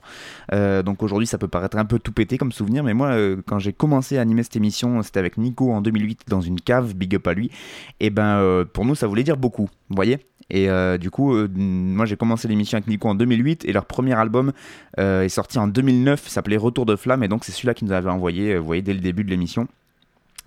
Donc 0.51 1.03
aujourd'hui 1.03 1.27
ça 1.27 1.38
peut 1.38 1.47
paraître 1.47 1.77
un 1.77 1.86
peu 1.86 1.99
tout 1.99 2.12
pété 2.12 2.38
comme 2.38 2.51
souvenir, 2.51 2.84
mais 2.84 2.95
moi 2.95 3.15
quand 3.45 3.60
j'ai 3.60 3.73
commencé 3.73 4.17
à 4.17 4.21
animer 4.21 4.41
cette 4.41 4.56
émission, 4.56 5.03
c'était 5.03 5.19
avec 5.19 5.38
Nico 5.38 5.71
en 5.71 5.82
2008 5.82 6.21
dans 6.27 6.41
une 6.41 6.60
cave, 6.60 6.95
big 6.95 7.15
up 7.15 7.27
à 7.27 7.34
lui. 7.34 7.51
Et 7.99 8.10
ben 8.10 8.38
euh, 8.38 8.65
pour 8.65 8.86
nous 8.86 8.95
ça 8.95 9.06
voulait 9.06 9.23
dire 9.23 9.38
beaucoup, 9.38 9.69
vous 9.89 9.95
voyez? 9.95 10.19
Et 10.49 10.69
du 10.97 11.12
coup, 11.12 11.36
moi 11.56 12.06
j'ai 12.06 12.15
commencé 12.15 12.47
l'émission 12.47 12.77
avec 12.77 12.88
Nico 12.88 13.10
en 13.10 13.15
2008 13.15 13.65
et 13.65 13.73
leur 13.73 13.86
premier 13.86 14.13
album 14.13 14.53
est 14.97 15.30
sorti 15.30 15.60
en 15.60 15.67
2009, 15.67 16.23
il 16.25 16.30
s'appelait 16.30 16.58
Retour 16.58 16.86
de 16.86 16.95
flamme 16.95 17.21
et 17.23 17.27
donc 17.27 17.43
c'est 17.43 17.51
celui-là 17.51 17.73
qu'ils 17.73 17.88
nous 17.88 17.93
avait 17.93 18.10
envoyé, 18.10 18.58
vous 18.58 18.65
voyez, 18.65 18.82
dès 18.82 18.93
le 18.93 19.01
début 19.01 19.23
de 19.23 19.30
l'émission. 19.30 19.67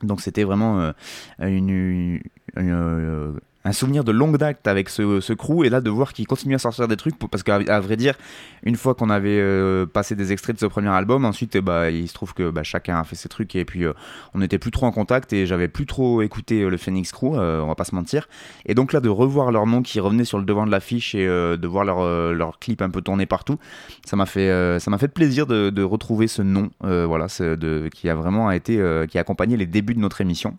Donc 0.03 0.21
c'était 0.21 0.45
vraiment 0.45 0.81
euh, 0.81 0.93
une, 1.41 2.21
euh, 2.57 3.33
un 3.65 3.73
souvenir 3.73 4.05
de 4.05 4.13
longue 4.13 4.39
date 4.39 4.67
avec 4.67 4.89
ce, 4.89 5.21
ce 5.21 5.33
crew 5.35 5.65
et 5.65 5.69
là 5.69 5.83
de 5.83 5.91
voir 5.91 6.15
qu'ils 6.15 6.27
continuent 6.27 6.55
à 6.55 6.59
sortir 6.59 6.89
des 6.89 6.97
trucs 6.97 7.19
parce 7.19 7.43
qu'à 7.43 7.81
vrai 7.81 7.97
dire 7.97 8.15
une 8.63 8.77
fois 8.77 8.95
qu'on 8.95 9.11
avait 9.11 9.39
euh, 9.39 9.85
passé 9.85 10.15
des 10.17 10.33
extraits 10.33 10.57
de 10.57 10.61
ce 10.61 10.67
premier 10.67 10.89
album 10.89 11.27
ensuite 11.27 11.57
eh 11.57 11.61
bah, 11.61 11.91
il 11.91 12.09
se 12.09 12.15
trouve 12.15 12.33
que 12.33 12.51
bah, 12.51 12.63
chacun 12.63 12.99
a 12.99 13.05
fait 13.05 13.17
ses 13.17 13.29
trucs 13.29 13.55
et 13.57 13.67
puis 13.67 13.85
euh, 13.85 13.93
on 14.35 14.39
n'était 14.39 14.59
plus 14.59 14.71
trop 14.71 14.87
en 14.87 14.93
contact 14.93 15.35
et 15.35 15.45
j'avais 15.45 15.69
plus 15.69 15.85
trop 15.85 16.23
écouté 16.23 16.63
euh, 16.63 16.71
le 16.71 16.79
Phoenix 16.79 17.13
Crew 17.13 17.37
on 17.41 17.67
va 17.67 17.75
pas 17.75 17.85
se 17.85 17.95
mentir. 17.95 18.29
Et 18.67 18.75
donc 18.75 18.93
là 18.93 19.01
de 19.01 19.09
revoir 19.09 19.53
leur 19.53 19.67
nom 19.67 19.83
qui 19.83 20.01
revenait 20.01 20.25
sur 20.25 20.39
le 20.39 20.45
devant 20.45 20.65
de 20.67 20.71
l'affiche 20.71 21.15
et 21.15 21.27
de 21.27 21.67
voir 21.67 21.85
leur, 21.85 22.59
clip 22.59 22.83
un 22.83 22.91
peu 22.91 23.01
tourné 23.01 23.27
partout 23.27 23.59
ça 24.05 24.17
m'a 24.17 24.27
fait 24.27 24.79
ça 24.81 24.91
m'a 24.91 24.99
fait 24.99 25.09
plaisir 25.09 25.47
de, 25.47 25.83
retrouver 25.83 26.29
ce 26.29 26.43
nom 26.43 26.71
voilà 26.81 27.27
de, 27.39 27.89
qui 27.93 28.09
a 28.09 28.15
vraiment 28.15 28.51
été 28.51 28.75
qui 29.09 29.19
a 29.19 29.21
accompagné 29.21 29.57
les 29.57 29.67
débuts 29.67 29.95
de 29.95 30.01
notre 30.01 30.21
émission. 30.21 30.57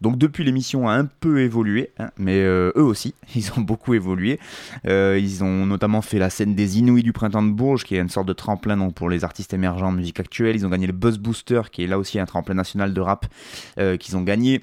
Donc 0.00 0.18
depuis 0.18 0.44
l'émission 0.44 0.88
a 0.88 0.94
un 0.94 1.06
peu 1.06 1.40
évolué 1.40 1.92
hein, 1.98 2.10
mais 2.16 2.39
euh, 2.40 2.72
eux 2.76 2.82
aussi 2.82 3.14
ils 3.34 3.50
ont 3.56 3.60
beaucoup 3.60 3.94
évolué. 3.94 4.38
Euh, 4.86 5.18
ils 5.20 5.42
ont 5.44 5.66
notamment 5.66 6.02
fait 6.02 6.18
la 6.18 6.30
scène 6.30 6.54
des 6.54 6.78
Inouïs 6.78 7.02
du 7.02 7.12
printemps 7.12 7.42
de 7.42 7.50
Bourges 7.50 7.84
qui 7.84 7.96
est 7.96 8.00
une 8.00 8.08
sorte 8.08 8.26
de 8.26 8.32
tremplin 8.32 8.90
pour 8.90 9.08
les 9.08 9.24
artistes 9.24 9.54
émergents 9.54 9.88
en 9.88 9.92
musique 9.92 10.20
actuelle. 10.20 10.56
Ils 10.56 10.66
ont 10.66 10.70
gagné 10.70 10.86
le 10.86 10.92
Buzz 10.92 11.18
Booster 11.18 11.62
qui 11.70 11.84
est 11.84 11.86
là 11.86 11.98
aussi 11.98 12.18
un 12.18 12.26
tremplin 12.26 12.54
national 12.54 12.94
de 12.94 13.00
rap 13.00 13.26
euh, 13.78 13.96
qu'ils 13.96 14.16
ont 14.16 14.22
gagné. 14.22 14.62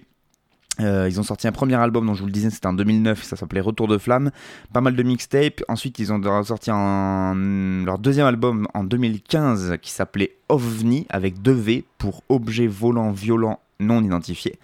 Ils 0.80 1.20
ont 1.20 1.24
sorti 1.24 1.48
un 1.48 1.52
premier 1.52 1.74
album 1.74 2.06
dont 2.06 2.14
je 2.14 2.20
vous 2.20 2.28
le 2.28 2.32
disais 2.32 2.52
c'était 2.52 2.68
en 2.68 2.74
2009 2.74 3.24
ça 3.24 3.36
s'appelait 3.36 3.62
Retour 3.62 3.88
de 3.88 3.98
flamme. 3.98 4.30
Pas 4.74 4.82
mal 4.82 4.96
de 4.96 5.02
mixtapes. 5.02 5.64
Ensuite 5.70 5.98
ils 5.98 6.14
ont 6.14 6.44
sorti 6.44 6.70
leur 6.70 7.98
deuxième 7.98 8.28
album 8.28 8.68
en 8.76 8.84
2015 8.84 9.78
qui 9.82 9.90
s'appelait 9.90 10.38
OVNI 10.50 11.08
avec 11.10 11.42
deux 11.42 11.54
V 11.54 11.84
pour 11.98 12.22
objet 12.30 12.68
volant 12.68 13.12
violent 13.12 13.60
non 13.80 14.04
identifié 14.04 14.60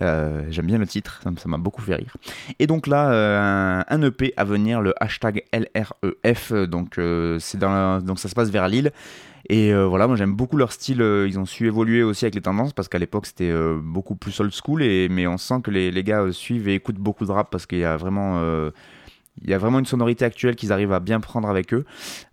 Euh, 0.00 0.44
j'aime 0.50 0.66
bien 0.66 0.78
le 0.78 0.86
titre 0.86 1.20
ça 1.22 1.48
m'a 1.48 1.58
beaucoup 1.58 1.82
fait 1.82 1.94
rire 1.94 2.16
et 2.58 2.66
donc 2.66 2.86
là 2.86 3.10
euh, 3.10 3.82
un, 3.86 4.02
EP 4.02 4.32
à 4.36 4.44
venir 4.44 4.80
le 4.80 4.92
hashtag 5.02 5.44
LREF 5.52 6.52
donc 6.52 6.98
euh, 6.98 7.38
c'est 7.38 7.58
dans 7.58 8.00
donc 8.00 8.18
ça 8.18 8.28
se 8.28 8.34
passe 8.34 8.50
vers 8.50 8.68
Lille 8.68 8.92
et 9.50 9.74
voilà, 9.74 10.06
moi 10.06 10.16
j'aime 10.16 10.32
beaucoup 10.32 10.56
leur 10.56 10.72
style. 10.72 11.00
ils 11.00 11.38
ont 11.38 11.44
su 11.44 11.66
évoluer 11.66 12.02
aussi 12.02 12.24
avec 12.24 12.34
les 12.34 12.40
tendances 12.40 12.72
parce 12.72 12.88
qu'à 12.88 12.98
l'époque 12.98 13.26
c'était 13.26 13.52
beaucoup 13.82 14.16
plus 14.16 14.40
old 14.40 14.52
school. 14.54 14.82
Et, 14.82 15.10
mais 15.10 15.26
on 15.26 15.36
sent 15.36 15.56
que 15.62 15.70
les, 15.70 15.90
les 15.90 16.02
gars 16.02 16.32
suivent 16.32 16.66
et 16.66 16.74
écoutent 16.76 16.96
beaucoup 16.96 17.26
de 17.26 17.30
rap 17.30 17.50
parce 17.50 17.66
qu'il 17.66 17.80
y 17.80 17.84
a 17.84 17.98
vraiment. 17.98 18.40
Euh, 19.36 19.40
il 19.42 19.50
y 19.50 19.54
a 19.54 19.58
vraiment 19.58 19.78
une 19.78 19.86
sonorité 19.86 20.24
actuelle 20.24 20.56
qu'ils 20.56 20.72
arrivent 20.72 20.92
à 20.92 21.00
bien 21.00 21.20
prendre 21.20 21.48
avec 21.48 21.74
eux. 21.74 21.84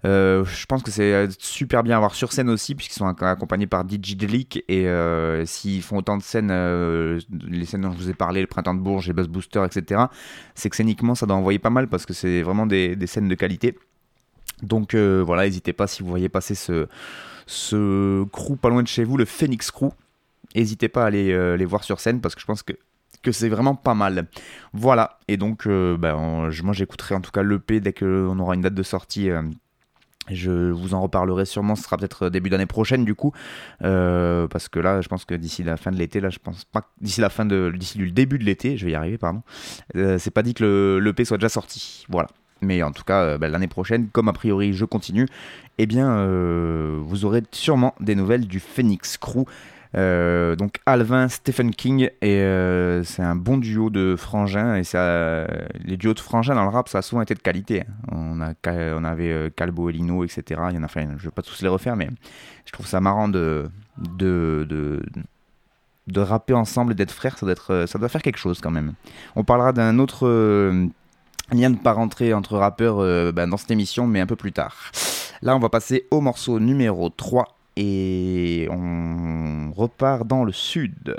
Euh, 0.06 0.46
je 0.46 0.66
pense 0.66 0.84
que 0.84 0.92
c'est 0.92 1.28
super 1.40 1.84
bien 1.84 1.96
à 1.96 2.00
voir 2.00 2.16
sur 2.16 2.32
scène 2.32 2.50
aussi, 2.50 2.76
puisqu'ils 2.76 3.00
sont 3.00 3.08
ac- 3.10 3.26
accompagnés 3.26 3.68
par 3.68 3.84
DJ 3.88 4.16
Delic. 4.16 4.64
Et 4.68 4.88
euh, 4.88 5.46
s'ils 5.46 5.82
font 5.82 5.98
autant 5.98 6.18
de 6.18 6.24
scènes, 6.24 6.52
euh, 6.52 7.20
les 7.48 7.66
scènes 7.66 7.82
dont 7.82 7.92
je 7.92 7.98
vous 7.98 8.10
ai 8.10 8.14
parlé, 8.14 8.42
le 8.42 8.48
Printemps 8.48 8.76
de 8.76 8.80
Bourges, 8.80 9.08
les 9.08 9.14
Buzz 9.14 9.28
Booster, 9.28 9.64
etc., 9.66 10.02
c'est 10.56 10.70
que 10.70 10.76
scéniquement 10.76 11.16
ça 11.16 11.26
doit 11.26 11.36
envoyer 11.36 11.60
pas 11.60 11.70
mal 11.70 11.88
parce 11.88 12.06
que 12.06 12.14
c'est 12.14 12.42
vraiment 12.42 12.66
des, 12.66 12.96
scènes 13.08 13.28
de 13.28 13.36
qualité. 13.36 13.78
Donc 14.64 14.94
euh, 14.94 15.24
voilà, 15.26 15.44
n'hésitez 15.46 15.74
pas 15.74 15.88
si 15.88 16.04
vous 16.04 16.10
voyez 16.10 16.30
passer 16.30 16.56
ce, 16.56 16.88
ce 17.48 18.24
crew 18.26 18.56
pas 18.56 18.70
loin 18.70 18.84
de 18.84 18.88
chez 18.88 19.04
vous, 19.04 19.18
le 19.18 19.26
Phoenix 19.26 19.72
Crew. 19.72 19.90
N'hésitez 20.56 20.90
pas 20.90 21.04
à 21.04 21.08
aller 21.08 21.32
euh, 21.32 21.58
les 21.58 21.66
voir 21.66 21.84
sur 21.84 22.00
scène 22.00 22.22
parce 22.22 22.36
que 22.36 22.42
je 22.42 22.46
pense 22.46 22.62
que, 22.62 22.74
que 23.22 23.32
c'est 23.32 23.50
vraiment 23.50 23.76
pas 23.76 23.94
mal. 23.94 24.28
Voilà, 24.74 25.20
et 25.28 25.38
donc 25.38 25.68
euh, 25.68 25.98
ben, 25.98 26.50
moi 26.64 26.74
j'écouterai 26.74 27.16
en 27.16 27.22
tout 27.22 27.32
cas 27.32 27.44
l'EP 27.44 27.80
dès 27.80 27.94
qu'on 27.94 28.38
aura 28.40 28.56
une 28.56 28.62
date 28.62 28.74
de 28.74 28.84
sortie. 28.84 29.30
euh, 29.30 29.42
je 30.30 30.70
vous 30.70 30.94
en 30.94 31.02
reparlerai 31.02 31.46
sûrement, 31.46 31.76
ce 31.76 31.84
sera 31.84 31.98
peut-être 31.98 32.30
début 32.30 32.50
d'année 32.50 32.68
prochaine 32.68 33.04
du 33.06 33.16
coup, 33.16 33.34
euh, 33.84 34.48
parce 34.48 34.70
que 34.70 34.80
là, 34.80 35.02
je 35.02 35.08
pense 35.08 35.26
que 35.26 35.34
d'ici 35.34 35.64
la 35.64 35.78
fin 35.78 35.92
de 35.92 35.98
l'été, 35.98 36.20
là, 36.22 36.30
je 36.30 36.38
pense 36.38 36.64
pas, 36.64 36.88
d'ici 37.02 37.22
la 37.22 37.30
fin 37.30 37.44
de, 37.44 37.74
d'ici 37.76 37.98
le 37.98 38.12
début 38.12 38.38
de 38.38 38.44
l'été, 38.44 38.78
je 38.78 38.86
vais 38.86 38.92
y 38.92 38.96
arriver, 38.96 39.18
pardon. 39.18 39.42
euh, 39.96 40.18
c'est 40.20 40.32
pas 40.32 40.44
dit 40.44 40.54
que 40.54 40.64
le 40.64 41.00
l'EP 41.00 41.26
soit 41.26 41.38
déjà 41.38 41.50
sorti, 41.50 42.06
voilà. 42.08 42.30
Mais 42.62 42.84
en 42.84 42.92
tout 42.92 43.04
cas, 43.04 43.22
euh, 43.24 43.38
bah, 43.40 43.50
l'année 43.50 43.68
prochaine, 43.68 44.10
comme 44.10 44.28
a 44.30 44.34
priori 44.34 44.74
je 44.74 44.86
continue, 44.86 45.26
eh 45.80 45.88
bien, 45.88 46.12
euh, 46.12 47.00
vous 47.02 47.26
aurez 47.26 47.42
sûrement 47.52 47.96
des 48.00 48.14
nouvelles 48.14 48.48
du 48.48 48.60
Phoenix 48.60 49.18
Crew. 49.18 49.46
Euh, 49.96 50.56
donc 50.56 50.80
Alvin, 50.86 51.28
Stephen 51.28 51.72
King, 51.72 52.10
et 52.22 52.40
euh, 52.40 53.04
c'est 53.04 53.24
un 53.24 53.36
bon 53.36 53.58
duo 53.58 53.90
de 53.90 54.16
frangins. 54.16 54.76
Et 54.76 54.84
ça, 54.84 55.48
les 55.84 55.98
duos 55.98 56.14
de 56.14 56.20
frangins 56.20 56.56
dans 56.56 56.64
le 56.64 56.70
rap, 56.70 56.88
ça 56.88 57.00
a 57.00 57.02
souvent 57.02 57.22
été 57.22 57.34
de 57.34 57.40
qualité. 57.40 57.82
hein. 57.82 57.86
On, 58.12 58.42
a, 58.42 58.54
on 58.96 59.04
avait 59.04 59.32
euh, 59.32 59.50
Calbo 59.50 59.90
et 59.90 59.94
Lino, 59.94 60.24
etc. 60.24 60.62
Il 60.70 60.76
y 60.76 60.80
en 60.80 60.84
a, 60.84 60.86
enfin, 60.86 61.08
je 61.18 61.26
vais 61.26 61.32
pas 61.32 61.42
tous 61.42 61.62
les 61.62 61.68
refaire, 61.68 61.96
mais 61.96 62.10
je 62.66 62.72
trouve 62.72 62.88
ça 62.88 63.02
marrant 63.02 63.28
de, 63.28 63.70
de, 63.98 64.66
de, 64.70 65.02
de 66.08 66.22
rapper 66.22 66.54
ensemble 66.54 66.94
et 66.94 66.96
d'être 66.96 67.12
frères. 67.12 67.38
Ça 67.38 67.46
doit, 67.46 68.10
faire 68.10 68.22
quelque 68.22 68.40
chose 68.40 68.62
quand 68.62 68.72
même. 68.72 68.94
On 69.36 69.44
parlera 69.44 69.74
d'un 69.74 70.00
autre 70.00 70.28
lien 71.52 71.70
de 71.70 71.78
parenté 71.78 72.34
entre 72.34 72.58
rappeurs 72.58 73.34
bah, 73.34 73.46
dans 73.46 73.58
cette 73.58 73.72
émission, 73.72 74.08
mais 74.08 74.22
un 74.22 74.26
peu 74.26 74.38
plus 74.38 74.54
tard. 74.54 74.92
Là, 75.42 75.56
on 75.56 75.60
va 75.60 75.70
passer 75.70 76.08
au 76.12 76.22
morceau 76.22 76.60
numéro 76.60 77.10
3 77.10 77.58
et 77.76 78.68
on 78.70 79.72
repart 79.76 80.26
dans 80.26 80.44
le 80.44 80.52
sud. 80.52 81.16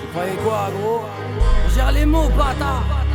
Tu 0.00 0.06
croyais 0.12 0.36
quoi 0.44 0.70
gros? 0.70 1.02
On 1.64 1.68
gère 1.74 1.92
les 1.92 2.06
mots 2.06 2.28
bâtard 2.30 3.05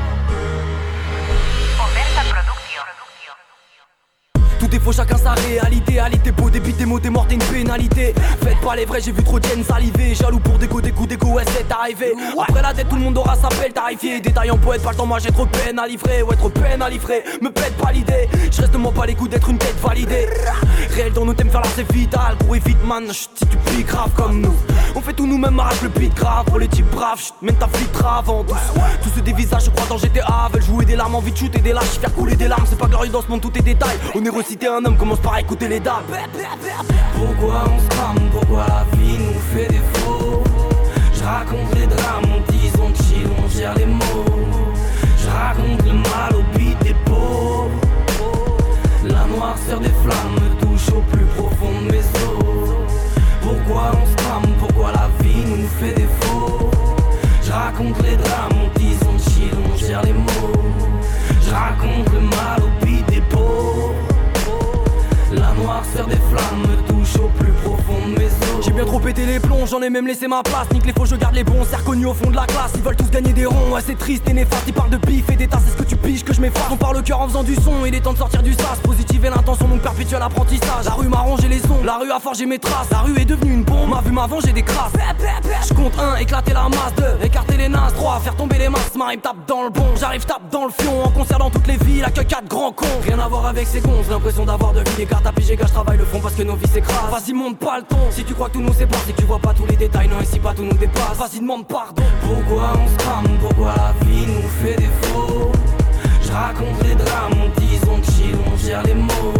Faux, 4.83 4.91
chacun 4.91 5.17
sa 5.17 5.31
réalité. 5.33 5.99
Alité 5.99 6.31
beau, 6.31 6.49
débit 6.49 6.73
des 6.73 6.85
mots, 6.85 6.99
des 6.99 7.09
morts, 7.09 7.27
t'es 7.27 7.35
une 7.35 7.43
pénalité. 7.43 8.15
Faites 8.43 8.59
pas 8.61 8.75
les 8.75 8.85
vrais, 8.85 8.99
j'ai 8.99 9.11
vu 9.11 9.23
trop 9.23 9.39
de 9.39 9.47
jeunes 9.47 9.63
saliver. 9.63 10.15
Jaloux 10.15 10.39
pour 10.39 10.57
des 10.57 10.67
coups, 10.67 10.83
des 10.83 10.91
coups, 10.91 11.09
des 11.09 11.17
coups, 11.17 11.33
ouais, 11.33 11.43
c'est 11.55 11.71
arrivé. 11.71 12.13
Après 12.39 12.61
la 12.61 12.73
dette, 12.73 12.89
tout 12.89 12.95
le 12.95 13.01
monde 13.01 13.17
aura 13.17 13.35
sa 13.35 13.49
pelle 13.49 13.73
tarifiée. 13.73 14.19
Détaillant 14.19 14.57
poète, 14.57 14.81
pas 14.81 14.91
le 14.91 14.97
temps, 14.97 15.05
moi 15.05 15.19
j'ai 15.19 15.31
trop 15.31 15.45
peine 15.45 15.77
à 15.77 15.87
livrer. 15.87 16.23
Ouais, 16.23 16.35
trop 16.35 16.49
peine 16.49 16.81
à 16.81 16.89
livrer. 16.89 17.23
Me 17.41 17.49
pète 17.49 17.77
pas 17.77 17.91
l'idée. 17.91 18.27
Je 18.51 18.61
reste 18.61 18.75
moi 18.75 18.91
pas 18.91 19.05
les 19.05 19.13
coups 19.13 19.29
d'être 19.29 19.49
une 19.49 19.59
tête 19.59 19.79
validée. 19.79 20.27
Réel 20.95 21.13
dans 21.13 21.25
nos 21.25 21.33
thèmes, 21.33 21.51
faire 21.51 21.61
l'art, 21.61 21.71
c'est 21.75 21.91
vital. 21.91 22.35
Courir 22.45 22.63
vite, 22.65 22.83
man, 22.85 23.03
si 23.11 23.27
tu 23.49 23.57
piques 23.57 23.87
grave 23.87 24.09
comme 24.15 24.41
nous. 24.41 24.55
On 24.95 25.01
fait 25.01 25.13
tout 25.13 25.27
nous-mêmes, 25.27 25.59
arrache 25.59 25.81
le 25.83 25.89
beat 25.89 26.13
grave. 26.15 26.45
Pour 26.45 26.59
les 26.59 26.67
types 26.67 26.89
braves, 26.89 27.21
mène 27.41 27.55
ta 27.55 27.67
filtre 27.67 28.05
avant 28.05 28.43
tous. 28.43 28.55
Tous 29.03 29.09
ceux 29.15 29.21
des 29.21 29.33
visages, 29.33 29.65
je 29.65 29.69
crois 29.69 29.85
dans 29.87 29.97
GTA. 29.97 30.49
Veulent 30.51 30.63
jouer 30.63 30.85
des 30.85 30.95
larmes, 30.95 31.15
envie 31.15 31.31
de 31.31 31.37
shooter 31.37 31.59
des 31.59 31.71
lâches, 31.71 31.99
faire 31.99 32.13
couler 32.13 32.35
des 32.35 32.47
larmes. 32.47 32.65
C'est 32.67 32.79
pas 32.79 32.87
glorieux 32.87 33.11
dans 33.11 33.21
ce 33.21 33.27
monde, 33.27 33.41
tout 33.41 33.55
est 33.57 33.61
détail. 33.61 33.97
On 34.15 34.25
est 34.25 34.29
un 34.71 34.85
homme, 34.85 34.97
commence 34.97 35.19
par 35.19 35.37
écouter 35.37 35.67
les 35.67 35.79
dames. 35.79 36.03
Pourquoi 37.15 37.63
on 37.65 37.79
se 37.79 37.87
crame 37.89 38.29
Pourquoi 38.31 38.65
la 38.67 38.97
vie 38.97 39.17
nous 39.17 39.39
fait 39.53 39.67
défaut? 39.67 40.43
Je 41.13 41.23
raconte 41.23 41.75
les 41.75 41.87
drames, 41.87 42.30
pété 69.21 69.33
les 69.33 69.39
plombs, 69.39 69.65
j'en 69.65 69.81
ai 69.81 69.89
même 69.89 70.07
laissé 70.07 70.27
ma 70.27 70.43
place. 70.43 70.67
Nique 70.73 70.85
les 70.85 70.93
faux, 70.93 71.05
je 71.05 71.15
garde 71.15 71.35
les 71.35 71.43
bons, 71.43 71.65
c'est 71.69 71.75
reconnu 71.75 72.05
au 72.05 72.13
fond 72.13 72.29
de 72.29 72.35
la 72.35 72.45
classe. 72.45 72.71
Ils 72.75 72.81
veulent 72.81 72.95
tous 72.95 73.09
gagner 73.09 73.33
des 73.33 73.45
ronds, 73.45 73.71
ouais, 73.71 73.81
c'est 73.85 73.97
triste 73.97 74.27
et 74.29 74.33
néfaste. 74.33 74.63
Ils 74.67 74.73
parlent 74.73 74.89
de 74.89 74.97
pif 74.97 75.29
et 75.29 75.35
d'état, 75.35 75.59
c'est 75.63 75.71
ce 75.71 75.77
que 75.77 75.87
tu 75.87 75.95
piges 75.95 76.23
que 76.23 76.33
je 76.33 76.41
m'efface. 76.41 76.63
On 76.71 76.77
parle 76.77 76.97
le 76.97 77.01
cœur 77.01 77.21
en 77.21 77.27
faisant 77.27 77.43
du 77.43 77.55
son, 77.55 77.85
il 77.85 77.95
est 77.95 78.01
temps 78.01 78.13
de 78.13 78.17
sortir 78.17 78.41
du 78.41 78.53
sas. 78.53 78.79
Positive 78.83 79.25
et 79.25 79.29
l'intention, 79.29 79.67
donc 79.67 79.81
perpétuel 79.81 80.21
apprentissage. 80.21 80.85
La 80.85 80.91
rue 80.91 81.07
m'a 81.07 81.19
rongé 81.19 81.47
les 81.47 81.59
sons, 81.59 81.83
la 81.83 81.97
rue 81.97 82.11
a 82.11 82.19
forgé 82.19 82.45
mes 82.45 82.59
traces. 82.59 82.89
La 82.91 82.99
rue 82.99 83.19
est 83.19 83.25
devenue 83.25 83.53
une 83.53 83.63
bombe, 83.63 83.89
m'a 83.89 84.01
vu 84.01 84.11
m'a 84.11 84.27
j'ai 84.45 84.53
des 84.53 84.63
crasses. 84.63 84.93
Je 85.67 85.73
compte 85.73 85.93
un, 85.99 86.15
éclater 86.17 86.53
la 86.53 86.69
masse, 86.69 86.95
deux, 86.97 87.25
écarter 87.25 87.57
les 87.57 87.69
nazes, 87.69 87.93
trois, 87.93 88.19
faire 88.19 88.35
tomber 88.35 88.57
les 88.57 88.69
masses. 88.69 88.95
Ma 88.97 89.07
rime 89.07 89.21
tape 89.21 89.47
dans 89.47 89.63
le 89.63 89.69
bon, 89.69 89.87
j'arrive 89.99 90.25
tape 90.25 90.49
dans 90.51 90.65
le 90.65 90.71
fion. 90.71 91.03
En 91.03 91.09
concert 91.09 91.37
dans 91.37 91.49
toutes 91.49 91.67
les 91.67 91.77
villes, 91.77 92.01
la 92.01 92.11
que 92.11 92.21
quatre 92.21 92.47
grands 92.47 92.71
cons. 92.71 92.85
Rien 93.03 93.19
à 93.19 93.27
voir 93.27 93.45
avec 93.45 93.67
ces 93.67 93.81
cons, 93.81 94.01
j'ai 94.03 94.11
l'impression 94.11 94.45
d'avoir 94.45 94.73
de 94.73 94.79
vie 94.79 94.95
des 94.97 95.05
cartes 95.05 95.25
à 95.25 95.31
piger, 95.31 95.55
gars, 95.55 95.65
je 95.67 95.73
travaille 95.73 95.97
le 95.97 96.05
fond 96.05 96.19
parce 96.19 96.35
que 96.35 96.43
nos 96.43 96.55
vies 96.55 96.67
s'écrasent. 96.67 97.11
Vas-y, 97.11 97.33
monte 97.33 97.57
pas 97.57 97.77
le 97.77 97.83
ton, 97.83 97.97
si 98.09 98.23
tu 98.23 98.33
crois 98.33 98.47
que 98.47 98.53
tout 98.53 98.61
nous 98.61 98.73
que 99.11 99.21
tu 99.21 99.25
vois 99.25 99.39
pas 99.39 99.53
tous 99.53 99.65
les 99.65 99.75
détails, 99.75 100.07
non, 100.07 100.21
ici 100.21 100.39
pas 100.39 100.53
tout 100.53 100.63
nous 100.63 100.73
dépasse. 100.73 101.17
Vas-y, 101.17 101.39
pardon. 101.67 102.03
Pourquoi 102.21 102.73
on 102.75 102.87
se 102.87 102.95
crame, 102.97 103.37
pourquoi 103.39 103.73
la 103.75 104.05
vie 104.05 104.25
nous 104.27 104.47
fait 104.61 104.75
défaut? 104.75 105.51
Je 106.21 106.31
raconte 106.31 106.83
les 106.83 106.95
drames, 106.95 107.33
on 107.45 107.59
dit 107.59 107.79
on 107.89 108.01
chill, 108.03 108.35
on 108.51 108.57
gère 108.57 108.83
les 108.83 108.93
mots. 108.93 109.33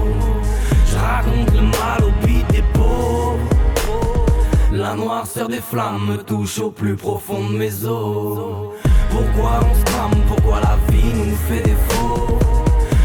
Je 0.86 0.95
raconte 0.95 1.51
le 1.53 1.62
mal 1.62 2.03
au 2.03 2.25
beat 2.25 2.47
des 2.51 2.63
pauvres. 2.73 3.38
La 4.71 4.95
noirceur 4.95 5.47
des 5.47 5.62
flammes 5.62 6.07
me 6.07 6.17
touche 6.17 6.60
au 6.60 6.71
plus 6.71 6.95
profond 6.95 7.49
de 7.49 7.57
mes 7.57 7.86
os. 7.86 8.73
Pourquoi 9.10 9.60
on 9.69 9.75
se 9.79 9.84
crame, 9.86 10.21
pourquoi 10.27 10.60
la 10.62 10.77
vie 10.91 11.13
nous 11.13 11.36
fait 11.47 11.63
défaut? 11.63 12.39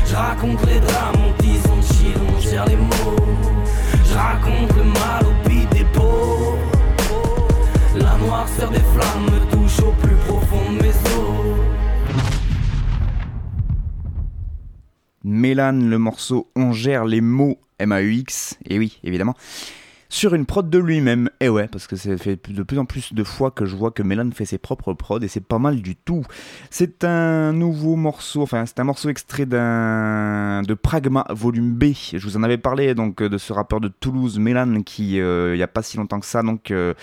Je 0.07 0.15
raconte 0.15 0.65
les 0.67 0.81
drames, 0.81 1.17
on 1.19 1.83
chill, 1.83 2.15
on 2.37 2.41
gère 2.41 2.67
les 2.67 2.77
mots. 2.77 3.17
Je 4.05 4.15
raconte 4.15 4.77
le 4.77 4.85
mal 4.85 5.25
au 5.25 5.36
Mélan, 15.25 15.73
le 15.73 15.99
morceau 15.99 16.51
On 16.55 16.73
gère 16.73 17.05
les 17.05 17.21
mots 17.21 17.59
M-A-U-X, 17.79 18.59
et 18.69 18.79
oui, 18.79 18.99
évidemment, 19.05 19.35
sur 20.17 20.35
une 20.35 20.47
prod 20.47 20.71
de 20.71 20.79
lui-même. 20.79 21.29
Et 21.41 21.51
ouais, 21.51 21.69
parce 21.69 21.87
que 21.87 21.95
ça 21.95 22.17
fait 22.17 22.41
de 22.49 22.63
plus 22.63 22.79
en 22.79 22.87
plus 22.87 23.13
de 23.13 23.23
fois 23.23 23.51
que 23.51 23.67
je 23.67 23.77
vois 23.77 23.91
que 23.91 24.03
Mélan 24.03 24.31
fait 24.31 24.47
ses 24.47 24.57
propres 24.57 24.95
prods, 24.95 25.21
et 25.21 25.29
c'est 25.29 25.45
pas 25.45 25.59
mal 25.59 25.83
du 25.83 25.95
tout. 25.95 26.23
C'est 26.71 27.05
un 27.05 27.53
nouveau 27.53 27.97
morceau, 27.97 28.41
enfin, 28.41 28.65
c'est 28.65 28.81
un 28.81 28.85
morceau 28.85 29.11
extrait 29.11 29.45
d'un 29.45 30.63
de 30.63 30.73
Pragma 30.73 31.27
Volume 31.29 31.75
B. 31.75 31.93
Je 32.15 32.19
vous 32.19 32.39
en 32.39 32.43
avais 32.43 32.57
parlé 32.57 32.95
donc 32.95 33.23
de 33.23 33.37
ce 33.37 33.53
rappeur 33.53 33.79
de 33.79 33.89
Toulouse, 33.89 34.39
Mélan, 34.39 34.81
qui, 34.83 35.21
euh, 35.21 35.55
il 35.55 35.59
y 35.59 35.63
a 35.63 35.69
pas 35.69 35.83
si 35.83 35.99
longtemps 35.99 36.21
que 36.21 36.27
ça, 36.27 36.43
donc 36.43 36.71
euh, 36.71 36.95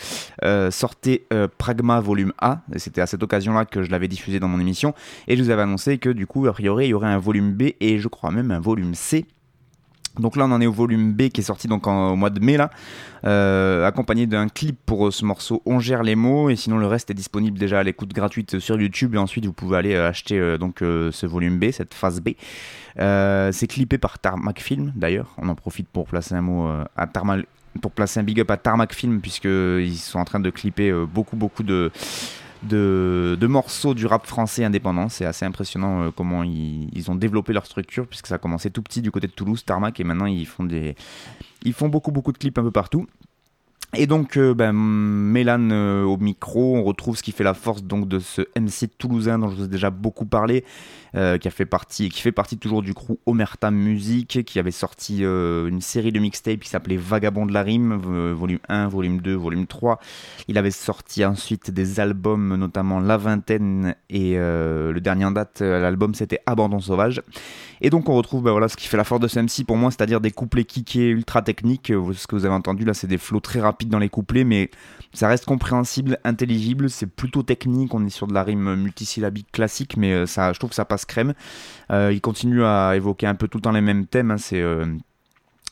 euh, 0.44 0.72
sortait 0.72 1.28
euh, 1.32 1.48
Pragma 1.56 2.00
Volume 2.00 2.34
A. 2.40 2.62
C'était 2.78 3.02
à 3.02 3.06
cette 3.06 3.22
occasion-là 3.22 3.66
que 3.66 3.84
je 3.84 3.92
l'avais 3.92 4.08
diffusé 4.08 4.40
dans 4.40 4.48
mon 4.48 4.60
émission. 4.60 4.96
Et 5.28 5.38
je 5.38 5.44
vous 5.44 5.52
avais 5.52 5.62
annoncé 5.62 6.00
que 6.00 6.10
du 6.10 6.26
coup, 6.26 6.48
a 6.48 6.52
priori, 6.52 6.88
il 6.88 6.90
y 6.90 6.94
aurait 6.96 7.10
un 7.10 7.20
volume 7.20 7.54
B 7.54 7.74
et 7.80 8.00
je 8.00 8.08
crois 8.08 8.32
même 8.32 8.50
un 8.50 8.60
volume 8.60 8.96
C. 8.96 9.28
Donc 10.20 10.36
là, 10.36 10.46
on 10.46 10.52
en 10.52 10.62
est 10.62 10.68
au 10.68 10.72
volume 10.72 11.14
B 11.14 11.30
qui 11.30 11.42
est 11.42 11.44
sorti 11.44 11.68
donc 11.68 11.88
au 11.88 12.16
mois 12.16 12.30
de 12.30 12.40
mai 12.40 12.58
là, 12.58 12.70
euh, 13.26 13.86
accompagné 13.86 14.28
d'un 14.28 14.48
clip 14.48 14.78
pour 14.86 15.08
euh, 15.08 15.12
ce 15.12 15.26
morceau 15.26 15.64
On 15.66 15.80
gère 15.80 16.04
les 16.04 16.16
mots 16.16 16.50
et 16.50 16.56
sinon 16.56 16.78
le 16.78 16.86
reste 16.86 17.10
est 17.10 17.16
disponible 17.16 17.58
déjà 17.58 17.80
à 17.80 17.84
l'écoute 17.84 18.14
gratuite 18.14 18.60
sur 18.60 18.80
YouTube 18.80 19.16
et 19.16 19.18
ensuite 19.18 19.46
vous 19.46 19.54
pouvez 19.54 19.78
aller 19.78 19.96
euh, 19.96 20.10
acheter 20.10 20.58
donc 20.60 20.78
ce 20.80 21.26
volume 21.26 21.58
B, 21.58 21.72
cette 21.72 21.94
phase 21.94 22.22
B. 22.22 22.30
C'est 22.98 23.68
clippé 23.68 23.98
par 23.98 24.20
Tarmac 24.20 24.60
Film 24.60 24.94
d'ailleurs. 24.96 25.34
On 25.38 25.50
en 25.50 25.56
profite 25.56 25.88
pour 25.88 26.06
placer 26.06 26.36
un 26.36 26.42
mot 26.42 26.70
à 26.96 27.08
Tarmac 27.08 27.46
pour 27.82 27.92
placer 27.92 28.20
un 28.20 28.24
big 28.24 28.40
up 28.40 28.52
à 28.52 28.58
Tarmac 28.58 28.94
Film 28.94 29.20
puisqu'ils 29.20 29.98
sont 29.98 30.20
en 30.20 30.26
train 30.26 30.40
de 30.40 30.52
clipper 30.52 30.94
beaucoup 31.12 31.36
beaucoup 31.36 31.64
de 31.64 31.92
de, 32.68 33.48
morceaux 33.48 33.94
du 33.94 34.06
rap 34.06 34.26
français 34.26 34.64
indépendant. 34.64 35.10
C'est 35.10 35.26
assez 35.26 35.46
impressionnant 35.46 36.04
euh, 36.04 36.12
comment 36.16 36.44
ils, 36.44 36.90
ils 36.94 37.12
ont 37.12 37.16
développé 37.16 37.54
leur 37.54 37.66
structure, 37.66 38.08
puisque 38.08 38.28
ça 38.28 38.36
a 38.36 38.38
commencé 38.38 38.70
tout 38.70 38.82
petit 38.82 39.02
du 39.02 39.12
côté 39.12 39.28
de 39.28 39.34
Toulouse, 39.34 39.64
Tarmac, 39.66 40.00
et 40.00 40.04
maintenant 40.04 40.26
ils 40.26 40.46
font, 40.46 40.64
des, 40.64 40.96
ils 41.64 41.74
font 41.74 41.90
beaucoup, 41.90 42.12
beaucoup 42.12 42.32
de 42.32 42.38
clips 42.38 42.58
un 42.58 42.64
peu 42.64 42.72
partout. 42.72 43.08
Et 43.96 44.08
donc, 44.08 44.38
euh, 44.38 44.56
ben, 44.56 44.74
Mélan 44.74 45.70
euh, 45.70 46.04
au 46.04 46.18
micro, 46.18 46.76
on 46.76 46.84
retrouve 46.84 47.16
ce 47.16 47.22
qui 47.22 47.32
fait 47.32 47.44
la 47.44 47.54
force 47.54 47.84
donc 47.84 48.08
de 48.08 48.18
ce 48.18 48.42
MC 48.60 48.90
toulousain 48.98 49.38
dont 49.38 49.50
je 49.50 49.56
vous 49.56 49.66
ai 49.66 49.68
déjà 49.68 49.92
beaucoup 49.92 50.26
parlé, 50.26 50.66
euh, 51.16 51.38
qui 51.38 51.48
fait 51.52 51.66
partie, 51.66 52.10
toujours 52.58 52.82
du 52.82 52.96
crew 52.96 53.20
Omerta 53.28 53.70
Music, 53.70 54.44
qui 54.46 54.58
avait 54.58 54.72
sorti 54.72 55.20
euh, 55.22 55.68
une 55.68 55.80
série 55.80 56.12
de 56.12 56.20
mixtapes 56.20 56.62
qui 56.62 56.70
s'appelait 56.70 56.98
Vagabond 56.98 57.46
de 57.46 57.54
la 57.54 57.62
rime, 57.62 58.02
euh, 58.08 58.34
volume 58.36 58.58
1, 58.68 58.88
volume 58.88 59.22
2, 59.22 59.36
volume 59.36 59.68
3. 59.68 60.00
Il 60.48 60.58
avait 60.58 60.72
sorti 60.72 61.24
ensuite 61.24 61.70
des 61.70 62.00
albums, 62.00 62.56
notamment 62.56 63.00
La 63.00 63.18
Vingtaine 63.18 63.96
et 64.10 64.34
le 64.34 65.00
dernier 65.00 65.26
en 65.26 65.32
date, 65.32 65.62
l'album 65.62 66.16
c'était 66.16 66.40
Abandon 66.48 66.80
Sauvage. 66.80 67.22
Et 67.82 67.90
donc 67.90 68.10
on 68.10 68.16
retrouve 68.16 68.44
ben, 68.44 68.52
voilà, 68.52 68.68
ce 68.68 68.78
qui 68.78 68.88
fait 68.88 68.98
la 68.98 69.04
force 69.04 69.22
de 69.22 69.28
ce 69.28 69.40
MC 69.40 69.66
pour 69.68 69.78
moi, 69.78 69.92
c'est-à-dire 69.92 70.22
des 70.22 70.32
couplets 70.32 70.64
kickés 70.64 71.10
ultra 71.10 71.42
techniques. 71.42 71.88
Ce 72.14 72.28
que 72.28 72.36
vous 72.36 72.46
avez 72.46 72.56
entendu 72.56 72.86
là, 72.86 72.94
c'est 72.94 73.08
des 73.08 73.18
flots 73.18 73.40
très 73.40 73.60
rapides 73.60 73.90
dans 73.90 74.00
les 74.00 74.10
couplets, 74.10 74.44
mais 74.44 74.72
ça 75.14 75.28
reste 75.28 75.46
compréhensible, 75.46 76.18
intelligible. 76.24 76.90
C'est 76.90 77.08
plutôt 77.08 77.44
technique. 77.44 77.94
On 77.94 78.06
est 78.06 78.10
sur 78.10 78.28
de 78.28 78.34
la 78.34 78.44
rime 78.44 78.76
multisyllabique 78.76 79.52
classique, 79.52 79.98
mais 79.98 80.26
je 80.26 80.58
trouve 80.58 80.70
que 80.70 80.76
ça 80.76 80.86
passe 80.86 81.03
crème. 81.06 81.34
Euh, 81.92 82.12
il 82.14 82.22
continue 82.22 82.64
à 82.64 82.96
évoquer 82.96 83.28
un 83.28 83.36
peu 83.36 83.48
tout 83.48 83.58
le 83.58 83.62
temps 83.64 83.72
les 83.72 83.82
mêmes 83.82 84.06
thèmes. 84.06 84.32
hein, 84.32 84.38
c'est 84.38 84.62
euh, 84.62 84.86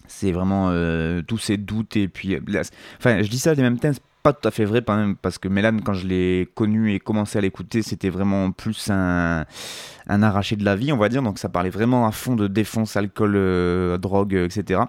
c'est 0.07 0.31
vraiment 0.31 0.69
euh, 0.71 1.21
tous 1.21 1.37
ces 1.37 1.57
doutes 1.57 1.95
et 1.95 2.07
puis 2.09 2.37
enfin 2.99 3.21
je 3.21 3.29
dis 3.29 3.39
ça 3.39 3.53
les 3.53 3.61
mêmes 3.61 3.79
thèmes 3.79 3.93
c'est 3.93 4.01
pas 4.23 4.33
tout 4.33 4.45
à 4.45 4.51
fait 4.51 4.65
vrai 4.65 4.83
parce 5.21 5.37
que 5.37 5.47
Mélan 5.47 5.77
quand 5.83 5.93
je 5.93 6.05
l'ai 6.05 6.49
connu 6.53 6.93
et 6.93 6.99
commencé 6.99 7.37
à 7.37 7.41
l'écouter 7.41 7.81
c'était 7.81 8.09
vraiment 8.09 8.51
plus 8.51 8.89
un, 8.89 9.45
un 10.07 10.23
arraché 10.23 10.57
de 10.57 10.65
la 10.65 10.75
vie 10.75 10.91
on 10.91 10.97
va 10.97 11.07
dire 11.07 11.23
donc 11.23 11.39
ça 11.39 11.47
parlait 11.47 11.69
vraiment 11.69 12.05
à 12.05 12.11
fond 12.11 12.35
de 12.35 12.47
défonce 12.47 12.97
alcool 12.97 13.97
drogue 13.99 14.33
etc 14.33 14.81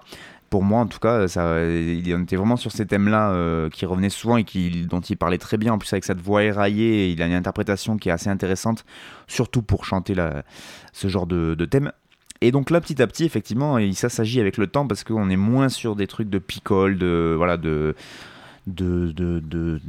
pour 0.53 0.61
moi 0.61 0.81
en 0.81 0.85
tout 0.85 0.99
cas 0.99 1.27
ça 1.27 1.65
il 1.65 2.07
était 2.07 2.35
vraiment 2.35 2.57
sur 2.57 2.71
ces 2.71 2.85
thèmes 2.85 3.07
là 3.07 3.33
qui 3.69 3.87
revenaient 3.87 4.11
souvent 4.11 4.37
et 4.37 4.45
dont 4.87 4.99
il 4.99 5.17
parlait 5.17 5.39
très 5.39 5.57
bien 5.57 5.73
en 5.73 5.79
plus 5.79 5.91
avec 5.91 6.03
cette 6.03 6.21
voix 6.21 6.43
éraillée 6.43 7.09
il 7.09 7.23
a 7.23 7.25
une 7.25 7.33
interprétation 7.33 7.97
qui 7.97 8.09
est 8.09 8.11
assez 8.11 8.29
intéressante 8.29 8.85
surtout 9.27 9.63
pour 9.63 9.83
chanter 9.83 10.13
ce 10.91 11.07
genre 11.07 11.25
de, 11.25 11.65
thème 11.65 11.91
et 12.41 12.51
donc 12.51 12.69
là, 12.69 12.81
petit 12.81 13.01
à 13.01 13.07
petit, 13.07 13.23
effectivement, 13.23 13.79
ça 13.93 14.09
s'agit 14.09 14.41
avec 14.41 14.57
le 14.57 14.67
temps 14.67 14.85
parce 14.85 15.03
qu'on 15.05 15.29
est 15.29 15.37
moins 15.37 15.69
sur 15.69 15.95
des 15.95 16.07
trucs 16.07 16.29
de 16.29 16.39
picole, 16.39 16.97
de 16.97 17.33
voilà, 17.37 17.55
de 17.55 17.95
de, 18.67 19.13
de, 19.13 19.39
de, 19.39 19.79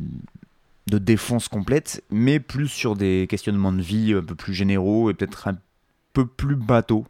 de 0.86 0.98
défonce 0.98 1.48
complète, 1.48 2.04
mais 2.10 2.38
plus 2.38 2.68
sur 2.68 2.94
des 2.94 3.26
questionnements 3.28 3.72
de 3.72 3.82
vie 3.82 4.14
un 4.14 4.22
peu 4.22 4.36
plus 4.36 4.54
généraux 4.54 5.10
et 5.10 5.14
peut-être 5.14 5.48
un 5.48 5.58
peu 6.12 6.26
plus 6.26 6.54
bateau. 6.54 7.04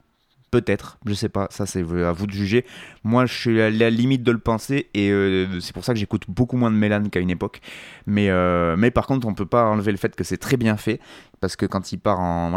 Peut-être, 0.54 0.98
je 1.04 1.14
sais 1.14 1.28
pas, 1.28 1.48
ça 1.50 1.66
c'est 1.66 1.80
à 1.80 2.12
vous 2.12 2.28
de 2.28 2.32
juger. 2.32 2.64
Moi 3.02 3.26
je 3.26 3.34
suis 3.34 3.60
à 3.60 3.70
la 3.70 3.90
limite 3.90 4.22
de 4.22 4.30
le 4.30 4.38
penser 4.38 4.88
et 4.94 5.10
euh, 5.10 5.58
c'est 5.58 5.72
pour 5.72 5.84
ça 5.84 5.92
que 5.92 5.98
j'écoute 5.98 6.26
beaucoup 6.28 6.56
moins 6.56 6.70
de 6.70 6.76
Mélan 6.76 7.02
qu'à 7.08 7.18
une 7.18 7.30
époque. 7.30 7.60
Mais, 8.06 8.30
euh, 8.30 8.76
mais 8.76 8.92
par 8.92 9.08
contre, 9.08 9.26
on 9.26 9.34
peut 9.34 9.46
pas 9.46 9.64
enlever 9.64 9.90
le 9.90 9.98
fait 9.98 10.14
que 10.14 10.22
c'est 10.22 10.36
très 10.36 10.56
bien 10.56 10.76
fait 10.76 11.00
parce 11.40 11.56
que 11.56 11.66
quand 11.66 11.90
il 11.90 11.98
part 11.98 12.20
en, 12.20 12.52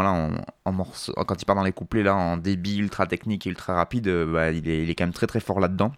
quand 0.64 1.42
il 1.42 1.44
part 1.44 1.56
dans 1.56 1.64
les 1.64 1.72
couplets 1.72 2.04
là 2.04 2.14
en 2.14 2.36
débit 2.36 2.76
ultra 2.78 3.08
technique 3.08 3.48
et 3.48 3.50
ultra 3.50 3.74
rapide, 3.74 4.06
euh, 4.06 4.32
bah, 4.32 4.52
il, 4.52 4.68
est, 4.68 4.84
il 4.84 4.90
est 4.90 4.94
quand 4.94 5.04
même 5.04 5.12
très 5.12 5.26
très 5.26 5.40
fort 5.40 5.58
là-dedans. 5.58 5.90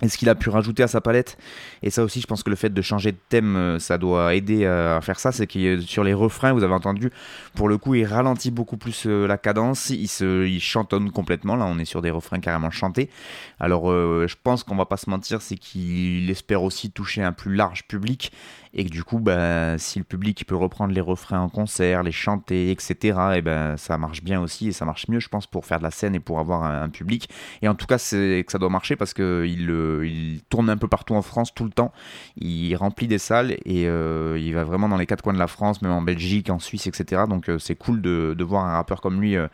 Et 0.00 0.08
ce 0.08 0.16
qu'il 0.16 0.28
a 0.28 0.36
pu 0.36 0.48
rajouter 0.48 0.84
à 0.84 0.86
sa 0.86 1.00
palette, 1.00 1.36
et 1.82 1.90
ça 1.90 2.04
aussi 2.04 2.20
je 2.20 2.26
pense 2.28 2.44
que 2.44 2.50
le 2.50 2.56
fait 2.56 2.72
de 2.72 2.82
changer 2.82 3.10
de 3.10 3.18
thème, 3.28 3.56
euh, 3.56 3.78
ça 3.80 3.98
doit 3.98 4.34
aider 4.34 4.64
à 4.64 5.00
faire 5.02 5.18
ça, 5.18 5.32
c'est 5.32 5.48
que 5.48 5.80
sur 5.80 6.04
les 6.04 6.14
refrains, 6.14 6.52
vous 6.52 6.62
avez 6.62 6.74
entendu, 6.74 7.10
pour 7.54 7.68
le 7.68 7.78
coup 7.78 7.96
il 7.96 8.04
ralentit 8.04 8.52
beaucoup 8.52 8.76
plus 8.76 9.06
euh, 9.06 9.26
la 9.26 9.38
cadence, 9.38 9.90
il, 9.90 10.06
se, 10.06 10.46
il 10.46 10.60
chantonne 10.60 11.10
complètement, 11.10 11.56
là 11.56 11.64
on 11.66 11.80
est 11.80 11.84
sur 11.84 12.00
des 12.00 12.10
refrains 12.10 12.38
carrément 12.38 12.70
chantés. 12.70 13.10
Alors 13.58 13.90
euh, 13.90 14.26
je 14.28 14.36
pense 14.40 14.62
qu'on 14.62 14.76
va 14.76 14.86
pas 14.86 14.98
se 14.98 15.10
mentir, 15.10 15.42
c'est 15.42 15.56
qu'il 15.56 16.30
espère 16.30 16.62
aussi 16.62 16.92
toucher 16.92 17.24
un 17.24 17.32
plus 17.32 17.56
large 17.56 17.84
public, 17.88 18.30
et 18.74 18.84
que 18.84 18.90
du 18.90 19.04
coup, 19.04 19.18
bah, 19.18 19.78
si 19.78 19.98
le 19.98 20.04
public 20.04 20.44
peut 20.46 20.56
reprendre 20.56 20.92
les 20.92 21.00
refrains 21.00 21.40
en 21.40 21.48
concert, 21.48 22.02
les 22.02 22.12
chanter, 22.12 22.70
etc., 22.70 23.18
et 23.36 23.42
ben 23.42 23.76
ça 23.76 23.98
marche 23.98 24.22
bien 24.22 24.40
aussi, 24.40 24.68
et 24.68 24.72
ça 24.72 24.84
marche 24.84 25.08
mieux 25.08 25.20
je 25.20 25.28
pense 25.28 25.46
pour 25.46 25.66
faire 25.66 25.78
de 25.78 25.84
la 25.84 25.90
scène 25.90 26.14
et 26.14 26.20
pour 26.20 26.38
avoir 26.38 26.64
un, 26.64 26.88
public. 26.88 27.28
Et 27.62 27.68
en 27.68 27.74
tout 27.74 27.86
cas 27.86 27.98
c'est 27.98 28.42
que 28.46 28.52
ça 28.52 28.58
doit 28.58 28.70
marcher 28.70 28.96
parce 28.96 29.12
que 29.12 29.44
il 29.46 29.70
euh, 29.70 30.06
il 30.06 30.40
tourne 30.48 30.70
un 30.70 30.76
peu 30.76 30.88
partout 30.88 31.14
en 31.14 31.22
France 31.22 31.54
tout 31.54 31.64
le 31.64 31.70
temps. 31.70 31.92
Il 32.36 32.74
remplit 32.76 33.06
des 33.06 33.18
salles 33.18 33.52
et 33.64 33.86
euh, 33.86 34.38
il 34.40 34.54
va 34.54 34.64
vraiment 34.64 34.88
dans 34.88 34.96
les 34.96 35.06
quatre 35.06 35.22
coins 35.22 35.32
de 35.32 35.38
la 35.38 35.46
France, 35.46 35.82
même 35.82 35.92
en 35.92 36.02
Belgique, 36.02 36.50
en 36.50 36.58
Suisse, 36.58 36.86
etc. 36.86 37.22
Donc 37.28 37.48
euh, 37.48 37.58
c'est 37.58 37.74
cool 37.74 38.00
de, 38.00 38.34
de 38.36 38.44
voir 38.44 38.64
un 38.64 38.72
rappeur 38.72 39.00
comme 39.00 39.20
lui 39.20 39.36
euh, 39.36 39.48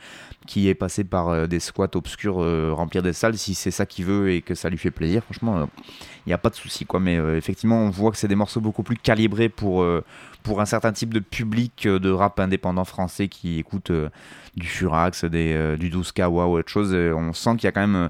qui 0.47 0.69
est 0.69 0.75
passé 0.75 1.05
par 1.05 1.49
des 1.49 1.61
squats 1.61 1.89
obscurs 1.95 2.37
remplir 2.77 3.03
des 3.03 3.15
salles. 3.15 3.39
Si 3.39 3.55
c'est 3.55 3.71
ça 3.71 3.87
qu'il 3.87 4.05
veut 4.05 4.31
et 4.31 4.43
que 4.43 4.55
ça 4.55 4.69
lui 4.69 4.77
fait 4.77 4.91
plaisir, 4.91 5.23
franchement, 5.25 5.67
il 6.27 6.29
n'y 6.29 6.33
a 6.35 6.39
pas 6.39 6.51
de 6.51 6.55
souci. 6.55 6.85
quoi. 6.85 7.01
Mais 7.01 7.17
effectivement, 7.17 7.79
on 7.79 7.89
voit 7.89 8.11
que 8.11 8.19
c'est 8.19 8.29
des 8.29 8.35
morceaux 8.35 8.61
beaucoup 8.61 8.83
plus 8.83 8.97
calibrés 9.15 9.49
pour, 9.49 9.83
euh, 9.83 10.05
pour 10.43 10.61
un 10.61 10.65
certain 10.65 10.93
type 10.93 11.15
de 11.15 11.21
public 11.21 11.87
euh, 11.87 11.99
de 12.01 12.11
rap 12.11 12.41
indépendant 12.41 12.85
français 12.85 13.29
qui 13.29 13.61
écoute 13.61 13.91
euh, 13.91 14.09
du 14.57 14.67
Furax, 14.67 15.25
des, 15.25 15.77
du 15.79 15.89
12 15.89 16.13
Kawa 16.13 16.47
ou 16.47 16.59
autre 16.59 16.69
chose. 16.69 16.95
On 16.95 17.33
sent 17.33 17.57
qu'il 17.57 17.65
y 17.65 17.67
a 17.69 17.73
quand 17.73 17.87
même. 17.87 18.09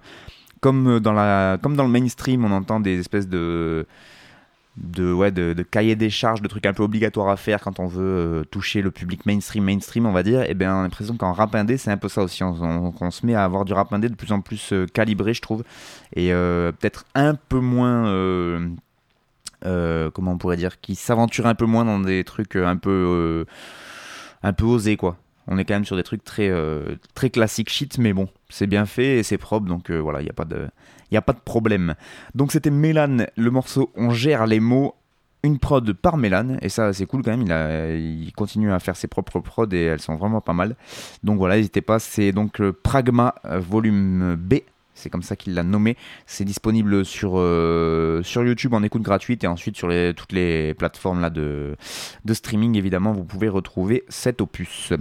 comme 0.60 1.00
dans, 1.00 1.12
la, 1.12 1.58
comme 1.62 1.76
dans 1.76 1.84
le 1.84 1.90
mainstream, 1.90 2.44
on 2.44 2.50
entend 2.50 2.80
des 2.80 3.00
espèces 3.00 3.28
de, 3.28 3.86
de, 4.76 5.10
ouais, 5.10 5.30
de, 5.30 5.54
cahiers 5.62 5.96
des 5.96 6.10
charges, 6.10 6.42
de 6.42 6.48
trucs 6.48 6.66
un 6.66 6.74
peu 6.74 6.82
obligatoires 6.82 7.28
à 7.28 7.36
faire 7.36 7.62
quand 7.62 7.80
on 7.80 7.86
veut 7.86 8.44
toucher 8.50 8.82
le 8.82 8.90
public 8.90 9.24
mainstream, 9.24 9.64
mainstream, 9.64 10.04
on 10.04 10.12
va 10.12 10.22
dire. 10.22 10.42
Et 10.42 10.52
bien, 10.52 10.74
on 10.74 10.80
a 10.80 10.82
l'impression 10.82 11.16
qu'en 11.16 11.32
rap 11.32 11.54
indé, 11.54 11.78
c'est 11.78 11.90
un 11.90 11.96
peu 11.96 12.08
ça 12.08 12.22
aussi. 12.22 12.42
On, 12.42 13.10
se 13.10 13.24
met 13.24 13.34
à 13.34 13.44
avoir 13.44 13.64
du 13.64 13.72
rap 13.72 13.90
indé 13.94 14.10
de 14.10 14.16
plus 14.16 14.32
en 14.32 14.42
plus 14.42 14.74
calibré, 14.92 15.32
je 15.32 15.40
trouve, 15.40 15.64
et 16.14 16.30
peut-être 16.30 17.04
un 17.14 17.34
peu 17.34 17.60
moins. 17.60 18.04
Euh, 19.66 20.10
comment 20.10 20.32
on 20.32 20.38
pourrait 20.38 20.56
dire 20.56 20.80
Qui 20.80 20.94
s'aventure 20.94 21.46
un 21.46 21.54
peu 21.54 21.66
moins 21.66 21.84
dans 21.84 22.00
des 22.00 22.24
trucs 22.24 22.56
euh, 22.56 22.66
un 22.66 22.76
peu. 22.76 22.90
euh, 22.90 23.44
un 24.42 24.52
peu 24.52 24.64
osés, 24.64 24.96
quoi. 24.96 25.16
On 25.46 25.58
est 25.58 25.64
quand 25.64 25.74
même 25.74 25.84
sur 25.84 25.96
des 25.96 26.02
trucs 26.02 26.24
très, 26.24 26.50
très 27.14 27.28
classiques 27.30 27.68
shit, 27.70 27.98
mais 27.98 28.12
bon, 28.14 28.28
c'est 28.48 28.66
bien 28.66 28.86
fait 28.86 29.18
et 29.18 29.22
c'est 29.22 29.36
propre, 29.38 29.66
donc 29.66 29.90
voilà, 29.90 30.20
il 30.20 30.24
n'y 30.24 30.30
a, 30.30 30.34
pas 30.34 30.44
de- 30.46 30.68
y 31.10 31.16
a 31.18 31.22
pas 31.22 31.32
de 31.34 31.38
problème. 31.38 31.94
Donc 32.34 32.50
c'était 32.52 32.70
Mélan, 32.70 33.26
le 33.36 33.50
morceau 33.50 33.90
On 33.94 34.10
gère 34.10 34.46
les 34.46 34.60
mots, 34.60 34.94
une 35.42 35.58
prod 35.58 35.92
par 35.92 36.16
Mélan, 36.16 36.56
et 36.62 36.70
ça 36.70 36.94
c'est 36.94 37.04
cool 37.04 37.22
quand 37.22 37.30
même, 37.30 37.42
il, 37.42 37.52
a, 37.52 37.94
il 37.94 38.32
continue 38.32 38.72
à 38.72 38.78
faire 38.78 38.96
ses 38.96 39.06
propres 39.06 39.40
prods 39.40 39.68
et 39.72 39.82
elles 39.82 40.00
sont 40.00 40.16
vraiment 40.16 40.40
pas 40.40 40.54
mal. 40.54 40.76
Donc 41.22 41.36
voilà, 41.38 41.56
n'hésitez 41.56 41.82
pas, 41.82 41.98
c'est 41.98 42.32
donc 42.32 42.62
Pragma 42.82 43.34
volume 43.44 44.36
B. 44.36 44.54
C'est 44.94 45.10
comme 45.10 45.22
ça 45.22 45.36
qu'il 45.36 45.54
l'a 45.54 45.62
nommé. 45.62 45.96
C'est 46.26 46.44
disponible 46.44 47.04
sur, 47.04 47.34
euh, 47.36 48.22
sur 48.22 48.44
YouTube 48.44 48.74
en 48.74 48.82
écoute 48.82 49.02
gratuite 49.02 49.44
et 49.44 49.46
ensuite 49.46 49.76
sur 49.76 49.88
toutes 50.16 50.32
les 50.32 50.74
plateformes 50.74 51.20
là 51.20 51.30
de, 51.30 51.76
de 52.24 52.34
streaming. 52.34 52.76
Évidemment, 52.76 53.12
vous 53.12 53.24
pouvez 53.24 53.48
retrouver 53.48 54.04
cet 54.08 54.40
opus. 54.40 54.92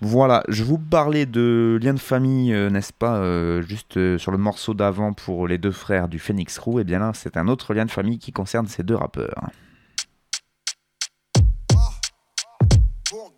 Voilà, 0.00 0.42
je 0.48 0.64
vous 0.64 0.76
parlais 0.76 1.24
de 1.24 1.78
lien 1.80 1.94
de 1.94 2.00
famille, 2.00 2.52
euh, 2.52 2.68
n'est-ce 2.68 2.92
pas, 2.92 3.16
euh, 3.16 3.62
juste 3.62 4.18
sur 4.18 4.32
le 4.32 4.38
morceau 4.38 4.74
d'avant 4.74 5.14
pour 5.14 5.48
les 5.48 5.56
deux 5.56 5.70
frères 5.70 6.08
du 6.08 6.18
Phoenix 6.18 6.58
Roux. 6.58 6.80
Et 6.80 6.84
bien 6.84 6.98
là, 6.98 7.12
c'est 7.14 7.38
un 7.38 7.48
autre 7.48 7.72
lien 7.72 7.86
de 7.86 7.90
famille 7.90 8.18
qui 8.18 8.30
concerne 8.30 8.66
ces 8.66 8.82
deux 8.82 8.96
rappeurs. 8.96 9.48
Bon 13.10 13.30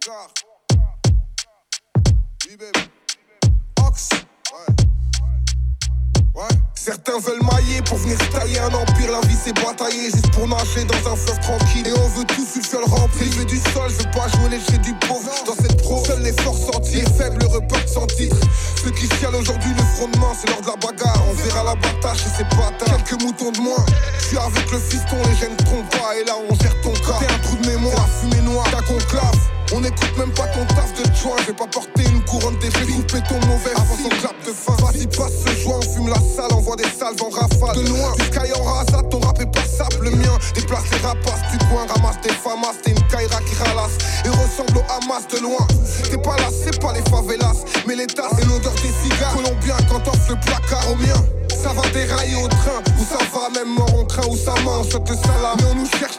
Certains 6.74 7.18
veulent 7.18 7.42
mailler 7.42 7.80
pour 7.82 7.96
venir 7.98 8.16
tailler 8.30 8.58
un 8.60 8.72
empire. 8.72 9.10
La 9.10 9.26
vie 9.26 9.36
c'est 9.42 9.54
batailler 9.54 10.10
juste 10.10 10.30
pour 10.32 10.46
nager 10.46 10.84
dans 10.84 11.12
un 11.12 11.16
fleuve 11.16 11.40
tranquille. 11.40 11.86
Et 11.86 11.92
on 11.92 12.08
veut 12.10 12.24
tous 12.26 12.56
une 12.56 12.62
seule 12.62 12.84
remplie. 12.84 13.32
Je 13.32 13.38
veux 13.38 13.44
du 13.44 13.56
sol, 13.56 13.90
je 13.90 14.04
veux 14.04 14.10
pas 14.12 14.28
jouer 14.28 14.50
les 14.50 14.78
du 14.78 14.94
pauvre. 15.06 15.30
Dans 15.46 15.54
cette 15.54 15.82
pro, 15.82 16.04
seuls 16.04 16.22
les 16.22 16.32
forts 16.42 16.56
sortis. 16.56 16.96
Les 16.96 17.10
faibles 17.10 17.44
repartent 17.46 17.88
sans 17.88 18.06
titre. 18.06 18.36
Ceux 18.84 18.90
qui 18.90 19.08
chialent 19.16 19.34
aujourd'hui 19.34 19.72
le 19.72 19.82
front 19.96 20.08
de 20.08 20.18
main, 20.18 20.32
c'est 20.38 20.48
l'heure 20.48 20.60
de 20.60 20.66
la 20.66 20.76
bagarre. 20.76 21.22
On 21.28 21.32
verra 21.32 21.64
la 21.64 21.74
bataille 21.74 22.18
chez 22.18 22.30
ces 22.36 22.44
bâtards. 22.44 23.02
Quelques 23.04 23.22
moutons 23.22 23.52
de 23.52 23.60
moins. 23.60 23.84
Je 24.18 24.24
suis 24.26 24.38
avec 24.38 24.70
le 24.70 24.78
fiston, 24.78 25.16
les 25.28 25.36
gènes 25.36 25.56
trompent 25.56 25.90
pas. 25.90 26.16
Et 26.20 26.24
là 26.24 26.34
on 26.48 26.54
gère 26.54 26.80
ton 26.82 26.92
cas. 26.92 27.18
T'es 27.18 27.32
un 27.32 27.38
trou 27.38 27.56
de 27.56 27.66
mémoire, 27.66 27.96
la 27.96 28.30
fumée 28.30 28.42
noire, 28.42 28.70
ta 28.70 28.82
conclave. 28.82 29.55
On 29.72 29.82
écoute 29.82 30.16
même 30.16 30.32
pas 30.32 30.46
ton 30.48 30.64
taf 30.74 30.92
de 30.94 31.04
joint. 31.14 31.36
Je 31.40 31.46
vais 31.46 31.52
pas 31.52 31.66
porter 31.66 32.04
une 32.04 32.22
couronne 32.24 32.56
d'épée. 32.58 32.86
Couper 32.86 33.22
ton 33.28 33.46
mauvais 33.46 33.72
avant 33.74 33.96
son 33.96 34.08
clap 34.08 34.36
de 34.46 34.52
fin. 34.52 34.76
Vas-y, 34.84 35.06
passe 35.06 35.32
ce 35.44 35.62
joint, 35.62 35.78
on 35.78 35.94
fume 35.94 36.08
la 36.08 36.20
salle, 36.20 36.52
envoie 36.52 36.76
des 36.76 36.84
salves 36.84 37.20
en 37.20 37.30
rafale. 37.30 37.76
De 37.76 37.88
loin, 37.88 38.12
du 38.16 38.24
sky 38.24 38.52
en 38.58 38.62
rasade, 38.62 39.08
ton 39.10 39.20
rap 39.20 39.40
est 39.40 39.50
passable. 39.50 40.04
Le 40.04 40.10
mien 40.10 40.38
déplace 40.54 40.84
les 40.92 40.98
rapaces 40.98 41.50
du 41.50 41.58
coin, 41.66 41.86
ramasse 41.86 42.20
des 42.22 42.32
famas. 42.32 42.74
T'es 42.82 42.92
une 42.92 43.02
Kaira 43.08 43.40
qui 43.42 43.54
ralasse 43.56 43.98
et 44.24 44.28
ressemble 44.28 44.78
au 44.78 44.84
Hamas 44.92 45.26
de 45.28 45.38
loin. 45.38 45.66
T'es 46.10 46.18
pas 46.18 46.36
là, 46.36 46.48
c'est 46.50 46.80
pas 46.80 46.92
les 46.92 47.02
favelas, 47.10 47.64
mais 47.86 47.96
les 47.96 48.06
tasses 48.06 48.38
et 48.40 48.44
l'odeur 48.44 48.74
des 48.74 48.92
cigares. 49.02 49.34
Colombien 49.34 49.76
quand 49.88 50.00
t'offres 50.00 50.30
le 50.30 50.36
placard 50.40 50.90
au 50.90 50.94
mien. 50.96 51.20
Ça 51.50 51.72
va 51.72 51.82
dérailler 51.90 52.36
au 52.36 52.46
train, 52.46 52.80
ou 53.00 53.04
ça 53.04 53.18
va 53.34 53.50
même 53.50 53.74
mort 53.74 53.92
en 53.98 54.04
train, 54.04 54.26
ou 54.28 54.36
ça 54.36 54.54
mange, 54.62 54.88
saute 54.88 55.08
le. 55.10 55.16
Mais 55.16 55.64
on 55.72 55.74
nous 55.74 55.90
cherche 55.98 56.15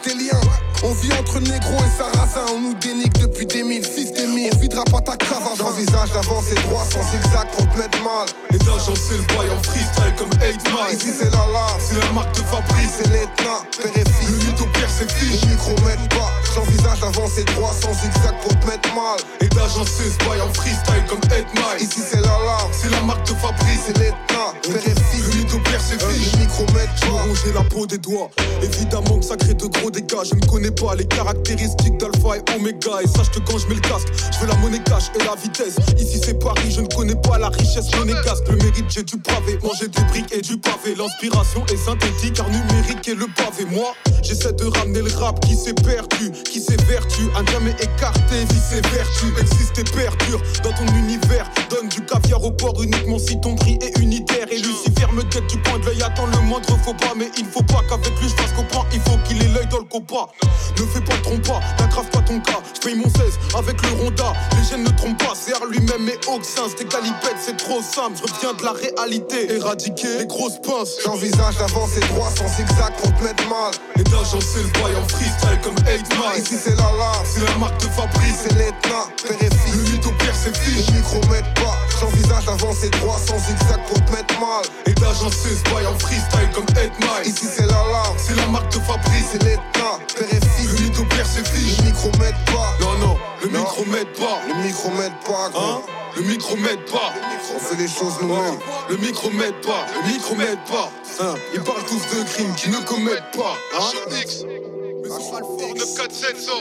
ta 5.08 5.16
cravate. 5.16 5.56
J'envisage 5.56 6.12
d'avancer 6.12 6.54
droit 6.66 6.84
sans 6.84 7.02
zigzag 7.10 7.48
pour 7.56 7.68
te 7.70 7.78
mettre 7.78 7.98
mal. 8.02 8.26
Et 8.52 8.58
dans 8.58 8.76
d'agent, 8.76 8.94
c'est 8.94 9.16
le 9.16 9.24
bail 9.34 9.50
en 9.50 9.62
freestyle 9.62 10.14
comme 10.16 10.30
8 10.40 10.42
Mile. 10.68 10.96
Ici 10.96 11.10
c'est 11.18 11.30
la 11.30 11.44
lave, 11.52 11.80
c'est 11.80 11.98
la 11.98 12.12
marque 12.12 12.34
de 12.34 12.42
Fabrice. 12.42 12.92
C'est 12.98 13.08
l'Etna, 13.08 13.56
père 13.76 13.92
et 13.94 14.08
fils. 14.10 14.30
Le 14.30 14.36
mytho 14.46 14.66
père 14.74 14.90
ses 14.90 15.08
fiches. 15.08 15.42
Le 15.42 15.48
micro 15.48 15.72
m'aide 15.84 16.08
pas, 16.10 16.30
j'envisage 16.54 17.00
d'avancer 17.00 17.44
droit 17.44 17.72
sans 17.72 17.94
zigzag 17.94 18.34
pour 18.42 18.58
te 18.58 18.66
mettre 18.66 18.88
mal. 18.94 19.18
Et 19.40 19.48
d'agent, 19.48 19.84
c'est 19.84 20.10
ce 20.10 20.18
bail 20.28 20.40
en 20.40 20.52
freestyle 20.52 21.04
comme 21.08 21.24
8 21.24 21.54
Mile. 21.54 21.80
Ici 21.80 22.00
c'est 22.04 22.20
la 22.20 22.36
lave, 22.48 22.72
c'est 22.72 22.90
la 22.90 23.00
marque 23.02 23.26
de 23.26 23.34
Fabrice. 23.34 23.80
C'est 23.86 23.96
l'Etna, 23.98 24.52
père 24.62 24.97
et 25.92 25.98
ses 25.98 26.06
fiches. 26.06 26.32
Le 26.32 26.38
micro 26.40 26.64
m'aide 26.74 26.88
pas. 27.00 27.22
ronger 27.22 27.52
la 27.54 27.62
peau 27.64 27.86
des 27.86 27.98
doigts. 27.98 28.30
Évidemment 28.62 29.18
que 29.18 29.24
ça 29.24 29.36
crée 29.36 29.54
de 29.54 29.66
gros 29.66 29.90
dégâts. 29.90 30.24
Je 30.24 30.34
ne 30.34 30.46
connais 30.46 30.70
pas 30.70 30.94
les 30.94 31.06
caractéristiques 31.06 31.98
d'Alpha 31.98 32.36
et 32.36 32.56
Omega. 32.56 33.02
Et 33.02 33.06
sache 33.06 33.30
que 33.30 33.40
quand 33.40 33.58
je 33.58 33.66
mets 33.68 33.74
le 33.74 33.80
casque, 33.80 34.08
je 34.32 34.38
veux 34.40 34.46
la 34.46 34.56
monnaie 34.56 34.82
cash 34.84 35.10
et 35.14 35.24
la 35.24 35.34
vitesse. 35.34 35.76
Ici 35.98 36.20
c'est 36.22 36.38
Paris, 36.38 36.70
je 36.70 36.80
ne 36.80 36.88
connais 36.88 37.16
pas 37.16 37.38
la 37.38 37.48
richesse 37.48 37.94
monégasque. 37.96 38.48
Le 38.48 38.56
mérite, 38.56 38.86
j'ai 38.88 39.02
du 39.02 39.18
pavé. 39.18 39.58
Manger 39.62 39.88
des 39.88 40.02
briques 40.04 40.32
et 40.32 40.40
du 40.40 40.58
pavé. 40.58 40.94
L'inspiration 40.96 41.64
est 41.72 41.76
synthétique 41.76 42.34
car 42.34 42.48
numérique 42.48 43.06
est 43.08 43.14
le 43.14 43.26
pavé. 43.36 43.64
Moi, 43.70 43.94
j'essaie 44.22 44.52
de 44.52 44.64
ramener 44.64 45.02
le 45.02 45.12
rap 45.16 45.40
qui 45.40 45.54
s'est 45.54 45.74
perdu, 45.74 46.30
qui 46.44 46.60
s'est 46.60 46.76
vertu. 46.88 47.22
Un 47.36 47.44
jamais 47.50 47.74
écarté, 47.80 48.44
vie 48.50 48.60
ses 48.68 48.80
vertus. 48.80 49.32
Existe 49.40 49.78
et 49.78 49.84
perdure 49.84 50.40
dans 50.62 50.72
ton 50.72 50.86
univers. 50.96 51.48
Donne 51.70 51.88
du 51.88 52.04
caviar 52.04 52.42
au 52.44 52.50
port 52.50 52.82
uniquement 52.82 53.18
si 53.18 53.40
ton 53.40 53.54
prix 53.54 53.78
est 53.82 53.98
unitaire. 53.98 54.27
Lucifer 54.98 55.12
me 55.12 55.22
guette 55.22 55.46
du 55.46 55.58
coin 55.62 55.78
de 55.78 55.86
l'œil. 55.86 56.02
Attends 56.02 56.26
le 56.26 56.38
moindre 56.40 56.76
faux 56.84 56.94
pas, 56.94 57.14
mais 57.16 57.30
il 57.38 57.46
faut 57.46 57.62
pas 57.62 57.82
qu'avec 57.88 58.18
lui 58.20 58.28
je 58.28 58.34
fasse 58.34 58.52
comprendre. 58.52 58.86
Il 58.92 59.00
faut 59.00 59.18
qu'il 59.24 59.42
ait 59.42 59.48
l'œil 59.48 59.66
dans 59.68 59.78
le 59.78 59.84
copa. 59.84 60.26
Ne 60.78 60.86
fais 60.86 61.00
pas 61.00 61.14
le 61.14 61.22
trompa, 61.22 61.60
n'aggrave 61.80 62.08
pas 62.10 62.20
ton 62.20 62.40
cas. 62.40 62.60
Je 62.74 62.80
paye 62.80 62.94
mon 62.94 63.08
16 63.08 63.38
avec 63.56 63.82
le 63.82 63.88
Ronda. 64.02 64.32
Les 64.56 64.68
gènes 64.68 64.84
ne 64.84 64.90
trompent 64.90 65.18
pas, 65.18 65.34
c'est 65.34 65.52
lui-même 65.70 66.08
et 66.08 66.18
Oxins. 66.28 66.68
Tes 66.76 66.84
calipettes, 66.84 67.38
c'est 67.40 67.56
trop 67.56 67.82
simple. 67.82 68.16
Je 68.16 68.32
reviens 68.32 68.54
de 68.54 68.62
la 68.62 68.72
réalité, 68.72 69.52
éradiquer 69.54 70.18
les 70.18 70.26
grosses 70.26 70.60
pinces. 70.62 70.98
J'envisage 71.04 71.56
d'avancer 71.58 72.00
droit 72.00 72.30
sans 72.30 72.48
zigzag 72.48 72.92
pour 73.02 73.12
te 73.14 73.24
mettre 73.24 73.48
mal. 73.48 73.72
Et 73.98 74.04
d'agencer 74.04 74.62
le 74.62 74.80
bail 74.80 74.94
en 74.96 75.08
freestyle 75.08 75.58
comme 75.62 75.76
8 75.78 75.86
Mile. 75.88 76.42
Ici 76.42 76.54
c'est 76.62 76.76
la 76.76 76.90
lave, 76.92 77.24
c'est 77.24 77.44
la 77.44 77.56
marque 77.56 77.80
de 77.80 77.88
Fabrice. 77.90 78.38
C'est 78.42 78.54
l'Etna, 78.54 79.02
père 79.26 79.36
et 79.40 79.50
fils. 79.50 79.87
Le 80.44 80.52
mytho 80.52 80.54
père 80.54 80.54
ses 80.54 80.54
fiches. 80.54 80.86
Le 80.90 80.96
micro 80.96 81.20
m'aide 81.30 81.54
pas. 81.54 81.76
J'envisage 82.00 82.44
d'avancer 82.46 82.90
droit 82.90 83.18
sans 83.18 83.38
zigzag 83.38 83.80
pour 83.86 84.04
te 84.04 84.12
mettre 84.12 84.38
mal. 84.40 84.64
Et 84.86 84.94
d'agencer 84.94 85.56
ce 85.56 85.70
bail 85.72 85.86
en 85.86 85.98
freestyle 85.98 86.50
comme 86.54 86.66
8 86.76 86.76
Mile. 87.00 87.26
Ici 87.26 87.46
c'est 87.52 87.66
la 87.66 87.72
lave, 87.72 88.14
c'est 88.16 88.36
la 88.36 88.46
marque 88.46 88.72
de 88.72 88.78
Fabrice. 88.80 89.30
C'est 89.32 89.42
l'Etna, 89.42 89.98
père 90.14 90.28
et 90.30 90.40
fils. 90.56 90.72
Le 90.72 90.84
mytho 90.84 91.04
père 91.04 91.26
ses 91.26 91.44
fiches. 91.44 91.78
Le 91.78 91.84
micro 91.86 92.10
pas. 92.10 92.76
Non, 92.80 92.98
non, 92.98 93.16
le 93.42 93.48
micro 93.48 93.84
m'aide 93.86 94.12
pas. 94.18 94.40
Le 94.46 94.54
micro 94.62 94.90
m'aide 94.90 95.12
pas, 95.26 95.50
gros. 95.50 95.60
Hein? 95.60 95.82
Le 96.16 96.22
micro 96.22 96.56
m'aide 96.56 96.84
pas. 96.90 97.12
On 97.54 97.58
fait 97.58 97.76
les 97.76 97.88
choses 97.88 98.14
nous-mêmes. 98.20 98.58
Le 98.88 98.96
micro 98.96 99.30
m'aide 99.30 99.60
pas. 99.62 99.86
Le 99.94 100.12
micro 100.12 100.34
m'aide 100.34 100.58
pas. 100.68 100.90
Hein 101.20 101.34
Ils 101.54 101.62
parlent 101.62 101.84
tous 101.84 102.16
de 102.16 102.24
crimes 102.24 102.54
qui 102.54 102.70
ne 102.70 102.78
commettent 102.84 103.36
pas. 103.36 103.56
Hein? 103.76 104.14
X. 104.22 104.44
Mais 104.44 105.08
c'est 105.08 105.30
pas 105.30 105.40
le 105.40 105.44
fort. 105.44 105.74
9, 105.74 105.94
4, 105.96 106.12
700. 106.12 106.52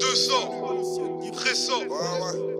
200. 0.00 0.34
1300. 1.22 2.55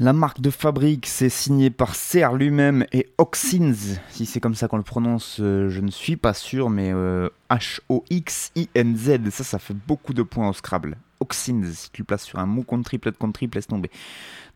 La 0.00 0.12
marque 0.12 0.40
de 0.40 0.50
fabrique, 0.50 1.06
c'est 1.08 1.28
signé 1.28 1.70
par 1.70 1.96
Serre 1.96 2.32
lui-même 2.34 2.86
et 2.92 3.08
Oxins, 3.18 3.74
si 4.10 4.26
c'est 4.26 4.38
comme 4.38 4.54
ça 4.54 4.68
qu'on 4.68 4.76
le 4.76 4.84
prononce, 4.84 5.38
euh, 5.40 5.68
je 5.70 5.80
ne 5.80 5.90
suis 5.90 6.14
pas 6.14 6.34
sûr, 6.34 6.70
mais 6.70 6.92
euh, 6.94 7.28
H-O-X-I-N-Z, 7.50 9.30
ça, 9.30 9.42
ça 9.42 9.58
fait 9.58 9.74
beaucoup 9.74 10.14
de 10.14 10.22
points 10.22 10.48
au 10.48 10.52
Scrabble. 10.52 10.98
Oxins, 11.18 11.64
si 11.72 11.90
tu 11.90 12.02
le 12.02 12.06
places 12.06 12.22
sur 12.22 12.38
un 12.38 12.46
mot 12.46 12.62
contre 12.62 12.84
triple, 12.84 13.10
contre 13.10 13.32
triple, 13.32 13.56
laisse 13.56 13.66
tomber. 13.66 13.90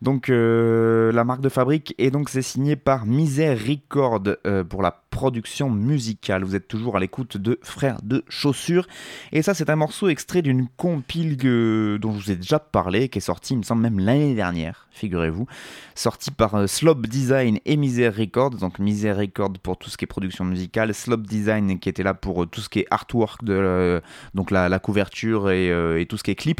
Donc 0.03 0.29
euh, 0.29 1.13
la 1.13 1.23
marque 1.23 1.39
de 1.39 1.47
fabrique, 1.47 1.95
et 1.97 2.11
donc 2.11 2.27
c'est 2.27 2.41
signé 2.41 2.75
par 2.75 3.05
Misère 3.05 3.57
Record 3.57 4.23
euh, 4.45 4.65
pour 4.65 4.81
la 4.81 4.91
production 5.09 5.69
musicale. 5.69 6.43
Vous 6.43 6.57
êtes 6.57 6.67
toujours 6.67 6.97
à 6.97 6.99
l'écoute 6.99 7.37
de 7.37 7.57
Frères 7.61 8.01
de 8.03 8.25
Chaussures. 8.27 8.85
Et 9.31 9.41
ça, 9.41 9.53
c'est 9.53 9.69
un 9.69 9.77
morceau 9.77 10.09
extrait 10.09 10.41
d'une 10.41 10.67
compile 10.75 11.37
dont 11.37 12.11
je 12.11 12.25
vous 12.25 12.31
ai 12.31 12.35
déjà 12.35 12.59
parlé, 12.59 13.07
qui 13.07 13.19
est 13.19 13.21
sortie, 13.21 13.53
il 13.53 13.59
me 13.59 13.63
semble, 13.63 13.81
même 13.81 13.97
l'année 13.97 14.35
dernière, 14.35 14.87
figurez-vous. 14.91 15.47
Sortie 15.95 16.31
par 16.31 16.55
euh, 16.55 16.67
Slob 16.67 17.07
Design 17.07 17.59
et 17.63 17.77
Misère 17.77 18.13
Record. 18.13 18.49
Donc 18.49 18.79
Misère 18.79 19.15
Record 19.15 19.53
pour 19.63 19.77
tout 19.77 19.89
ce 19.89 19.95
qui 19.95 20.03
est 20.03 20.07
production 20.07 20.43
musicale. 20.43 20.93
Slob 20.93 21.25
Design 21.25 21.79
qui 21.79 21.87
était 21.87 22.03
là 22.03 22.13
pour 22.13 22.45
tout 22.49 22.59
ce 22.59 22.67
qui 22.67 22.79
est 22.79 22.87
artwork, 22.91 23.45
donc 23.45 24.51
la, 24.51 24.67
la 24.67 24.79
couverture 24.79 25.49
et, 25.49 25.67
et, 26.01 26.05
tout 26.07 26.17
ce 26.17 26.23
qui 26.23 26.31
est 26.31 26.35
clip. 26.35 26.59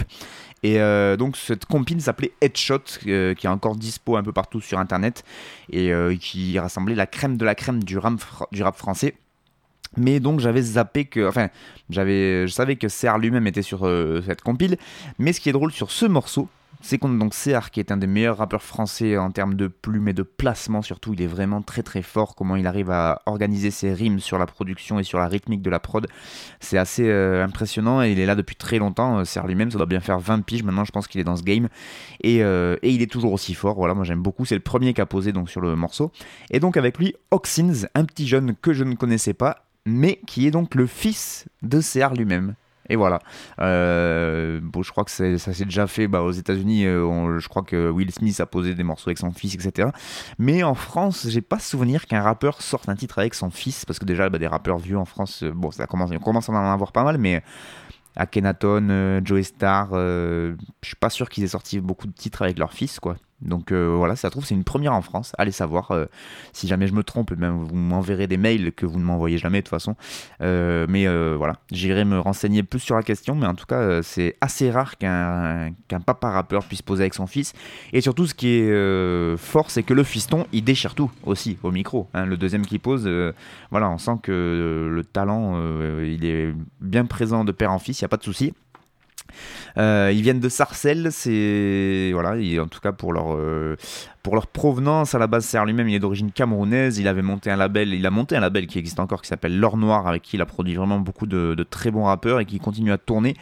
Et 0.63 0.79
euh, 0.79 1.17
donc 1.17 1.35
cette 1.35 1.65
compile 1.65 2.01
s'appelait 2.01 2.31
Headshot, 2.41 2.79
euh, 3.07 3.33
qui 3.35 3.45
est 3.45 3.49
encore 3.49 3.75
dispo 3.75 4.15
un 4.15 4.23
peu 4.23 4.31
partout 4.31 4.61
sur 4.61 4.79
internet, 4.79 5.23
et 5.69 5.93
euh, 5.93 6.15
qui 6.15 6.57
rassemblait 6.57 6.95
la 6.95 7.05
crème 7.05 7.37
de 7.37 7.45
la 7.45 7.53
crème 7.53 7.83
du 7.83 7.97
rap, 7.97 8.19
français. 8.75 9.15
Mais 9.97 10.19
donc 10.19 10.39
j'avais 10.39 10.61
zappé 10.61 11.05
que, 11.05 11.27
enfin, 11.27 11.49
j'avais, 11.89 12.47
je 12.47 12.51
savais 12.51 12.77
que 12.77 12.87
Serre 12.87 13.19
lui-même 13.19 13.45
était 13.45 13.61
sur 13.61 13.87
cette 14.25 14.41
compile. 14.41 14.77
Mais 15.19 15.33
ce 15.33 15.39
qui 15.39 15.49
est 15.49 15.53
drôle 15.53 15.71
sur 15.71 15.91
ce 15.91 16.05
morceau, 16.07 16.47
c'est 16.83 17.01
donc 17.01 17.33
CR 17.33 17.71
qui 17.71 17.79
est 17.79 17.91
un 17.91 17.97
des 17.97 18.07
meilleurs 18.07 18.37
rappeurs 18.37 18.61
français 18.61 19.17
en 19.17 19.31
termes 19.31 19.55
de 19.55 19.67
plumes 19.67 20.09
et 20.09 20.13
de 20.13 20.23
placement 20.23 20.81
surtout, 20.81 21.13
il 21.13 21.21
est 21.21 21.27
vraiment 21.27 21.61
très 21.61 21.81
très 21.81 22.01
fort 22.01 22.35
comment 22.35 22.55
il 22.55 22.67
arrive 22.67 22.91
à 22.91 23.21
organiser 23.25 23.71
ses 23.71 23.93
rimes 23.93 24.19
sur 24.19 24.37
la 24.37 24.45
production 24.45 24.99
et 24.99 25.03
sur 25.03 25.17
la 25.17 25.27
rythmique 25.27 25.61
de 25.61 25.69
la 25.69 25.79
prod. 25.79 26.07
C'est 26.59 26.77
assez 26.77 27.07
euh, 27.07 27.43
impressionnant 27.43 28.03
et 28.03 28.11
il 28.11 28.19
est 28.19 28.25
là 28.25 28.35
depuis 28.35 28.55
très 28.55 28.77
longtemps, 28.77 29.23
CR 29.23 29.47
lui-même, 29.47 29.71
ça 29.71 29.77
doit 29.77 29.87
bien 29.87 30.01
faire 30.01 30.19
20 30.19 30.41
piges 30.41 30.63
maintenant, 30.63 30.85
je 30.85 30.91
pense 30.91 31.07
qu'il 31.07 31.19
est 31.21 31.23
dans 31.25 31.37
ce 31.37 31.43
game 31.43 31.69
et, 32.21 32.43
euh, 32.43 32.77
et, 32.83 32.91
il 32.91 33.01
est 33.01 33.11
toujours 33.11 33.33
aussi 33.33 33.53
fort. 33.53 33.75
Voilà, 33.75 33.93
moi 33.93 34.03
j'aime 34.03 34.21
beaucoup, 34.21 34.45
c'est 34.45 34.55
le 34.55 34.61
premier 34.61 34.93
qui 34.93 35.01
a 35.01 35.05
posé 35.05 35.31
donc 35.31 35.49
sur 35.49 35.61
le 35.61 35.75
morceau. 35.75 36.11
Et 36.51 36.59
donc 36.59 36.77
avec 36.77 36.99
lui 36.99 37.15
Oxins, 37.31 37.87
un 37.95 38.05
petit 38.05 38.27
jeune 38.27 38.55
que 38.61 38.73
je 38.73 38.83
ne 38.83 38.95
connaissais 38.95 39.33
pas 39.33 39.63
mais 39.85 40.19
qui 40.27 40.47
est 40.47 40.51
donc 40.51 40.75
le 40.75 40.87
fils 40.87 41.45
de 41.61 41.81
CR 41.81 42.13
lui-même. 42.13 42.55
Et 42.89 42.95
voilà. 42.95 43.19
Euh, 43.59 44.59
bon, 44.61 44.83
je 44.83 44.91
crois 44.91 45.03
que 45.03 45.11
ça 45.11 45.37
s'est 45.37 45.65
déjà 45.65 45.87
fait 45.87 46.07
bah, 46.07 46.21
aux 46.21 46.31
États-Unis. 46.31 46.85
Euh, 46.85 47.39
je 47.39 47.47
crois 47.47 47.63
que 47.63 47.89
Will 47.89 48.11
Smith 48.11 48.39
a 48.39 48.45
posé 48.45 48.75
des 48.75 48.83
morceaux 48.83 49.09
avec 49.09 49.17
son 49.17 49.31
fils, 49.31 49.55
etc. 49.55 49.89
Mais 50.37 50.63
en 50.63 50.75
France, 50.75 51.27
j'ai 51.29 51.41
pas 51.41 51.59
souvenir 51.59 52.05
qu'un 52.05 52.21
rappeur 52.21 52.61
sorte 52.61 52.89
un 52.89 52.95
titre 52.95 53.19
avec 53.19 53.33
son 53.33 53.49
fils, 53.49 53.85
parce 53.85 53.99
que 53.99 54.05
déjà, 54.05 54.29
bah, 54.29 54.39
des 54.39 54.47
rappeurs 54.47 54.77
vieux 54.77 54.97
en 54.97 55.05
France, 55.05 55.43
euh, 55.43 55.51
bon, 55.51 55.71
ça 55.71 55.87
commence, 55.87 56.11
on 56.11 56.19
commence 56.19 56.49
à 56.49 56.53
en 56.53 56.71
avoir 56.71 56.91
pas 56.91 57.03
mal, 57.03 57.17
mais 57.17 57.41
Akhenaton, 58.15 59.21
Joey 59.23 59.43
Star, 59.43 59.89
je 59.93 60.55
suis 60.83 60.95
pas 60.95 61.09
sûr 61.09 61.29
qu'ils 61.29 61.43
aient 61.43 61.47
sorti 61.47 61.79
beaucoup 61.79 62.05
de 62.05 62.13
titres 62.13 62.43
avec 62.43 62.59
leur 62.59 62.71
fils, 62.71 62.99
quoi. 62.99 63.15
Donc 63.43 63.71
euh, 63.71 63.93
voilà, 63.97 64.15
ça 64.15 64.29
trouve, 64.29 64.45
c'est 64.45 64.55
une 64.55 64.63
première 64.63 64.93
en 64.93 65.01
France. 65.01 65.33
Allez 65.37 65.51
savoir. 65.51 65.91
euh, 65.91 66.05
si 66.53 66.67
jamais 66.67 66.87
je 66.87 66.93
me 66.93 67.03
trompe, 67.03 67.31
même 67.31 67.63
vous 67.63 67.75
m'enverrez 67.75 68.27
des 68.27 68.37
mails 68.37 68.71
que 68.73 68.85
vous 68.85 68.99
ne 68.99 69.03
m'envoyez 69.03 69.37
jamais 69.37 69.59
de 69.59 69.63
toute 69.65 69.69
façon. 69.69 69.95
Euh, 70.41 70.85
mais 70.89 71.07
voilà, 71.35 71.55
j'irai 71.71 72.05
me 72.05 72.19
renseigner 72.19 72.63
plus 72.63 72.79
sur 72.79 72.95
la 72.95 73.03
question. 73.03 73.35
Mais 73.35 73.45
en 73.45 73.55
tout 73.55 73.65
cas, 73.65 74.01
c'est 74.01 74.35
assez 74.41 74.71
rare 74.71 74.97
qu'un 74.97 75.73
papa 76.05 76.29
rappeur 76.29 76.63
puisse 76.65 76.81
poser 76.81 77.03
avec 77.03 77.13
son 77.13 77.27
fils. 77.27 77.53
Et 77.91 78.01
surtout, 78.01 78.27
ce 78.27 78.33
qui 78.33 78.47
est 78.47 79.37
fort, 79.37 79.69
c'est 79.69 79.83
que 79.83 79.93
le 79.93 80.03
fiston, 80.03 80.45
il 80.53 80.63
déchire 80.63 80.95
tout 80.95 81.11
aussi 81.23 81.57
au 81.63 81.71
micro. 81.71 82.07
hein. 82.13 82.25
Le 82.25 82.37
deuxième 82.37 82.65
qui 82.65 82.79
pose, 82.79 83.09
voilà, 83.71 83.89
on 83.89 83.97
sent 83.97 84.17
que 84.23 84.89
le 84.91 85.03
talent, 85.03 85.57
il 86.01 86.25
est 86.25 86.53
bien 86.81 87.05
présent 87.05 87.43
de 87.43 87.51
père 87.51 87.71
en 87.71 87.79
fils, 87.79 87.99
il 87.99 88.03
n'y 88.03 88.07
a 88.07 88.09
pas 88.09 88.17
de 88.17 88.23
souci. 88.23 88.53
Euh, 89.77 90.11
ils 90.13 90.21
viennent 90.21 90.39
de 90.39 90.49
Sarcelles, 90.49 91.09
c'est 91.11 92.11
voilà, 92.13 92.35
en 92.61 92.67
tout 92.67 92.79
cas 92.79 92.91
pour 92.91 93.13
leur 93.13 93.35
euh, 93.35 93.75
pour 94.23 94.35
leur 94.35 94.47
provenance 94.47 95.15
à 95.15 95.19
la 95.19 95.27
base, 95.27 95.43
Serre 95.43 95.65
lui-même, 95.65 95.89
il 95.89 95.95
est 95.95 95.99
d'origine 95.99 96.31
camerounaise. 96.31 96.97
Il 96.97 97.09
avait 97.09 97.21
monté 97.21 97.51
un 97.51 97.57
label, 97.57 97.93
il 97.93 98.05
a 98.05 98.09
monté 98.09 98.37
un 98.37 98.39
label 98.39 98.67
qui 98.67 98.79
existe 98.79 99.01
encore, 99.01 99.21
qui 99.21 99.27
s'appelle 99.27 99.59
L'Or 99.59 99.75
Noir, 99.75 100.07
avec 100.07 100.21
qui 100.21 100.37
il 100.37 100.41
a 100.41 100.45
produit 100.45 100.75
vraiment 100.75 100.97
beaucoup 100.97 101.25
de, 101.27 101.61
très 101.69 101.91
bons 101.91 102.05
rappeurs 102.05 102.39
et 102.39 102.45
qui 102.45 102.57
continue 102.57 102.93
à 102.93 102.97
tourner. 102.97 103.35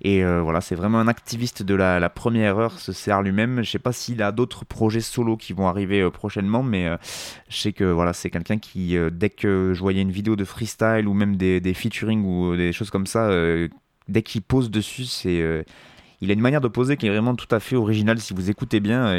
Et 0.00 0.24
euh, 0.24 0.40
voilà, 0.40 0.60
c'est 0.60 0.76
vraiment 0.76 1.00
un 1.00 1.08
activiste 1.08 1.64
de 1.64 1.74
la, 1.74 2.08
première 2.08 2.56
heure, 2.56 2.78
ce 2.78 2.92
Serre 2.92 3.22
lui-même. 3.22 3.64
Je 3.64 3.70
sais 3.70 3.80
pas 3.80 3.92
s'il 3.92 4.22
a 4.22 4.30
d'autres 4.30 4.64
projets 4.64 5.00
solo 5.00 5.36
qui 5.36 5.52
vont 5.52 5.66
arriver 5.66 6.08
prochainement, 6.10 6.62
mais 6.62 6.88
je 7.48 7.56
sais 7.56 7.72
que 7.72 7.84
voilà, 7.84 8.12
c'est 8.12 8.30
quelqu'un 8.30 8.58
qui, 8.58 8.96
dès 9.10 9.30
que 9.30 9.72
je 9.74 9.80
voyais 9.80 10.02
une 10.02 10.12
vidéo 10.12 10.36
de 10.36 10.44
freestyle 10.44 11.08
ou 11.08 11.14
même 11.14 11.36
des, 11.36 11.60
des 11.60 11.74
featuring 11.74 12.24
ou 12.24 12.54
des 12.54 12.72
choses 12.72 12.90
comme 12.90 13.06
ça, 13.06 13.28
dès 14.08 14.22
qu'il 14.22 14.42
pose 14.42 14.70
dessus, 14.70 15.04
c'est, 15.04 15.40
euh, 15.40 15.62
il 16.20 16.30
a 16.30 16.34
une 16.34 16.40
manière 16.40 16.60
de 16.60 16.68
poser 16.68 16.96
qui 16.96 17.06
est 17.06 17.10
vraiment 17.10 17.34
tout 17.36 17.52
à 17.54 17.60
fait 17.60 17.76
originale 17.76 18.20
si 18.20 18.34
vous 18.34 18.50
écoutez 18.50 18.80
bien. 18.80 19.14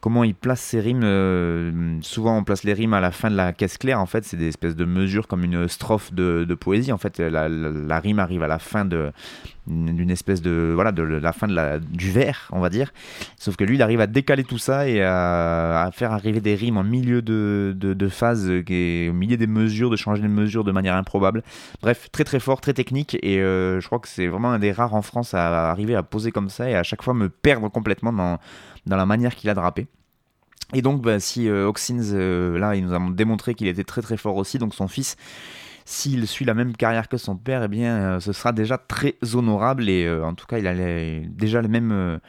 Comment 0.00 0.24
il 0.24 0.34
place 0.34 0.60
ses 0.60 0.80
rimes. 0.80 1.02
euh, 1.04 1.98
souvent, 2.02 2.36
on 2.38 2.44
place 2.44 2.64
les 2.64 2.72
rimes 2.72 2.94
à 2.94 3.00
la 3.00 3.10
fin 3.10 3.30
de 3.30 3.36
la 3.36 3.52
caisse 3.52 3.78
claire. 3.78 4.00
En 4.00 4.06
fait, 4.06 4.24
c'est 4.24 4.36
des 4.36 4.48
espèces 4.48 4.76
de 4.76 4.84
mesures 4.84 5.26
comme 5.28 5.44
une 5.44 5.68
strophe 5.68 6.12
de, 6.12 6.46
poésie. 6.58 6.92
En 6.92 6.98
fait, 6.98 7.18
la, 7.18 7.48
la- 7.48 8.00
rime 8.00 8.18
arrive 8.18 8.42
à 8.42 8.48
la 8.48 8.58
fin 8.58 8.84
de 8.84 9.12
d'une 9.66 10.10
espèce 10.10 10.42
de 10.42 10.72
voilà 10.74 10.90
de 10.90 11.02
la 11.02 11.32
fin 11.32 11.46
du 11.80 12.10
vers, 12.10 12.48
on 12.50 12.60
va 12.60 12.70
dire. 12.70 12.92
Sauf 13.36 13.54
que 13.56 13.62
lui, 13.62 13.76
il 13.76 13.82
arrive 13.82 14.00
à 14.00 14.08
décaler 14.08 14.42
tout 14.42 14.58
ça 14.58 14.88
et 14.88 15.00
à, 15.00 15.82
à 15.82 15.90
faire 15.92 16.12
arriver 16.12 16.40
des 16.40 16.56
rimes 16.56 16.76
en 16.78 16.82
milieu 16.82 17.22
de, 17.22 17.76
de, 17.78 18.08
phase, 18.08 18.48
euh, 18.48 19.10
au 19.10 19.12
milieu 19.12 19.36
des 19.36 19.46
mesures, 19.46 19.90
de 19.90 19.96
changer 19.96 20.22
les 20.22 20.28
mesures 20.28 20.64
de 20.64 20.72
manière 20.72 20.96
improbable. 20.96 21.44
Bref, 21.82 22.08
très 22.10 22.24
très 22.24 22.40
fort, 22.40 22.60
très 22.60 22.72
technique 22.72 23.16
et 23.22 23.38
euh, 23.38 23.80
je 23.80 23.86
crois 23.86 24.00
que 24.00 24.08
c'est 24.08 24.26
vraiment 24.26 24.50
un 24.50 24.58
des 24.58 24.72
rares 24.72 24.94
en 24.94 25.02
France 25.02 25.34
à 25.34 25.70
arriver 25.70 25.94
à 25.94 26.02
poser 26.02 26.32
comme 26.32 26.48
ça 26.48 26.68
et 26.68 26.74
à 26.74 26.82
chaque 26.82 27.02
fois 27.02 27.14
me 27.14 27.28
perdre 27.28 27.68
complètement 27.68 28.12
dans, 28.12 28.38
dans 28.86 28.96
la 28.96 29.06
manière 29.06 29.34
qu'il 29.34 29.50
a 29.50 29.54
de 29.54 29.60
rapper. 29.60 29.86
Et 30.72 30.82
donc, 30.82 31.02
bah, 31.02 31.18
si 31.18 31.48
euh, 31.48 31.66
Oxins, 31.66 32.12
euh, 32.14 32.58
là, 32.58 32.76
il 32.76 32.84
nous 32.84 32.94
a 32.94 33.00
démontré 33.10 33.54
qu'il 33.54 33.66
était 33.66 33.84
très 33.84 34.02
très 34.02 34.16
fort 34.16 34.36
aussi, 34.36 34.58
donc 34.58 34.74
son 34.74 34.88
fils, 34.88 35.16
s'il 35.84 36.26
suit 36.28 36.44
la 36.44 36.54
même 36.54 36.76
carrière 36.76 37.08
que 37.08 37.16
son 37.16 37.36
père, 37.36 37.64
eh 37.64 37.68
bien, 37.68 37.96
euh, 37.96 38.20
ce 38.20 38.32
sera 38.32 38.52
déjà 38.52 38.78
très 38.78 39.16
honorable 39.34 39.88
et 39.88 40.04
euh, 40.04 40.24
en 40.24 40.34
tout 40.34 40.46
cas, 40.46 40.58
il 40.58 40.66
a 40.66 40.74
déjà 41.28 41.60
les 41.60 41.68
mêmes. 41.68 42.20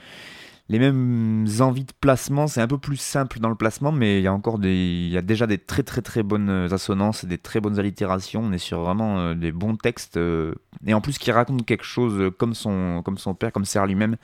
Les 0.71 0.79
mêmes 0.79 1.45
envies 1.59 1.83
de 1.83 1.91
placement, 1.99 2.47
c'est 2.47 2.61
un 2.61 2.67
peu 2.67 2.77
plus 2.77 2.95
simple 2.95 3.41
dans 3.41 3.49
le 3.49 3.55
placement, 3.55 3.91
mais 3.91 4.19
il 4.19 4.23
y 4.23 4.27
a 4.27 4.33
encore 4.33 4.57
des, 4.57 4.73
il 4.73 5.09
y 5.09 5.17
a 5.17 5.21
déjà 5.21 5.45
des 5.45 5.57
très 5.57 5.83
très 5.83 6.01
très 6.01 6.23
bonnes 6.23 6.69
assonances, 6.71 7.25
et 7.25 7.27
des 7.27 7.37
très 7.37 7.59
bonnes 7.59 7.77
allitérations. 7.77 8.41
On 8.41 8.53
est 8.53 8.57
sur 8.57 8.79
vraiment 8.79 9.19
euh, 9.19 9.33
des 9.33 9.51
bons 9.51 9.75
textes, 9.75 10.15
euh, 10.15 10.55
et 10.87 10.93
en 10.93 11.01
plus 11.01 11.17
qui 11.17 11.29
raconte 11.29 11.65
quelque 11.65 11.83
chose 11.83 12.13
euh, 12.21 12.31
comme 12.31 12.53
son, 12.53 13.01
comme 13.03 13.17
son 13.17 13.33
père, 13.33 13.51
comme 13.51 13.65
Serre 13.65 13.85
lui-même. 13.85 14.15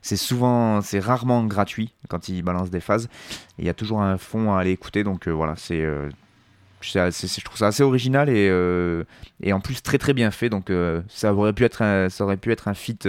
C'est 0.00 0.16
souvent, 0.16 0.80
c'est 0.80 1.00
rarement 1.00 1.42
gratuit 1.44 1.92
quand 2.08 2.28
il 2.28 2.40
balance 2.42 2.70
des 2.70 2.78
phases. 2.78 3.08
Il 3.58 3.64
y 3.64 3.68
a 3.68 3.74
toujours 3.74 4.00
un 4.00 4.16
fond 4.16 4.54
à 4.54 4.60
aller 4.60 4.70
écouter, 4.70 5.02
donc 5.02 5.26
voilà, 5.26 5.56
c'est 5.56 5.84
je 6.82 7.44
trouve 7.44 7.58
ça 7.58 7.66
assez 7.66 7.82
original 7.82 8.28
et, 8.28 8.46
et 9.42 9.52
en 9.52 9.58
plus 9.58 9.82
très 9.82 9.98
très 9.98 10.14
bien 10.14 10.30
fait. 10.30 10.50
Donc 10.50 10.70
ça 11.08 11.34
aurait 11.34 11.52
pu 11.52 11.64
être 11.64 11.82
un, 11.82 12.08
ça 12.10 12.22
aurait 12.22 12.36
pu 12.36 12.52
être 12.52 12.68
un 12.68 12.74
feat, 12.74 13.08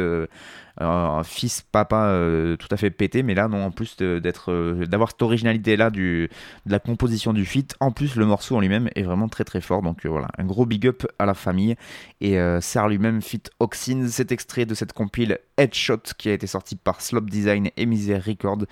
un 0.79 1.23
fils 1.23 1.61
papa 1.61 2.07
euh, 2.07 2.55
tout 2.57 2.67
à 2.71 2.77
fait 2.77 2.91
pété, 2.91 3.23
mais 3.23 3.33
là 3.33 3.47
non. 3.47 3.65
En 3.65 3.71
plus 3.71 3.97
d'être, 3.97 4.51
euh, 4.51 4.85
d'avoir 4.85 5.11
cette 5.11 5.21
originalité 5.21 5.75
là 5.75 5.89
du 5.89 6.29
de 6.65 6.71
la 6.71 6.79
composition 6.79 7.33
du 7.33 7.45
feat, 7.45 7.75
en 7.79 7.91
plus 7.91 8.15
le 8.15 8.25
morceau 8.25 8.55
en 8.55 8.59
lui-même 8.59 8.89
est 8.95 9.03
vraiment 9.03 9.27
très 9.27 9.43
très 9.43 9.61
fort. 9.61 9.81
Donc 9.81 10.05
euh, 10.05 10.09
voilà, 10.09 10.27
un 10.37 10.45
gros 10.45 10.65
big 10.65 10.87
up 10.87 11.05
à 11.19 11.25
la 11.25 11.33
famille 11.33 11.75
et 12.21 12.37
Serre 12.61 12.87
lui-même 12.87 13.21
feat 13.21 13.51
Oxin. 13.59 14.07
Cet 14.07 14.31
extrait 14.31 14.65
de 14.65 14.73
cette 14.73 14.93
compile 14.93 15.39
Headshot 15.57 16.01
qui 16.17 16.29
a 16.29 16.33
été 16.33 16.47
sorti 16.47 16.75
par 16.75 17.01
Slop 17.01 17.21
Design 17.21 17.69
et 17.77 17.85
Misère 17.85 18.23
Records 18.23 18.65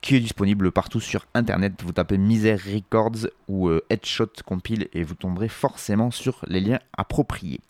qui 0.00 0.16
est 0.16 0.20
disponible 0.20 0.70
partout 0.72 1.00
sur 1.00 1.26
internet. 1.34 1.74
Vous 1.84 1.92
tapez 1.92 2.18
Misère 2.18 2.60
Records 2.72 3.28
ou 3.48 3.70
Headshot 3.90 4.32
compile 4.46 4.88
et 4.92 5.02
vous 5.02 5.14
tomberez 5.14 5.48
forcément 5.48 6.10
sur 6.10 6.44
les 6.46 6.60
liens 6.60 6.78
appropriés. 6.96 7.60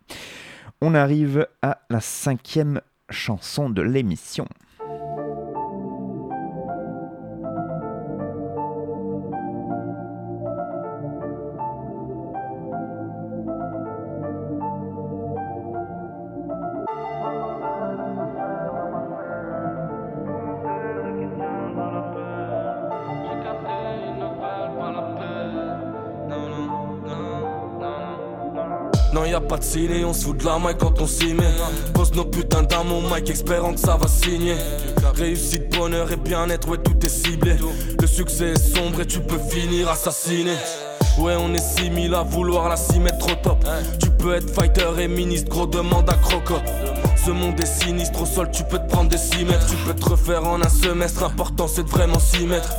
On 0.81 0.95
arrive 0.95 1.47
à 1.63 1.79
la 1.91 2.01
cinquième 2.01 2.81
chanson 3.13 3.71
de 3.71 3.83
l'émission. 3.83 4.49
Pas 29.53 30.07
on 30.07 30.15
se 30.15 30.25
fout 30.25 30.39
de 30.39 30.47
la 30.47 30.59
maille 30.59 30.77
quand 30.79 30.99
on 31.01 31.07
s'y 31.07 31.35
met. 31.35 31.45
Pose 31.93 32.13
nos 32.15 32.25
putains 32.25 32.63
au 32.63 33.15
mic 33.15 33.29
espérant 33.29 33.75
que 33.75 33.81
ça 33.81 33.97
va 33.97 34.09
signer. 34.09 34.57
Réussite, 35.15 35.77
bonheur 35.77 36.11
et 36.11 36.17
bien-être, 36.17 36.69
ouais 36.69 36.79
tout 36.79 36.97
est 37.05 37.09
ciblé. 37.09 37.57
Le 38.01 38.07
succès 38.07 38.53
est 38.53 38.75
sombre 38.75 39.03
et 39.03 39.07
tu 39.07 39.21
peux 39.21 39.39
finir 39.51 39.91
assassiné. 39.91 40.53
Ouais 41.19 41.37
on 41.39 41.53
est 41.53 41.59
6000 41.59 42.15
à 42.15 42.23
vouloir 42.23 42.71
la 42.71 42.77
s'y 42.77 42.99
mettre 42.99 43.27
au 43.27 43.35
top. 43.43 43.63
Tu 44.01 44.09
peux 44.11 44.35
être 44.35 44.49
fighter 44.55 44.89
et 44.99 45.09
ministre, 45.09 45.51
gros 45.51 45.67
demande 45.67 46.09
à 46.09 46.15
croco 46.15 46.55
ce 47.25 47.31
monde 47.31 47.61
est 47.61 47.67
sinistre, 47.67 48.23
au 48.23 48.27
sol 48.27 48.51
tu 48.51 48.65
peux 48.65 48.79
te 48.79 48.89
prendre 48.89 49.09
des 49.09 49.17
6 49.17 49.45
mètres. 49.45 49.67
Tu 49.67 49.77
peux 49.87 49.95
te 49.95 50.09
refaire 50.09 50.45
en 50.45 50.61
un 50.61 50.69
semestre, 50.69 51.21
l'important 51.23 51.69
c'est 51.69 51.85
de 51.85 51.89
vraiment 51.89 52.19
s'y 52.19 52.47
mettre 52.47 52.75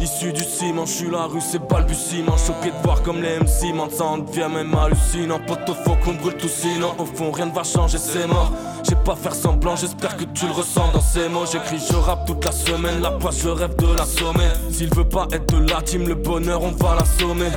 Issu 0.00 0.32
du 0.32 0.42
ciment, 0.42 0.84
je 0.84 0.92
suis 0.92 1.10
la 1.10 1.24
rue, 1.24 1.40
c'est 1.40 1.58
balbutiement. 1.58 2.36
Choqué 2.36 2.70
de 2.70 2.82
voir 2.84 3.02
comme 3.02 3.22
les 3.22 3.38
MC 3.38 3.74
mentent, 3.74 3.92
ça 3.92 4.04
en 4.04 4.18
devient 4.18 4.48
même 4.52 4.74
hallucinant. 4.74 5.40
Pote, 5.46 5.70
faut 5.84 5.96
qu'on 5.96 6.14
brûle 6.14 6.36
tout 6.36 6.48
sinon 6.48 6.94
Au 6.98 7.06
fond 7.06 7.32
rien 7.32 7.46
ne 7.46 7.52
va 7.52 7.64
changer, 7.64 7.98
c'est 7.98 8.26
mort. 8.26 8.52
J'ai 8.86 8.94
pas 8.94 9.16
faire 9.16 9.34
semblant, 9.34 9.74
j'espère 9.74 10.16
que 10.16 10.24
tu 10.24 10.46
le 10.46 10.52
ressens 10.52 10.92
dans 10.92 11.00
ces 11.00 11.28
mots. 11.28 11.46
J'écris, 11.50 11.80
je 11.90 11.96
rappe 11.96 12.26
toute 12.26 12.44
la 12.44 12.52
semaine, 12.52 13.00
la 13.00 13.12
poisse, 13.12 13.40
je 13.42 13.48
rêve 13.48 13.74
de 13.76 13.96
l'assommer 13.96 14.48
S'il 14.70 14.94
veut 14.94 15.08
pas 15.08 15.26
être 15.32 15.58
de 15.58 15.70
la 15.70 15.80
team, 15.80 16.06
le 16.06 16.14
bonheur 16.14 16.62
on 16.62 16.72
va 16.72 16.96
l'assommer. 16.96 17.50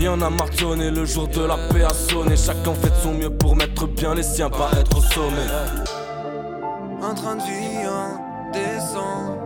Y'en 0.00 0.20
a 0.22 0.30
sonner, 0.58 0.90
le 0.90 1.04
jour 1.04 1.28
de 1.28 1.42
la 1.42 1.56
paix 1.68 1.84
a 1.84 1.92
sonné. 1.92 2.36
Chacun 2.36 2.74
fait 2.74 2.90
de 2.90 2.96
son 3.02 3.12
mieux 3.12 3.30
pour 3.30 3.56
mettre 3.56 3.86
bien 3.86 4.14
les 4.14 4.22
siens, 4.22 4.50
pas 4.50 4.70
être 4.78 4.96
au 4.96 5.02
sommet. 5.02 5.46
Un 7.02 7.14
train 7.14 7.36
de 7.36 7.42
vie 7.42 7.84
indécent, 7.84 9.38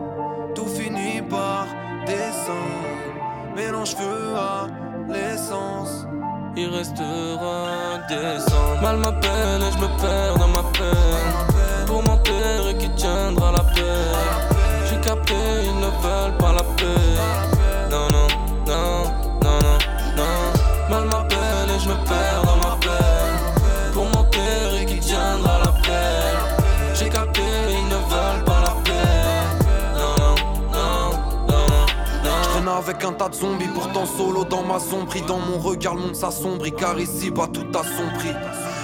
tout 0.55 0.66
finit 0.66 1.22
par 1.28 1.66
descendre. 2.09 3.54
Mélange 3.54 3.94
feu 3.94 4.34
à 4.36 4.66
l'essence. 5.12 6.06
Il 6.56 6.70
restera 6.70 7.98
que 8.09 8.14
des 8.14 8.40
cendres. 8.40 8.82
Mal 8.82 8.96
m'appelle 8.96 9.62
et 9.66 9.72
je 9.72 9.78
me 9.78 9.88
perds 10.00 10.38
dans 10.38 10.48
ma 10.48 10.64
peine. 10.76 11.86
Pour 11.86 12.02
mentir 12.02 12.68
et 12.70 12.76
qui 12.76 12.88
tiendra 12.90 13.52
la 13.52 13.64
paix. 13.74 14.09
J'ai 14.88 15.00
capté, 15.00 15.34
ils 15.64 15.80
ne 15.80 15.90
veulent 16.02 16.36
pas 16.38 16.52
la 16.52 16.64
paix. 16.78 17.47
Avec 32.99 33.05
un 33.05 33.12
tas 33.12 33.28
de 33.28 33.34
zombies, 33.34 33.68
pourtant 33.74 34.07
solo 34.07 34.44
dans 34.44 34.62
ma 34.62 34.78
sombrie. 34.80 35.22
Dans 35.22 35.38
mon 35.38 35.59
regard, 35.59 35.94
le 35.94 36.01
monde 36.01 36.16
s'assombrit, 36.16 36.72
car 36.72 36.99
ici, 36.99 37.30
bah 37.30 37.49
tout 37.53 37.66
a 37.78 37.82
son 37.82 38.18
prix. 38.18 38.34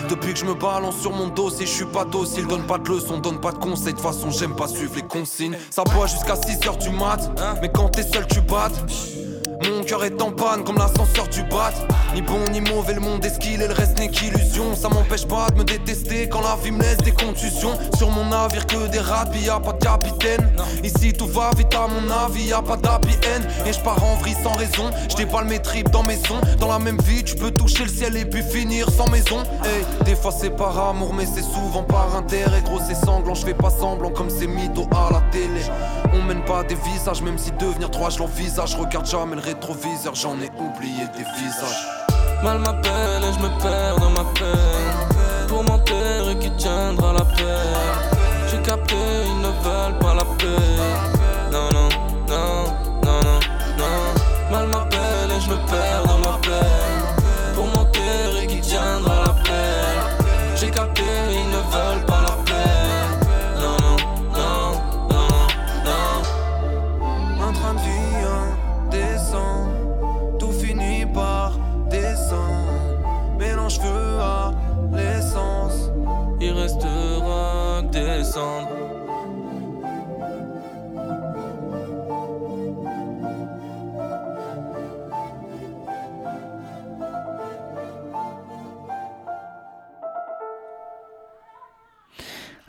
Depuis 0.08 0.34
que 0.34 0.38
je 0.38 0.44
me 0.44 0.54
balance 0.54 0.98
sur 1.00 1.12
mon 1.12 1.28
dossier, 1.28 1.66
je 1.66 1.72
suis 1.72 1.86
pas 1.86 2.04
docile. 2.04 2.46
Donne 2.46 2.66
pas 2.66 2.78
de 2.78 2.88
leçons, 2.88 3.18
donne 3.18 3.40
pas 3.40 3.52
de 3.52 3.58
conseils. 3.58 3.94
De 3.94 3.98
toute 3.98 4.00
façon, 4.00 4.30
j'aime 4.30 4.54
pas 4.54 4.68
suivre 4.68 4.94
les 4.96 5.02
consignes. 5.02 5.56
Ça 5.70 5.82
boit 5.84 6.06
jusqu'à 6.06 6.34
6h 6.34 6.78
du 6.78 6.90
mat, 6.90 7.30
mais 7.60 7.70
quand 7.72 7.88
t'es 7.88 8.02
seul, 8.02 8.26
tu 8.26 8.40
battes. 8.40 8.84
Mon 9.70 9.82
cœur 9.82 10.04
est 10.04 10.20
en 10.20 10.30
panne 10.30 10.62
comme 10.62 10.76
l'ascenseur 10.76 11.26
du 11.28 11.42
bat. 11.44 11.72
Ni 12.14 12.20
bon 12.20 12.44
ni 12.52 12.60
mauvais, 12.60 12.94
le 12.94 13.00
monde 13.00 13.24
est 13.24 13.30
ce 13.30 13.38
qu'il 13.38 13.62
est, 13.62 13.66
le 13.66 13.72
reste 13.72 13.98
n'est 13.98 14.08
qu'illusion. 14.08 14.74
Ça 14.76 14.88
m'empêche 14.88 15.26
pas 15.26 15.48
de 15.50 15.58
me 15.58 15.64
détester 15.64 16.28
quand 16.28 16.42
la 16.42 16.56
vie 16.62 16.70
me 16.70 16.82
laisse 16.82 16.98
des 16.98 17.12
contusions. 17.12 17.72
Sur 17.96 18.10
mon 18.10 18.26
navire 18.26 18.66
que 18.66 18.86
des 18.88 19.00
rats, 19.00 19.24
y 19.34 19.48
a 19.48 19.58
pas 19.58 19.72
de 19.72 19.82
capitaine. 19.82 20.52
Ici 20.82 21.12
tout 21.12 21.26
va 21.26 21.50
vite 21.56 21.74
à 21.74 21.88
mon 21.88 22.10
avis, 22.10 22.44
y 22.44 22.52
a 22.52 22.60
pas 22.60 22.76
d'happy 22.76 23.14
end. 23.14 23.66
Et 23.66 23.72
je 23.72 23.80
pars 23.80 24.02
en 24.04 24.16
vrille 24.16 24.36
sans 24.42 24.52
raison, 24.52 24.90
je 25.08 25.16
déballe 25.16 25.46
mes 25.46 25.60
tripes 25.60 25.90
dans 25.90 26.02
mes 26.02 26.16
sons. 26.16 26.40
Dans 26.60 26.68
la 26.68 26.78
même 26.78 27.00
vie, 27.00 27.24
tu 27.24 27.34
peux 27.34 27.50
toucher 27.50 27.84
le 27.84 27.90
ciel 27.90 28.16
et 28.16 28.26
puis 28.26 28.42
finir 28.42 28.90
sans 28.90 29.08
maison. 29.08 29.42
Hey, 29.64 29.84
des 30.04 30.14
fois 30.14 30.32
c'est 30.32 30.50
par 30.50 30.78
amour, 30.78 31.14
mais 31.14 31.26
c'est 31.26 31.42
souvent 31.42 31.82
par 31.82 32.14
intérêt. 32.14 32.60
Gros, 32.62 32.80
c'est 32.86 32.94
sanglant, 32.94 33.34
je 33.34 33.46
fais 33.46 33.54
pas 33.54 33.70
semblant 33.70 34.10
comme 34.10 34.30
ces 34.30 34.46
mythos 34.46 34.88
à 34.92 35.12
la 35.12 35.20
télé. 35.32 35.62
On 36.12 36.22
mène 36.22 36.44
pas 36.44 36.62
des 36.62 36.76
visages, 36.76 37.22
même 37.22 37.38
si 37.38 37.50
devenir 37.52 37.90
trois 37.90 38.10
je 38.10 38.18
l'envisage. 38.18 38.76
Regarde 38.76 39.06
jamais 39.06 39.36
le 39.36 39.42
j'en 40.14 40.40
ai 40.40 40.50
oublié 40.58 41.04
des 41.16 41.24
visages. 41.38 41.86
Mal 42.42 42.58
m'appelle 42.58 43.22
et 43.22 43.32
je 43.32 43.38
me 43.38 43.48
perds 43.60 43.98
dans 44.00 44.10
ma 44.10 44.24
peine. 44.32 45.48
Pour 45.48 45.64
mentir 45.64 46.28
et 46.30 46.38
qui 46.38 46.50
tiendra 46.52 47.12
la 47.12 47.24
paix. 47.24 48.14
J'ai 48.50 48.62
capté, 48.62 48.94
ils 49.26 49.40
ne 49.40 49.48
veulent 49.48 49.98
pas 49.98 50.14
la 50.14 50.24
paix 50.24 50.93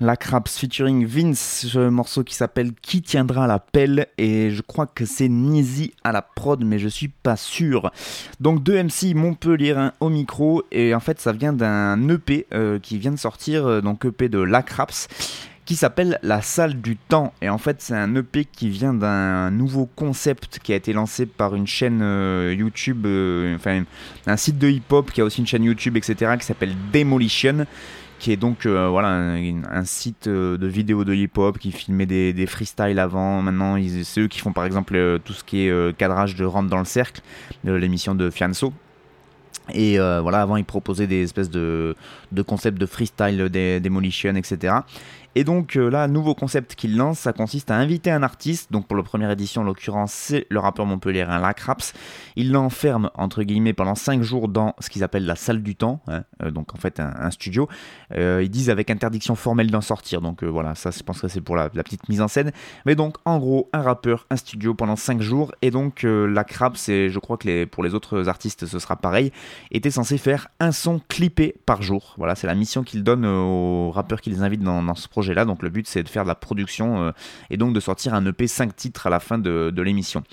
La 0.05 0.17
Craps 0.17 0.59
featuring 0.59 1.03
Vince, 1.03 1.65
ce 1.65 1.89
morceau 1.89 2.23
qui 2.23 2.35
s'appelle 2.35 2.73
Qui 2.79 3.01
tiendra 3.01 3.47
la 3.47 3.57
pelle 3.57 4.05
et 4.19 4.51
je 4.51 4.61
crois 4.61 4.85
que 4.85 5.03
c'est 5.03 5.27
Nizi 5.27 5.95
à 6.03 6.11
la 6.11 6.21
prod 6.21 6.63
mais 6.63 6.77
je 6.77 6.87
suis 6.87 7.07
pas 7.07 7.35
sûr. 7.35 7.91
Donc 8.39 8.61
deux 8.61 8.83
MC 8.83 9.15
Montpellier 9.15 9.89
au 9.99 10.09
micro 10.09 10.61
et 10.71 10.93
en 10.93 10.99
fait 10.99 11.19
ça 11.19 11.31
vient 11.31 11.53
d'un 11.53 12.07
EP 12.07 12.45
euh, 12.53 12.77
qui 12.77 12.99
vient 12.99 13.13
de 13.13 13.17
sortir, 13.17 13.65
euh, 13.65 13.81
donc 13.81 14.05
EP 14.05 14.29
de 14.29 14.37
La 14.37 14.61
Craps 14.61 15.07
qui 15.65 15.75
s'appelle 15.75 16.19
La 16.21 16.43
Salle 16.43 16.79
du 16.79 16.95
Temps. 16.95 17.33
Et 17.41 17.49
en 17.49 17.57
fait, 17.57 17.77
c'est 17.81 17.95
un 17.95 18.13
EP 18.13 18.45
qui 18.45 18.69
vient 18.69 18.93
d'un 18.93 19.49
nouveau 19.49 19.89
concept 19.95 20.59
qui 20.59 20.73
a 20.73 20.75
été 20.75 20.93
lancé 20.93 21.25
par 21.25 21.55
une 21.55 21.65
chaîne 21.65 22.01
euh, 22.03 22.53
YouTube, 22.55 23.07
enfin 23.55 23.83
un 24.27 24.37
site 24.37 24.59
de 24.59 24.69
hip-hop 24.69 25.11
qui 25.11 25.21
a 25.21 25.25
aussi 25.25 25.41
une 25.41 25.47
chaîne 25.47 25.63
YouTube, 25.63 25.97
etc., 25.97 26.35
qui 26.39 26.45
s'appelle 26.45 26.75
Demolition 26.93 27.65
qui 28.19 28.31
est 28.31 28.37
donc 28.37 28.65
euh, 28.65 28.87
voilà 28.89 29.09
un, 29.09 29.85
site 29.85 30.27
euh, 30.27 30.57
de 30.57 30.67
vidéos 30.67 31.03
de 31.03 31.13
hip-hop 31.13 31.57
qui 31.57 31.71
filmait 31.71 32.05
des, 32.05 32.45
freestyles 32.47 32.99
avant. 32.99 33.41
Maintenant, 33.41 33.77
c'est 34.03 34.21
eux 34.21 34.27
qui 34.27 34.39
font 34.39 34.53
par 34.53 34.65
exemple 34.65 34.95
euh, 34.95 35.17
tout 35.17 35.33
ce 35.33 35.43
qui 35.43 35.67
est 35.67 35.97
cadrage 35.97 36.35
de 36.35 36.45
Rentre 36.45 36.69
dans 36.69 36.79
le 36.79 36.85
cercle, 36.85 37.21
de 37.63 37.73
l'émission 37.73 38.15
de 38.15 38.29
Fianso. 38.29 38.73
Et 39.73 39.97
voilà, 39.97 40.41
avant, 40.41 40.57
ils 40.57 40.65
proposaient 40.65 41.07
des 41.07 41.23
espèces 41.23 41.49
de, 41.49 41.95
de 42.31 42.41
concepts 42.43 42.77
de 42.77 42.85
freestyle, 42.85 43.49
des 43.49 43.79
demolition, 43.79 44.35
etc. 44.35 44.75
Et 45.35 45.43
donc 45.43 45.75
euh, 45.75 45.89
là, 45.89 46.07
nouveau 46.07 46.33
concept 46.33 46.75
qu'il 46.75 46.97
lance, 46.97 47.19
ça 47.19 47.33
consiste 47.33 47.71
à 47.71 47.75
inviter 47.75 48.11
un 48.11 48.23
artiste. 48.23 48.71
Donc 48.71 48.87
pour 48.87 48.97
la 48.97 49.03
première 49.03 49.31
édition, 49.31 49.61
en 49.61 49.65
l'occurrence, 49.65 50.11
c'est 50.11 50.47
le 50.49 50.59
rappeur 50.59 50.85
montpelliérain 50.85 51.39
Lacraps. 51.39 51.93
Il 52.35 52.51
l'enferme, 52.51 53.09
entre 53.15 53.43
guillemets, 53.43 53.73
pendant 53.73 53.95
5 53.95 54.21
jours 54.23 54.47
dans 54.47 54.75
ce 54.79 54.89
qu'ils 54.89 55.03
appellent 55.03 55.25
la 55.25 55.35
salle 55.35 55.61
du 55.61 55.75
temps. 55.75 56.01
hein, 56.07 56.23
euh, 56.41 56.51
donc 56.51 56.73
en 56.73 56.77
fait, 56.77 56.99
un, 56.99 57.31
studio. 57.31 57.67
Euh, 58.13 58.41
ils 58.43 58.49
disent 58.49 58.69
avec 58.69 58.89
interdiction 58.89 59.35
formelle 59.35 59.71
d'en 59.71 59.81
sortir. 59.81 60.21
Donc 60.21 60.43
voilà, 60.43 60.75
ça, 60.75 60.91
je 60.91 61.03
pense 61.03 61.21
que 61.21 61.27
c'est 61.27 61.41
pour 61.41 61.55
la, 61.55 61.69
petite 61.69 62.07
mise 62.09 62.21
en 62.21 62.27
scène. 62.27 62.51
Mais 62.85 62.95
donc, 62.95 63.17
en 63.25 63.37
gros, 63.37 63.69
un 63.73 63.81
rappeur, 63.81 64.25
un 64.29 64.37
studio 64.37 64.73
pendant 64.73 64.95
5 64.95 65.21
jours. 65.21 65.53
Et 65.61 65.71
donc, 65.71 66.03
euh, 66.03 66.25
Lacraps, 66.25 66.89
et 66.89 67.09
je 67.09 67.19
crois 67.19 67.37
que 67.37 67.65
pour 67.65 67.83
les 67.83 67.93
autres 67.93 68.29
artistes, 68.29 68.65
ce 68.65 68.79
sera 68.79 68.95
pareil, 68.95 69.31
était 69.71 69.91
censé 69.91 70.17
faire 70.17 70.47
un 70.59 70.71
son 70.71 70.99
clippé 71.07 71.55
par 71.65 71.81
jour. 71.81 72.13
Voilà, 72.17 72.35
c'est 72.35 72.47
la 72.47 72.55
mission 72.55 72.83
qu'il 72.83 73.03
donne 73.03 73.25
aux 73.25 73.91
rappeurs 73.91 74.21
qui 74.21 74.29
les 74.29 74.41
invitent 74.41 74.63
dans, 74.63 74.95
ce 74.95 75.07
projet-là. 75.25 75.45
Donc 75.45 75.63
le 75.63 75.69
but, 75.69 75.87
c'est 75.87 76.03
de 76.03 76.09
faire 76.09 76.23
de 76.23 76.27
la 76.27 76.35
production 76.35 77.03
euh, 77.03 77.11
et 77.49 77.57
donc 77.57 77.73
de 77.73 77.79
sortir 77.79 78.13
un 78.13 78.25
EP 78.25 78.47
5 78.47 78.75
titres 78.75 79.07
à 79.07 79.09
la 79.09 79.19
fin 79.19 79.37
de, 79.37 79.71
de 79.73 79.81
l'émission. 79.81 80.23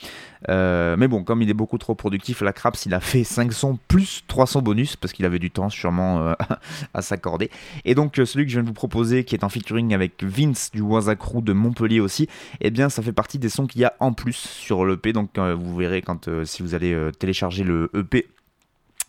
Euh, 0.48 0.96
mais 0.98 1.08
bon, 1.08 1.24
comme 1.24 1.40
il 1.40 1.48
est 1.48 1.54
beaucoup 1.54 1.78
trop 1.78 1.94
productif, 1.94 2.42
la 2.42 2.52
Craps, 2.52 2.84
il 2.86 2.94
a 2.94 3.00
fait 3.00 3.24
5 3.24 3.52
sons 3.52 3.78
plus 3.88 4.24
3 4.28 4.46
sons 4.46 4.62
bonus 4.62 4.96
parce 4.96 5.12
qu'il 5.12 5.24
avait 5.24 5.38
du 5.38 5.50
temps 5.50 5.70
sûrement 5.70 6.20
euh, 6.22 6.34
à 6.94 7.02
s'accorder. 7.02 7.50
Et 7.84 7.94
donc 7.94 8.16
celui 8.16 8.44
que 8.44 8.50
je 8.50 8.56
viens 8.56 8.62
de 8.62 8.68
vous 8.68 8.74
proposer, 8.74 9.24
qui 9.24 9.34
est 9.34 9.44
en 9.44 9.48
featuring 9.48 9.94
avec 9.94 10.22
Vince 10.22 10.70
du 10.72 10.82
Waza 10.82 11.16
Crew 11.16 11.42
de 11.42 11.52
Montpellier 11.52 12.00
aussi, 12.00 12.28
eh 12.60 12.70
bien 12.70 12.88
ça 12.88 13.02
fait 13.02 13.12
partie 13.12 13.38
des 13.38 13.48
sons 13.48 13.66
qu'il 13.66 13.80
y 13.80 13.84
a 13.84 13.94
en 14.00 14.12
plus 14.12 14.36
sur 14.36 14.84
l'EP. 14.84 15.12
Donc 15.12 15.38
vous 15.38 15.76
verrez 15.76 16.02
quand 16.02 16.28
si 16.44 16.62
vous 16.62 16.74
allez 16.74 17.10
télécharger 17.18 17.64
le 17.64 17.90
EP. 17.94 18.26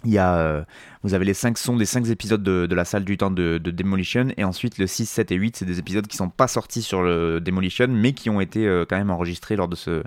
Il 0.06 0.12
y 0.12 0.18
a, 0.18 0.36
euh, 0.36 0.64
vous 1.04 1.14
avez 1.14 1.24
les 1.24 1.34
5 1.34 1.58
sons 1.58 1.78
des 1.78 1.86
5 1.86 2.08
épisodes 2.10 2.44
de, 2.44 2.76
la 2.76 2.84
salle 2.84 3.06
du 3.06 3.18
temps 3.18 3.32
de, 3.32 3.58
de 3.58 3.72
Demolition, 3.72 4.28
et 4.36 4.44
ensuite 4.44 4.78
le 4.78 4.86
6, 4.88 5.06
7 5.06 5.32
et 5.32 5.36
8, 5.36 5.56
c'est 5.58 5.66
des 5.66 5.80
épisodes 5.80 6.06
qui 6.08 6.18
sont 6.18 6.30
pas 6.30 6.48
sortis 6.48 6.82
sur 6.82 7.02
le 7.02 7.40
Demolition, 7.40 7.88
mais 7.90 8.12
qui 8.14 8.30
ont 8.30 8.42
été 8.42 8.68
euh, 8.68 8.86
quand 8.88 8.98
même 8.98 9.12
enregistrés 9.12 9.56
lors 9.56 9.70
de 9.70 9.76
ce, 9.76 10.04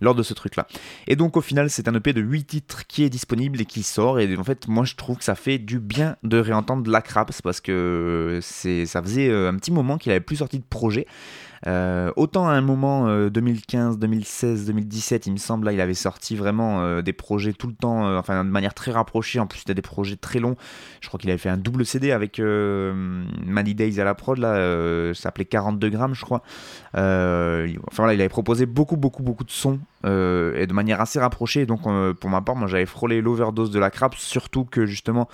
lors 0.00 0.14
de 0.14 0.22
ce 0.22 0.34
truc-là. 0.34 0.68
Et 1.08 1.16
donc 1.16 1.36
au 1.36 1.40
final, 1.40 1.68
c'est 1.68 1.88
un 1.88 1.94
EP 1.94 2.12
de 2.12 2.20
8 2.20 2.44
titres 2.44 2.86
qui 2.86 3.02
est 3.02 3.10
disponible 3.10 3.60
et 3.60 3.64
qui 3.64 3.82
sort, 3.82 4.20
et 4.20 4.36
en 4.36 4.44
fait, 4.44 4.68
moi 4.68 4.84
je 4.84 4.94
trouve 4.94 5.18
que 5.18 5.24
ça 5.24 5.34
fait 5.34 5.58
du 5.58 5.80
bien 5.80 6.16
de 6.22 6.38
réentendre 6.38 6.88
la 6.88 7.02
Craps, 7.02 7.42
parce 7.42 7.60
que 7.60 8.38
c'est, 8.42 8.86
ça 8.86 9.02
faisait 9.02 9.28
euh, 9.28 9.48
un 9.48 9.56
petit 9.56 9.72
moment 9.72 9.98
qu'il 9.98 10.12
avait 10.12 10.20
plus 10.20 10.36
sorti 10.36 10.58
de 10.58 10.64
projet. 10.64 11.06
Euh, 11.66 12.10
autant 12.16 12.48
à 12.48 12.52
un 12.52 12.62
moment 12.62 13.06
euh, 13.08 13.28
2015, 13.28 13.98
2016, 13.98 14.66
2017, 14.66 15.26
il 15.26 15.32
me 15.32 15.36
semble, 15.36 15.66
là, 15.66 15.72
il 15.72 15.80
avait 15.80 15.94
sorti 15.94 16.34
vraiment 16.34 16.80
euh, 16.80 17.02
des 17.02 17.12
projets 17.12 17.52
tout 17.52 17.66
le 17.66 17.74
temps, 17.74 18.06
euh, 18.06 18.18
enfin 18.18 18.44
de 18.44 18.50
manière 18.50 18.72
très 18.72 18.92
rapprochée. 18.92 19.40
En 19.40 19.46
plus, 19.46 19.60
c'était 19.60 19.74
des 19.74 19.82
projets 19.82 20.16
très 20.16 20.38
longs. 20.38 20.56
Je 21.00 21.08
crois 21.08 21.20
qu'il 21.20 21.28
avait 21.28 21.38
fait 21.38 21.50
un 21.50 21.58
double 21.58 21.84
CD 21.84 22.12
avec 22.12 22.38
Many 22.38 23.74
Days 23.74 24.00
à 24.00 24.04
la 24.04 24.14
prod, 24.14 24.38
là, 24.38 25.12
ça 25.14 25.22
s'appelait 25.22 25.44
42 25.44 25.90
grammes, 25.90 26.14
je 26.14 26.24
crois. 26.24 26.42
Enfin 26.94 27.66
voilà, 27.96 28.14
il 28.14 28.20
avait 28.20 28.28
proposé 28.28 28.66
beaucoup, 28.66 28.96
beaucoup, 28.96 29.22
beaucoup 29.22 29.44
de 29.44 29.50
sons 29.50 29.80
et 30.04 30.66
de 30.66 30.72
manière 30.72 31.00
assez 31.00 31.20
rapprochée. 31.20 31.66
Donc, 31.66 31.82
pour 31.82 32.30
ma 32.30 32.40
part, 32.40 32.56
moi, 32.56 32.68
j'avais 32.68 32.86
frôlé 32.86 33.20
l'overdose 33.20 33.70
de 33.70 33.78
la 33.78 33.90
crabe, 33.90 34.14
surtout 34.16 34.64
que 34.64 34.86
justement 34.86 35.28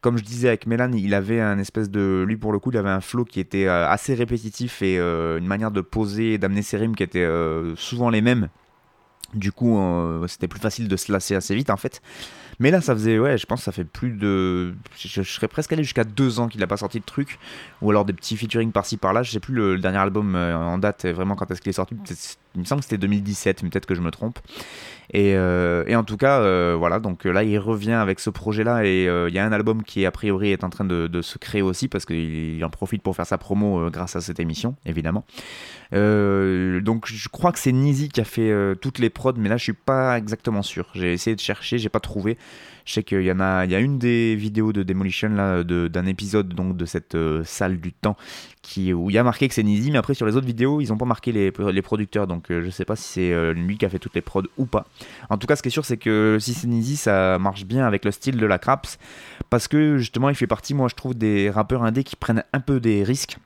comme 0.00 0.16
je 0.16 0.24
disais 0.24 0.48
avec 0.48 0.66
Mélan, 0.66 0.92
il 0.92 1.14
avait 1.14 1.40
un 1.40 1.58
espèce 1.58 1.90
de. 1.90 2.24
Lui, 2.26 2.36
pour 2.36 2.52
le 2.52 2.58
coup, 2.58 2.70
il 2.70 2.78
avait 2.78 2.88
un 2.90 3.00
flow 3.00 3.24
qui 3.24 3.40
était 3.40 3.66
euh, 3.66 3.88
assez 3.88 4.14
répétitif 4.14 4.82
et 4.82 4.98
euh, 4.98 5.38
une 5.38 5.46
manière 5.46 5.70
de 5.70 5.80
poser 5.80 6.34
et 6.34 6.38
d'amener 6.38 6.62
ses 6.62 6.78
rimes 6.78 6.96
qui 6.96 7.02
étaient 7.02 7.18
euh, 7.20 7.76
souvent 7.76 8.08
les 8.08 8.22
mêmes. 8.22 8.48
Du 9.34 9.52
coup, 9.52 9.80
c'était 10.26 10.48
plus 10.48 10.58
facile 10.58 10.88
de 10.88 10.96
se 10.96 11.12
lasser 11.12 11.36
assez 11.36 11.54
vite 11.54 11.70
en 11.70 11.76
fait. 11.76 12.02
Mais 12.60 12.70
là, 12.70 12.82
ça 12.82 12.94
faisait, 12.94 13.18
ouais, 13.18 13.38
je 13.38 13.46
pense 13.46 13.60
que 13.60 13.64
ça 13.64 13.72
fait 13.72 13.84
plus 13.84 14.10
de. 14.10 14.74
Je, 14.94 15.22
serais 15.22 15.48
presque 15.48 15.72
allé 15.72 15.82
jusqu'à 15.82 16.04
deux 16.04 16.40
ans 16.40 16.46
qu'il 16.46 16.60
n'a 16.60 16.66
pas 16.66 16.76
sorti 16.76 17.00
de 17.00 17.04
truc. 17.04 17.38
Ou 17.80 17.88
alors 17.88 18.04
des 18.04 18.12
petits 18.12 18.36
featuring 18.36 18.70
par-ci 18.70 18.98
par-là. 18.98 19.22
Je 19.22 19.30
sais 19.30 19.40
plus 19.40 19.54
le, 19.54 19.78
dernier 19.78 19.96
album 19.96 20.34
euh, 20.36 20.54
en 20.54 20.76
date, 20.76 21.06
euh, 21.06 21.12
vraiment 21.14 21.36
quand 21.36 21.50
est-ce 21.50 21.62
qu'il 21.62 21.70
est 21.70 21.72
sorti. 21.72 21.96
Il 22.54 22.60
me 22.60 22.66
semble 22.66 22.80
que 22.80 22.84
c'était 22.84 22.98
2017, 22.98 23.62
mais 23.62 23.70
peut-être 23.70 23.86
que 23.86 23.94
je 23.94 24.02
me 24.02 24.10
trompe. 24.10 24.38
Et, 25.12 25.34
euh, 25.36 25.84
en 25.96 26.04
tout 26.04 26.18
cas, 26.18 26.74
voilà, 26.74 26.98
donc 27.00 27.24
là, 27.24 27.42
il 27.42 27.58
revient 27.58 27.92
avec 27.92 28.20
ce 28.20 28.28
projet-là. 28.28 28.84
Et 28.84 29.04
il 29.04 29.34
y 29.34 29.38
a 29.38 29.44
un 29.44 29.52
album 29.52 29.82
qui, 29.82 30.04
a 30.04 30.10
priori, 30.10 30.52
est 30.52 30.62
en 30.62 30.68
train 30.70 30.84
de, 30.84 31.06
de 31.06 31.22
se 31.22 31.38
créer 31.38 31.62
aussi, 31.62 31.88
parce 31.88 32.04
qu'il 32.04 32.56
il 32.56 32.64
en 32.64 32.70
profite 32.70 33.02
pour 33.02 33.16
faire 33.16 33.26
sa 33.26 33.38
promo 33.38 33.88
grâce 33.90 34.16
à 34.16 34.20
cette 34.20 34.38
émission, 34.38 34.76
évidemment. 34.84 35.24
Euh, 35.92 36.80
donc 36.80 37.06
je 37.06 37.28
crois 37.28 37.52
que 37.52 37.58
c'est 37.58 37.72
Nizi 37.72 38.08
qui 38.08 38.20
a 38.20 38.24
fait 38.24 38.50
euh, 38.50 38.74
toutes 38.74 38.98
les 38.98 39.10
prods, 39.10 39.34
mais 39.36 39.48
là 39.48 39.56
je 39.56 39.64
suis 39.64 39.72
pas 39.72 40.16
exactement 40.18 40.62
sûr. 40.62 40.88
J'ai 40.94 41.12
essayé 41.12 41.34
de 41.34 41.40
chercher, 41.40 41.78
j'ai 41.78 41.88
pas 41.88 42.00
trouvé. 42.00 42.38
Je 42.84 42.94
sais 42.94 43.02
qu'il 43.02 43.22
y 43.22 43.30
en 43.30 43.40
a, 43.40 43.66
il 43.66 43.70
y 43.70 43.74
a 43.74 43.78
une 43.78 43.98
des 43.98 44.34
vidéos 44.34 44.72
de 44.72 44.82
Demolition 44.82 45.28
là, 45.28 45.62
d'un 45.62 46.06
épisode 46.06 46.48
donc 46.48 46.76
de 46.76 46.86
cette 46.86 47.14
euh, 47.14 47.44
salle 47.44 47.78
du 47.78 47.92
temps 47.92 48.16
qui 48.62 48.92
où 48.92 49.10
il 49.10 49.14
y 49.14 49.18
a 49.18 49.22
marqué 49.22 49.48
que 49.48 49.54
c'est 49.54 49.62
Nizi, 49.62 49.90
mais 49.90 49.98
après 49.98 50.14
sur 50.14 50.26
les 50.26 50.36
autres 50.36 50.46
vidéos 50.46 50.80
ils 50.80 50.92
ont 50.92 50.96
pas 50.96 51.04
marqué 51.04 51.32
les, 51.32 51.52
les 51.72 51.82
producteurs, 51.82 52.26
donc 52.26 52.46
je 52.48 52.70
sais 52.70 52.84
pas 52.84 52.96
si 52.96 53.04
c'est 53.04 53.54
lui 53.54 53.78
qui 53.78 53.84
a 53.84 53.90
fait 53.90 53.98
toutes 53.98 54.14
les 54.14 54.20
prods 54.22 54.42
ou 54.56 54.66
pas. 54.66 54.86
En 55.28 55.38
tout 55.38 55.46
cas, 55.46 55.56
ce 55.56 55.62
qui 55.62 55.68
est 55.68 55.72
sûr, 55.72 55.84
c'est 55.84 55.96
que 55.96 56.38
si 56.40 56.54
c'est 56.54 56.66
Nizi, 56.66 56.96
ça 56.96 57.38
marche 57.38 57.64
bien 57.64 57.86
avec 57.86 58.04
le 58.04 58.10
style 58.10 58.36
de 58.36 58.46
la 58.46 58.58
Craps, 58.58 58.98
parce 59.50 59.68
que 59.68 59.98
justement 59.98 60.28
il 60.28 60.34
fait 60.34 60.46
partie, 60.46 60.74
moi 60.74 60.88
je 60.88 60.94
trouve, 60.94 61.14
des 61.14 61.50
rappeurs 61.50 61.84
indés 61.84 62.04
qui 62.04 62.16
prennent 62.16 62.44
un 62.52 62.60
peu 62.60 62.80
des 62.80 63.04
risques 63.04 63.38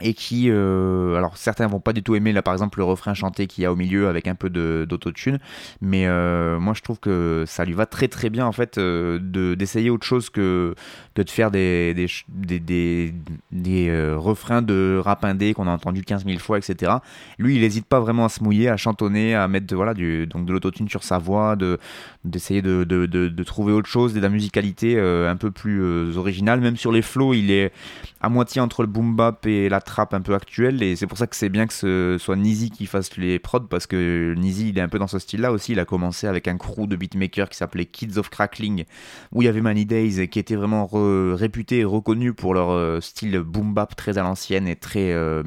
et 0.00 0.14
qui, 0.14 0.46
euh, 0.48 1.16
alors 1.16 1.36
certains 1.36 1.66
vont 1.66 1.80
pas 1.80 1.92
du 1.92 2.02
tout 2.02 2.14
aimer 2.14 2.32
là 2.32 2.42
par 2.42 2.54
exemple 2.54 2.78
le 2.78 2.84
refrain 2.84 3.14
chanté 3.14 3.46
qu'il 3.46 3.62
y 3.62 3.66
a 3.66 3.72
au 3.72 3.76
milieu 3.76 4.08
avec 4.08 4.26
un 4.26 4.34
peu 4.34 4.48
d'autotune, 4.50 5.38
mais 5.80 6.06
euh, 6.06 6.58
moi 6.58 6.74
je 6.74 6.82
trouve 6.82 6.98
que 6.98 7.44
ça 7.46 7.64
lui 7.64 7.74
va 7.74 7.86
très 7.86 8.08
très 8.08 8.30
bien 8.30 8.46
en 8.46 8.52
fait 8.52 8.78
euh, 8.78 9.18
de 9.20 9.54
d'essayer 9.54 9.90
autre 9.90 10.06
chose 10.06 10.30
que 10.30 10.74
que 11.14 11.22
de 11.22 11.30
faire 11.30 11.50
des 11.50 11.94
des 11.94 12.60
des, 12.60 13.14
des, 13.52 14.14
refrains 14.16 14.62
de 14.62 15.00
rap 15.02 15.24
indé 15.24 15.54
qu'on 15.54 15.66
a 15.66 15.70
entendu 15.70 16.02
15 16.02 16.24
000 16.24 16.38
fois 16.38 16.58
etc. 16.58 16.92
Lui 17.38 17.56
il 17.56 17.64
hésite 17.64 17.86
pas 17.86 18.00
vraiment 18.00 18.24
à 18.24 18.28
se 18.28 18.42
mouiller, 18.42 18.68
à 18.68 18.76
chantonner, 18.76 19.34
à 19.34 19.48
mettre 19.48 19.66
de, 19.66 19.76
voilà 19.76 19.94
donc 19.94 20.46
de 20.46 20.52
l'autotune 20.52 20.88
sur 20.88 21.02
sa 21.02 21.18
voix, 21.18 21.56
de 21.56 21.78
d'essayer 22.24 22.62
de, 22.62 22.84
de, 22.84 23.06
de, 23.06 23.28
de 23.28 23.44
trouver 23.44 23.72
autre 23.72 23.88
chose, 23.88 24.14
de 24.14 24.20
la 24.20 24.28
musicalité 24.28 24.98
un 24.98 25.36
peu 25.36 25.50
plus 25.50 26.16
originale, 26.16 26.60
même 26.60 26.76
sur 26.76 26.92
les 26.92 27.02
flows 27.02 27.34
il 27.34 27.50
est 27.50 27.72
à 28.20 28.28
moitié 28.28 28.60
entre 28.60 28.82
le 28.82 28.88
boom 28.88 29.16
bap 29.16 29.46
et 29.46 29.68
la 29.68 29.80
un 29.98 30.20
peu 30.20 30.34
actuelle 30.34 30.82
et 30.82 30.96
c'est 30.96 31.06
pour 31.06 31.18
ça 31.18 31.26
que 31.26 31.36
c'est 31.36 31.48
bien 31.48 31.66
que 31.66 31.72
ce 31.72 32.16
soit 32.18 32.36
Nizi 32.36 32.70
qui 32.70 32.86
fasse 32.86 33.16
les 33.16 33.38
prods 33.38 33.66
parce 33.68 33.86
que 33.86 34.34
Nizi 34.36 34.70
il 34.70 34.78
est 34.78 34.80
un 34.80 34.88
peu 34.88 34.98
dans 34.98 35.06
ce 35.06 35.18
style 35.18 35.40
là 35.40 35.52
aussi. 35.52 35.72
Il 35.72 35.80
a 35.80 35.84
commencé 35.84 36.26
avec 36.26 36.48
un 36.48 36.56
crew 36.56 36.86
de 36.86 36.96
beatmakers 36.96 37.48
qui 37.48 37.56
s'appelait 37.56 37.86
Kids 37.86 38.18
of 38.18 38.30
Crackling 38.30 38.84
où 39.32 39.42
il 39.42 39.46
y 39.46 39.48
avait 39.48 39.60
Many 39.60 39.86
Days 39.86 40.28
qui 40.28 40.38
était 40.38 40.56
vraiment 40.56 40.88
réputé 40.92 41.78
et 41.78 41.84
reconnu 41.84 42.32
pour 42.32 42.54
leur 42.54 42.70
euh, 42.70 43.00
style 43.00 43.38
boom 43.40 43.74
bap 43.74 43.96
très 43.96 44.18
à 44.18 44.22
l'ancienne 44.22 44.68
et 44.68 44.76
très 44.76 45.12
euh, 45.12 45.42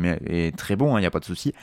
très 0.58 0.76
bon 0.76 0.98
il 0.98 1.02
n'y 1.02 1.08
a 1.08 1.12
pas 1.12 1.20
de 1.20 1.26
souci. 1.26 1.54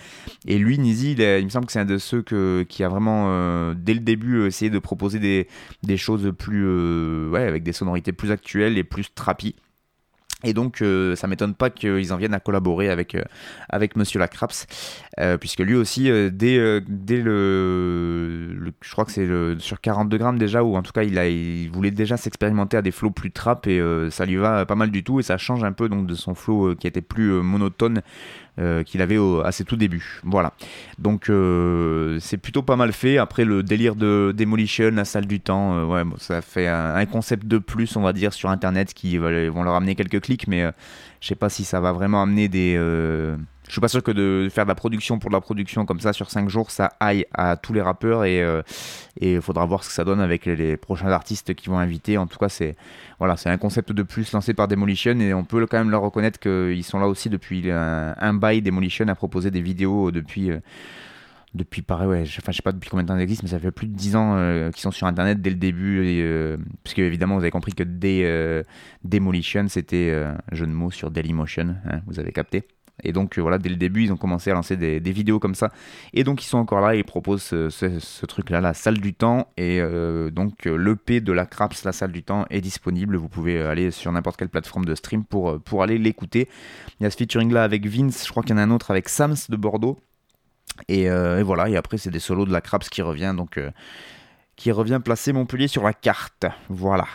Et 0.47 0.59
lui 0.59 0.79
Nizi 0.79 1.13
il, 1.13 1.45
me 1.45 1.49
semble 1.49 1.67
que 1.67 1.73
c'est 1.73 1.81
un 1.81 1.85
de 1.85 1.99
ceux 1.99 2.23
que, 2.23 2.65
qui 2.69 2.85
a 2.85 2.89
vraiment 2.89 3.27
euh, 3.29 3.75
dès 3.77 3.95
le 3.95 4.01
début 4.01 4.47
essayé 4.47 4.71
de 4.71 4.79
proposer 4.79 5.19
des, 5.19 5.49
des 5.83 5.97
choses 5.97 6.33
plus 6.37 7.29
ouais 7.29 7.45
avec 7.45 7.63
des 7.63 7.73
sonorités 7.73 8.13
plus 8.13 8.31
actuelles 8.31 8.79
et 8.79 8.85
plus 8.85 9.13
trappy 9.15 9.55
et 10.43 10.55
donc, 10.55 10.81
euh, 10.81 11.17
ça 11.17 11.27
m'étonne 11.27 11.55
pas 11.55 11.69
qu'ils 11.71 12.13
en 12.13 12.17
viennent 12.17 12.35
à 12.35 12.41
collaborer 12.41 12.89
avec, 12.91 13.15
euh, 13.15 13.25
Monsieur 13.97 14.19
Lacraps, 14.19 14.67
euh, 15.19 15.37
puisque 15.37 15.61
lui 15.61 15.75
aussi, 15.75 16.11
euh, 16.11 16.31
dès, 16.33 16.57
le, 17.21 18.73
Je 18.81 18.93
crois 18.93 19.05
que 19.05 19.13
c'est 19.13 19.29
sur 19.59 19.81
42 19.81 20.17
grammes 20.17 20.39
déjà, 20.39 20.63
ou 20.63 20.77
en 20.77 20.83
tout 20.83 20.93
cas, 20.93 21.03
il, 21.03 21.19
a, 21.19 21.29
il 21.29 21.69
voulait 21.71 21.91
déjà 21.91 22.17
s'expérimenter 22.17 22.77
à 22.77 22.83
des 22.83 22.91
flows 22.91 23.11
plus 23.11 23.33
trap, 23.33 23.67
et 23.67 23.81
ça 24.11 24.25
lui 24.25 24.37
va 24.37 24.65
pas 24.65 24.77
mal 24.77 24.91
du 24.91 25.05
tout, 25.05 25.21
et 25.21 25.23
ça 25.23 25.37
change 25.37 25.65
un 25.65 25.73
peu 25.73 25.89
donc 25.89 26.07
de 26.07 26.15
son 26.15 26.35
flow 26.35 26.75
qui 26.75 26.87
était 26.87 27.03
plus 27.03 27.31
monotone 27.43 28.03
euh, 28.61 28.83
qu'il 28.83 29.03
avait 29.03 29.17
au- 29.19 29.41
à 29.41 29.53
ses 29.53 29.65
tout 29.65 29.77
débuts. 29.77 30.21
Voilà. 30.25 30.53
Donc 30.99 31.29
euh, 31.31 32.19
c'est 32.21 32.37
plutôt 32.37 32.63
pas 32.63 32.77
mal 32.77 32.93
fait. 32.93 33.19
Après 33.19 33.45
le 33.45 33.63
délire 33.63 33.97
de 33.97 34.35
Demolition, 34.37 34.91
la 34.93 35.05
salle 35.05 35.27
du 35.27 35.41
temps, 35.41 35.75
euh, 35.75 35.85
ouais, 35.85 36.05
bon, 36.05 36.17
ça 36.19 36.43
fait 36.43 36.67
un, 36.67 37.07
concept 37.07 37.47
de 37.47 37.59
plus, 37.59 37.97
on 37.97 38.03
va 38.03 38.13
dire, 38.13 38.33
sur 38.33 38.51
Internet 38.51 38.95
qui 38.95 39.19
vont 39.19 39.63
leur 39.63 39.75
amener 39.75 39.95
quelques 39.95 40.21
clics, 40.21 40.47
mais 40.47 40.71
je 41.21 41.29
sais 41.29 41.35
pas 41.35 41.49
si 41.49 41.65
ça 41.65 41.81
va 41.81 41.93
vraiment 41.93 42.23
amener 42.23 42.49
des. 42.49 42.77
Euh, 43.71 43.73
je 43.73 43.73
suis 43.73 43.81
pas 43.81 43.89
sûr 43.89 44.03
que 44.03 44.11
de 44.11 44.49
faire 44.51 44.65
de 44.65 44.69
la 44.69 44.75
production 44.75 45.19
pour 45.19 45.31
de 45.31 45.35
la 45.35 45.41
production 45.41 45.87
comme 45.87 46.01
ça 46.01 46.13
sur 46.13 46.31
5 46.31 46.49
jours, 46.49 46.71
ça 46.71 46.93
aille 47.01 47.27
à 47.33 47.57
tous 47.57 47.73
les 47.73 47.81
rappeurs 47.81 48.25
et 48.25 48.43
euh, 48.43 48.63
il 49.21 49.41
faudra 49.41 49.65
voir 49.65 49.85
ce 49.85 49.89
que 49.89 49.95
ça 49.95 50.05
donne 50.05 50.21
avec 50.21 50.47
les, 50.47 50.77
prochains 50.77 51.09
artistes 51.09 51.55
qui 51.55 51.69
vont 51.69 51.79
inviter. 51.79 52.19
En 52.19 52.27
tout 52.27 52.39
cas, 52.39 52.49
c'est 52.49 52.77
voilà, 53.19 53.37
c'est 53.37 53.51
un 53.51 53.59
concept 53.59 53.93
de 53.93 54.03
plus 54.03 54.33
lancé 54.33 54.55
par 54.55 54.69
Demolition 54.69 55.19
et 55.21 55.35
on 55.35 55.45
peut 55.45 55.67
quand 55.67 55.79
même 55.79 55.91
leur 55.91 56.03
reconnaître 56.03 56.39
qu'ils 56.39 56.85
sont 56.85 56.99
là 56.99 57.07
aussi 57.07 57.29
depuis 57.29 57.71
un, 57.71 58.35
bail. 58.35 58.63
Demolition 58.63 59.07
a 59.09 59.15
proposé 59.15 59.51
des 59.51 59.63
vidéos 59.63 60.11
depuis. 60.11 60.51
euh, 60.51 60.61
depuis 61.55 61.83
pareil, 61.83 62.07
ouais, 62.07 62.25
je, 62.25 62.39
enfin, 62.41 62.53
je 62.53 62.59
sais 62.59 62.63
pas 62.63 62.73
depuis 62.73 62.91
combien 62.91 63.03
de 63.03 63.09
temps 63.09 63.17
ça 63.17 63.23
existe, 63.23 63.43
mais 63.43 63.49
ça 63.49 63.59
fait 63.59 63.73
plus 63.73 63.89
de 63.89 63.95
10 63.95 64.17
ans 64.17 64.37
euh, 64.37 64.71
qu'ils 64.71 64.83
sont 64.83 64.93
sur 64.93 65.07
internet 65.07 65.41
dès 65.43 65.51
le 65.51 65.57
début. 65.57 66.07
Et, 66.07 66.23
euh, 66.23 66.57
puisque 66.85 67.01
évidemment, 67.01 67.35
vous 67.35 67.43
avez 67.43 67.51
compris 67.51 67.73
que 67.73 67.83
euh, 68.05 68.63
Demolition, 69.05 69.67
c'était 69.69 70.11
euh, 70.11 70.33
jeu 70.53 70.67
de 70.67 70.73
mots 70.73 70.91
sur 70.91 71.11
Dailymotion, 71.11 71.77
hein, 71.91 72.01
vous 72.07 72.21
avez 72.21 72.33
capté. 72.33 72.69
Et 73.05 73.13
donc 73.13 73.39
euh, 73.39 73.43
voilà, 73.43 73.59
dès 73.59 73.69
le 73.69 73.77
début, 73.77 74.05
ils 74.05 74.13
ont 74.13 74.17
commencé 74.17 74.51
à 74.51 74.55
lancer 74.55 74.77
des, 74.77 75.01
vidéos 75.13 75.39
comme 75.39 75.55
ça. 75.55 75.71
Et 76.13 76.25
donc 76.25 76.43
ils 76.43 76.47
sont 76.47 76.59
encore 76.59 76.81
là, 76.81 76.95
ils 76.95 77.05
proposent 77.05 77.43
ce, 77.43 78.27
truc-là, 78.27 78.61
la 78.61 78.75
salle 78.75 78.99
du 78.99 79.15
temps. 79.15 79.49
Et 79.57 79.81
euh, 79.81 80.31
donc 80.31 80.67
euh, 80.67 80.77
l'EP 80.77 81.21
de 81.21 81.33
la 81.33 81.47
Craps, 81.47 81.85
la 81.85 81.93
salle 81.93 82.13
du 82.13 82.23
temps, 82.23 82.47
est 82.51 82.61
disponible. 82.61 83.17
Vous 83.17 83.29
pouvez 83.29 83.61
aller 83.61 83.91
sur 83.91 84.13
n'importe 84.13 84.37
quelle 84.37 84.49
plateforme 84.49 84.85
de 84.85 84.95
stream 84.95 85.25
pour, 85.25 85.61
pour 85.61 85.83
aller 85.83 85.99
l'écouter. 85.99 86.49
Il 86.99 87.05
y 87.05 87.07
a 87.07 87.11
ce 87.11 87.17
featuring-là 87.17 87.65
avec 87.65 87.87
Vince, 87.87 88.25
je 88.27 88.31
crois 88.31 88.43
qu'il 88.43 88.53
y 88.53 88.55
en 88.55 88.59
a 88.59 88.63
un 88.63 88.71
autre 88.71 88.91
avec 88.91 89.09
Sams 89.09 89.37
de 89.49 89.57
Bordeaux. 89.57 89.99
Et, 90.89 91.05
et 91.05 91.43
voilà, 91.43 91.69
et 91.69 91.77
après 91.77 91.99
c'est 91.99 92.11
des 92.11 92.21
solos 92.21 92.47
de 92.47 92.53
la 92.53 92.61
Craps 92.61 92.89
qui 92.89 93.03
revient, 93.03 93.35
donc 93.37 93.61
qui 94.57 94.73
revient 94.73 95.01
placer 95.05 95.33
Montpellier 95.33 95.69
sur 95.69 95.83
la 95.83 95.93
carte. 95.93 96.47
Voilà. 96.69 97.07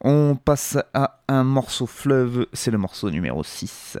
On 0.00 0.36
passe 0.36 0.78
à 0.94 1.20
un 1.26 1.42
morceau 1.42 1.86
fleuve, 1.86 2.46
c'est 2.52 2.70
le 2.70 2.78
morceau 2.78 3.10
numéro 3.10 3.42
6. 3.42 3.98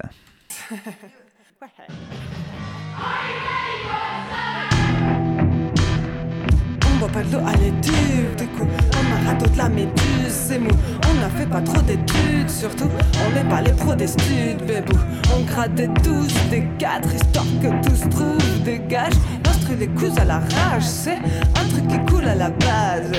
On 6.84 6.98
boit 6.98 7.08
pas 7.08 7.22
l'eau 7.22 7.38
à 7.46 7.52
l'étude, 7.52 8.36
du 8.36 8.46
coup 8.48 8.66
on 8.66 9.26
a 9.26 9.30
raté 9.30 9.46
la 9.56 9.68
méduse, 9.68 9.92
c'est 10.28 10.58
mou. 10.58 10.70
On 11.08 11.14
n'a 11.20 11.30
fait 11.30 11.46
pas 11.46 11.60
trop 11.60 11.80
d'études, 11.82 12.50
surtout 12.50 12.90
on 13.26 13.30
n'est 13.34 13.48
pas 13.48 13.62
les 13.62 13.72
pros 13.72 13.94
des 13.94 14.08
studs, 14.08 14.56
bébou. 14.66 14.98
On 15.34 15.42
gratte 15.44 15.74
des 15.74 15.88
douze, 15.88 16.34
des 16.50 16.64
quatre, 16.78 17.12
histoire 17.14 17.46
que 17.62 17.68
tous 17.88 18.08
trouvent 18.10 18.62
des 18.64 18.80
gages. 18.88 19.14
L'instru 19.44 19.76
les 19.76 19.88
coups 19.88 20.18
à 20.18 20.24
la 20.24 20.38
rage, 20.38 20.82
c'est 20.82 21.18
un 21.56 21.68
truc 21.68 21.86
qui 21.88 21.98
coule 22.12 22.26
à 22.26 22.34
la 22.34 22.50
base. 22.50 23.12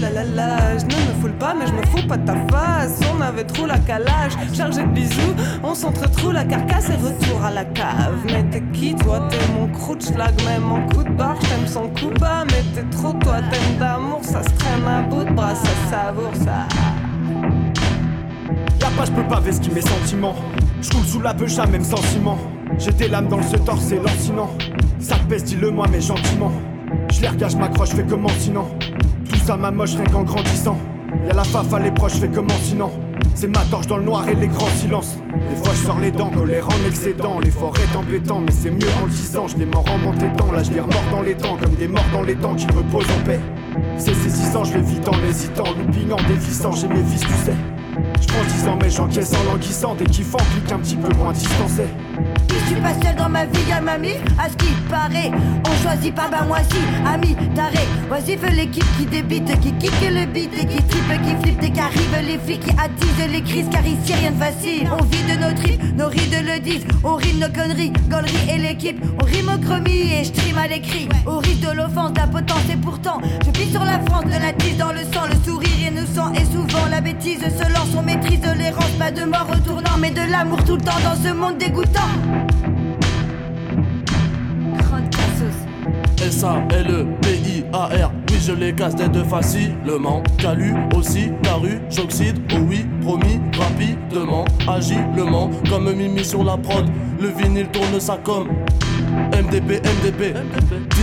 Là 0.00 0.10
là 0.10 0.22
là, 0.22 0.78
je 0.78 0.84
ne 0.84 0.90
me 0.90 1.20
foule 1.20 1.32
pas, 1.38 1.54
mais 1.58 1.66
je 1.66 1.72
me 1.72 1.82
fous 1.86 2.06
pas 2.06 2.16
de 2.16 2.24
ta 2.24 2.36
face. 2.52 3.00
On 3.12 3.20
avait 3.20 3.42
trop 3.42 3.66
la 3.66 3.78
calage, 3.78 4.32
chargé 4.54 4.82
de 4.82 4.88
bisous, 4.88 5.34
on 5.64 5.74
s'entretrouve 5.74 6.34
la 6.34 6.44
carcasse 6.44 6.88
et 6.90 6.94
retour 6.94 7.44
à 7.44 7.50
la 7.50 7.64
cave. 7.64 8.14
Mais 8.26 8.44
t'es 8.44 8.62
qui 8.72 8.94
toi? 8.94 9.26
T'es 9.28 9.38
mon 9.58 9.66
croûte 9.68 10.04
schlag, 10.04 10.34
même 10.44 10.70
en 10.70 10.86
coup 10.86 11.02
de 11.02 11.10
barre, 11.10 11.38
t'aime 11.40 11.66
son 11.66 11.88
coup 11.88 12.12
bas. 12.20 12.44
Mais 12.46 12.62
t'es 12.74 12.84
trop 12.96 13.12
toi, 13.14 13.38
t'aimes 13.50 13.78
d'amour, 13.80 14.20
ça 14.22 14.42
se 14.44 14.50
traîne 14.50 14.86
à 14.86 15.02
bout 15.02 15.24
de 15.24 15.32
bras, 15.32 15.54
ça 15.56 15.70
savoure 15.90 16.34
ça. 16.34 16.66
Pas, 18.96 19.04
je 19.04 19.12
peux 19.12 19.28
pas 19.28 19.40
vestir 19.40 19.72
mes 19.74 19.80
sentiments. 19.80 20.34
Je 20.80 20.90
coule 20.90 21.04
sous 21.04 21.20
la 21.20 21.32
beucha, 21.32 21.66
même 21.66 21.84
sans 21.84 22.02
ciment. 22.02 22.38
J'ai 22.78 22.92
des 22.92 23.08
lames 23.08 23.28
dans 23.28 23.36
le 23.36 23.42
setor, 23.42 23.78
c'est 23.80 23.98
lancinant. 24.02 24.50
Ça 24.98 25.16
pèse, 25.28 25.44
dis-le-moi, 25.44 25.86
mais 25.90 26.00
gentiment. 26.00 26.52
Je 27.12 27.20
les 27.20 27.28
regarde, 27.28 27.52
je 27.52 27.58
m'accroche, 27.58 27.90
fais 27.90 28.04
comment 28.08 28.30
sinon 28.38 28.66
ça 29.48 29.56
m'amoche, 29.56 29.94
rien 29.94 30.04
qu'en 30.04 30.24
grandissant. 30.24 30.76
Y'a 31.26 31.32
la 31.32 31.42
fafa, 31.42 31.78
les 31.78 31.90
proches, 31.90 32.20
fais 32.20 32.28
comment 32.28 32.58
sinon 32.62 32.90
C'est 33.34 33.46
ma 33.46 33.62
torche 33.70 33.86
dans 33.86 33.96
le 33.96 34.02
noir 34.02 34.28
et 34.28 34.34
les 34.34 34.46
grands 34.46 34.68
silences. 34.76 35.16
Des 35.48 35.56
fois, 35.56 35.72
je 35.72 36.02
les 36.02 36.10
dents, 36.10 36.28
colère 36.28 36.68
en 36.68 36.86
excédent. 36.86 37.40
L'effort 37.40 37.72
est 37.76 37.96
embêtant, 37.96 38.40
mais 38.40 38.52
c'est 38.52 38.70
mieux 38.70 38.92
en 39.02 39.06
disant. 39.06 39.48
Je 39.48 39.56
les 39.56 39.64
morts 39.64 39.86
en 39.90 39.96
m'entêtant, 39.96 40.52
là 40.52 40.62
je 40.62 40.70
les 40.72 40.80
remords 40.80 41.10
dans 41.10 41.22
les 41.22 41.34
temps, 41.34 41.56
comme 41.56 41.74
des 41.76 41.88
morts 41.88 42.04
dans 42.12 42.24
les 42.24 42.34
temps 42.34 42.54
qui 42.56 42.66
reposent 42.66 43.10
en 43.10 43.24
paix. 43.24 43.40
C'est 43.96 44.12
saisissant, 44.12 44.64
je 44.64 44.74
vais 44.74 44.82
vite 44.82 45.08
en 45.08 45.16
hésitant, 45.26 45.64
louping 45.78 46.12
en 46.12 46.28
dévissant, 46.28 46.72
j'ai 46.72 46.88
mes 46.88 47.00
vices, 47.00 47.22
tu 47.22 47.32
sais. 47.46 47.56
Je 48.20 48.26
prends 48.26 48.44
10 48.44 48.68
ans 48.68 48.78
mais 48.80 48.90
j'encaisse 48.90 49.32
en 49.34 49.52
languissant 49.52 49.94
Dès 49.94 50.04
qu'ils 50.06 50.24
font 50.24 50.38
plus 50.52 50.60
qu'un 50.62 50.78
petit 50.78 50.96
peu 50.96 51.12
moins 51.14 51.32
distancé 51.32 51.84
Je 52.48 52.72
suis 52.72 52.80
pas 52.80 52.94
seul 53.02 53.16
dans 53.16 53.28
ma 53.28 53.44
vie, 53.44 53.68
y'a 53.68 53.80
mamie, 53.80 54.16
à 54.38 54.48
ce 54.48 54.56
qui 54.56 54.72
paraît. 54.88 55.30
On 55.64 55.82
choisit 55.82 56.14
pas, 56.14 56.28
bah 56.28 56.44
moi 56.46 56.58
si, 56.70 56.78
ami, 57.06 57.36
taré. 57.54 57.78
Voici 58.08 58.36
fait 58.36 58.50
l'équipe 58.50 58.84
qui 58.96 59.06
débite, 59.06 59.60
qui 59.60 59.72
kick 59.72 59.92
le 60.10 60.26
beat 60.26 60.50
et 60.54 60.66
qui 60.66 60.82
tripe, 60.82 61.22
qui 61.22 61.42
flippe 61.42 61.60
dès 61.60 61.70
qu'arrivent 61.70 62.26
les 62.26 62.38
flics 62.38 62.60
qui 62.60 62.70
attisent 62.70 63.32
les 63.32 63.42
crises. 63.42 63.66
Car 63.70 63.86
ici 63.86 64.12
rien 64.14 64.32
de 64.32 64.36
facile. 64.36 64.88
On 64.92 65.02
vit 65.04 65.22
de 65.22 65.40
nos 65.40 65.54
tripes, 65.54 65.96
nos 65.96 66.08
rides 66.08 66.44
le 66.44 66.60
disent. 66.60 66.86
On 67.04 67.14
rit 67.16 67.32
de 67.32 67.40
nos 67.40 67.52
conneries, 67.52 67.92
gaulerie 68.08 68.50
et 68.50 68.58
l'équipe. 68.58 69.02
On 69.20 69.24
rime 69.24 69.50
au 69.54 69.58
chromie 69.58 70.12
et 70.12 70.24
je 70.24 70.32
trime 70.32 70.58
à 70.58 70.68
l'écrit. 70.68 71.08
Au 71.26 71.38
risque 71.38 71.60
de 71.60 71.72
l'offense, 71.72 72.12
la 72.16 72.26
potence 72.26 72.68
et 72.72 72.76
pourtant. 72.76 73.20
Je 73.44 73.50
plie 73.50 73.70
sur 73.70 73.84
la 73.84 74.00
France, 74.00 74.24
de 74.24 74.30
la 74.30 74.52
dans 74.78 74.92
le 74.92 75.00
sang, 75.12 75.26
le 75.28 75.36
sourire 75.44 75.90
innocent 75.90 76.32
et 76.34 76.44
souvent 76.44 76.86
la 76.90 77.00
bêtise 77.00 77.40
se 77.40 77.72
lance. 77.72 77.88
Maîtrise 78.08 78.40
l'errance, 78.58 78.90
pas 78.98 79.10
de 79.10 79.24
mort 79.24 79.46
retournant, 79.46 79.98
mais 80.00 80.10
de 80.10 80.30
l'amour 80.30 80.64
tout 80.64 80.76
le 80.76 80.80
temps 80.80 81.00
dans 81.04 81.14
ce 81.22 81.32
monde 81.34 81.58
dégoûtant. 81.58 82.12
Grande 84.78 85.10
cassos. 85.10 85.58
S-A-L-E-P-I-A-R 86.18 88.10
Oui 88.30 88.38
je 88.44 88.52
les 88.52 88.72
casse 88.74 88.94
des 88.94 89.08
deux 89.08 89.24
facilement. 89.24 90.22
Calu 90.38 90.74
aussi, 90.96 91.30
caru, 91.42 91.80
j'oxyde. 91.90 92.38
Oh 92.54 92.60
oui, 92.66 92.86
promis, 93.02 93.40
rapidement 93.58 94.44
Agilement, 94.66 95.50
comme 95.68 95.92
Mimi 95.92 96.24
sur 96.24 96.44
la 96.44 96.56
prod 96.56 96.86
Le 97.20 97.28
vinyle 97.28 97.68
tourne 97.68 98.00
sa 98.00 98.16
com. 98.16 98.48
MDP, 99.32 99.82
MDP 99.84 100.34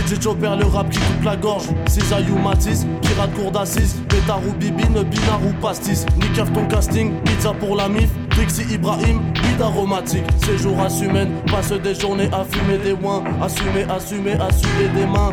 DJ 0.06 0.22
Chopper, 0.22 0.50
le 0.58 0.66
rap 0.66 0.88
qui 0.88 0.98
coupe 0.98 1.24
la 1.24 1.36
gorge. 1.36 1.66
Cisaillou 1.88 2.38
Matisse, 2.38 2.86
pirate 3.02 3.34
cour 3.34 3.50
d'assises. 3.50 3.96
Pétard 4.08 4.40
ou 4.46 4.52
bibine, 4.52 5.02
binard 5.02 5.40
ou 5.44 5.52
pastis. 5.60 6.06
Nickaf 6.16 6.52
ton 6.52 6.66
casting, 6.66 7.12
pizza 7.24 7.52
pour 7.52 7.76
la 7.76 7.88
mif. 7.88 8.10
Dixie 8.38 8.72
Ibrahim, 8.72 9.20
weed 9.42 9.60
aromatique. 9.60 10.24
Séjour 10.44 10.78
à 10.80 10.88
Sumène, 10.88 11.30
passe 11.50 11.72
des 11.72 11.94
journées 11.94 12.28
à 12.32 12.44
fumer 12.44 12.78
des 12.78 12.92
ouins 12.92 13.24
Assumer, 13.42 13.84
assumer, 13.90 14.34
assumer 14.34 14.88
des 14.94 15.06
mains. 15.06 15.32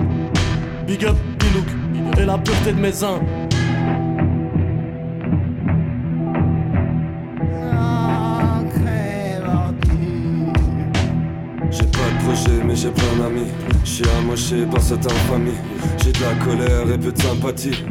Big 0.87 1.05
up, 1.05 1.15
Bilouk, 1.39 2.17
et 2.17 2.25
la 2.25 2.37
pureté 2.37 2.73
de 2.73 2.79
mes 2.79 3.03
uns 3.03 3.19
j'ai 12.83 12.89
plein 12.89 13.23
d'amis 13.23 13.47
Je 13.85 13.89
suis 13.89 14.05
amoché 14.19 14.65
par 14.65 14.81
cette 14.81 15.05
infamie. 15.05 15.57
J'ai 16.03 16.11
de 16.11 16.19
la 16.19 16.33
colère 16.43 16.93
et 16.93 16.97
peu 16.97 17.13
de 17.13 17.21
sympathie. 17.21 17.83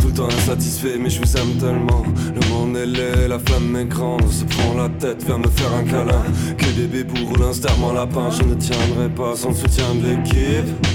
Tout 0.00 0.22
le 0.22 0.24
insatisfait 0.24 0.96
mais 0.98 1.10
je 1.10 1.20
vous 1.20 1.36
aime 1.36 1.58
tellement. 1.58 2.02
Le 2.34 2.48
monde 2.48 2.76
est 2.78 2.86
laid, 2.86 3.28
la 3.28 3.38
flamme 3.38 3.76
est 3.76 3.84
grande. 3.84 4.30
Se 4.30 4.44
prend 4.44 4.74
la 4.74 4.88
tête, 4.88 5.22
viens 5.26 5.38
me 5.38 5.48
faire 5.48 5.72
un 5.74 5.84
câlin. 5.84 6.22
Que 6.56 6.66
des 6.80 6.86
bébés 6.86 7.20
roulent 7.26 7.42
un 7.42 7.92
lapin. 7.92 8.30
Je 8.30 8.42
ne 8.42 8.54
tiendrai 8.54 9.10
pas 9.10 9.36
sans 9.36 9.50
le 9.50 9.54
soutien 9.54 9.94
de 9.96 10.08
l'équipe 10.08 10.93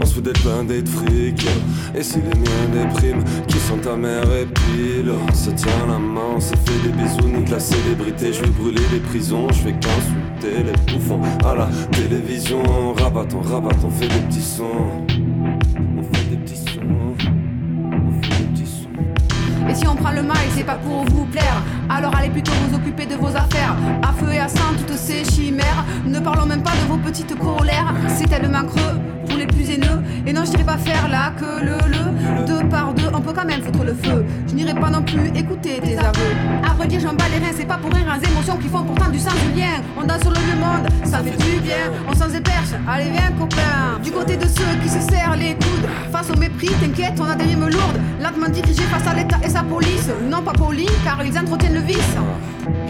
on 0.00 0.06
se 0.06 0.14
fout 0.14 0.24
d'être 0.24 0.42
blindé 0.42 0.82
fric 0.84 1.46
Et 1.94 2.02
si 2.02 2.16
les 2.16 2.38
miens 2.38 2.84
dépriment 2.84 3.24
Qui 3.46 3.58
sont 3.58 3.76
ta 3.78 3.96
mère 3.96 4.24
et 4.32 4.46
pile? 4.46 5.12
On 5.28 5.34
se 5.34 5.50
tient 5.50 5.86
la 5.88 5.98
main, 5.98 6.34
on 6.36 6.40
se 6.40 6.54
fait 6.54 6.80
des 6.82 6.92
bisous 6.92 7.28
Nique 7.28 7.50
la 7.50 7.60
célébrité, 7.60 8.32
je 8.32 8.42
vais 8.42 8.50
brûler 8.50 8.82
les 8.92 9.00
prisons 9.00 9.48
Je 9.48 9.54
fais 9.54 9.72
qu'insulter 9.72 10.64
les 10.64 10.92
bouffons 10.92 11.20
À 11.44 11.54
la 11.54 11.68
télévision, 11.92 12.62
on 12.66 12.92
rabat, 12.92 13.26
on 13.34 13.40
rabat, 13.40 13.76
on 13.84 13.90
fait 13.90 14.08
des 14.08 14.20
petits 14.26 14.40
sons 14.40 15.06
On 15.98 16.02
fait 16.02 16.24
des 16.30 16.36
petits 16.36 16.56
sons 16.56 16.80
On 16.88 18.22
fait 18.22 18.42
des 18.42 18.48
petits 18.48 18.66
sons 18.66 19.68
Et 19.68 19.74
si 19.74 19.86
on 19.86 19.94
prend 19.94 20.12
le 20.12 20.22
mal, 20.22 20.38
c'est 20.56 20.64
pas 20.64 20.76
pour 20.76 21.04
vous 21.04 21.26
plaire. 21.26 21.62
Alors 21.88 22.14
allez 22.16 22.30
plutôt 22.30 22.52
vous 22.68 22.76
occuper 22.76 23.06
de 23.06 23.14
vos 23.14 23.28
affaires. 23.28 23.76
À 24.02 24.12
feu 24.12 24.32
et 24.32 24.38
à 24.38 24.48
sang, 24.48 24.74
toutes 24.86 24.96
ces 24.96 25.24
chimères. 25.24 25.84
Ne 26.06 26.18
parlons 26.20 26.46
même 26.46 26.62
pas 26.62 26.72
de 26.72 26.88
vos 26.88 26.96
petites 26.98 27.36
colères. 27.38 27.94
C'est 28.08 28.28
tellement 28.28 28.64
creux 28.64 28.98
pour 29.30 29.38
les 29.38 29.46
plus 29.46 29.70
haineux. 29.70 30.02
Et 30.26 30.32
non, 30.32 30.42
je 30.44 30.50
n'irai 30.50 30.64
pas 30.64 30.76
faire 30.76 31.08
là 31.08 31.32
que 31.38 31.64
le 31.64 31.78
le. 31.88 32.46
Deux 32.46 32.68
par 32.68 32.92
deux, 32.94 33.08
on 33.14 33.20
peut 33.20 33.32
quand 33.32 33.46
même 33.46 33.62
foutre 33.62 33.84
le 33.84 33.94
feu. 33.94 34.24
Je 34.48 34.54
n'irai 34.54 34.74
pas 34.74 34.90
non 34.90 35.02
plus 35.02 35.28
écouter 35.34 35.80
tes 35.82 35.96
aveux. 35.96 36.34
À 36.64 36.72
redire, 36.80 37.00
j'en 37.00 37.14
bats 37.14 37.30
les 37.32 37.38
reins, 37.44 37.54
c'est 37.56 37.66
pas 37.66 37.78
pour 37.78 37.92
rien. 37.92 38.04
Les 38.20 38.28
émotions 38.28 38.56
qui 38.56 38.68
font 38.68 38.82
pourtant 38.82 39.10
du 39.10 39.18
sang 39.18 39.30
du 39.30 39.58
lien. 39.58 39.76
On 39.96 40.04
danse 40.04 40.20
sur 40.20 40.30
le 40.30 40.40
vieux 40.40 40.56
monde, 40.56 40.86
ça 41.04 41.18
fait 41.18 41.36
du 41.36 41.60
bien. 41.60 41.84
On 42.08 42.14
s'en 42.14 42.28
éperche, 42.28 42.72
allez 42.88 43.10
viens 43.10 43.32
copain. 43.38 43.98
Du 44.02 44.10
côté 44.10 44.36
de 44.36 44.46
ceux 44.46 44.74
qui 44.82 44.88
se 44.88 45.00
serrent 45.00 45.36
les 45.36 45.54
coudes. 45.54 45.88
Face 46.12 46.30
au 46.30 46.36
mépris, 46.36 46.70
t'inquiète, 46.80 47.14
on 47.20 47.24
a 47.24 47.36
des 47.36 47.44
rimes 47.44 47.68
lourdes. 47.68 48.00
Lentement 48.22 48.48
dirigé 48.48 48.82
face 48.82 49.06
à 49.06 49.14
l'État 49.14 49.38
et 49.44 49.48
sa 49.48 49.62
police. 49.62 50.10
Non 50.28 50.42
pas 50.42 50.52
poli, 50.52 50.86
car 51.04 51.24
ils 51.24 51.38
entretiennent 51.38 51.74
le 51.74 51.80
vice. 51.80 52.16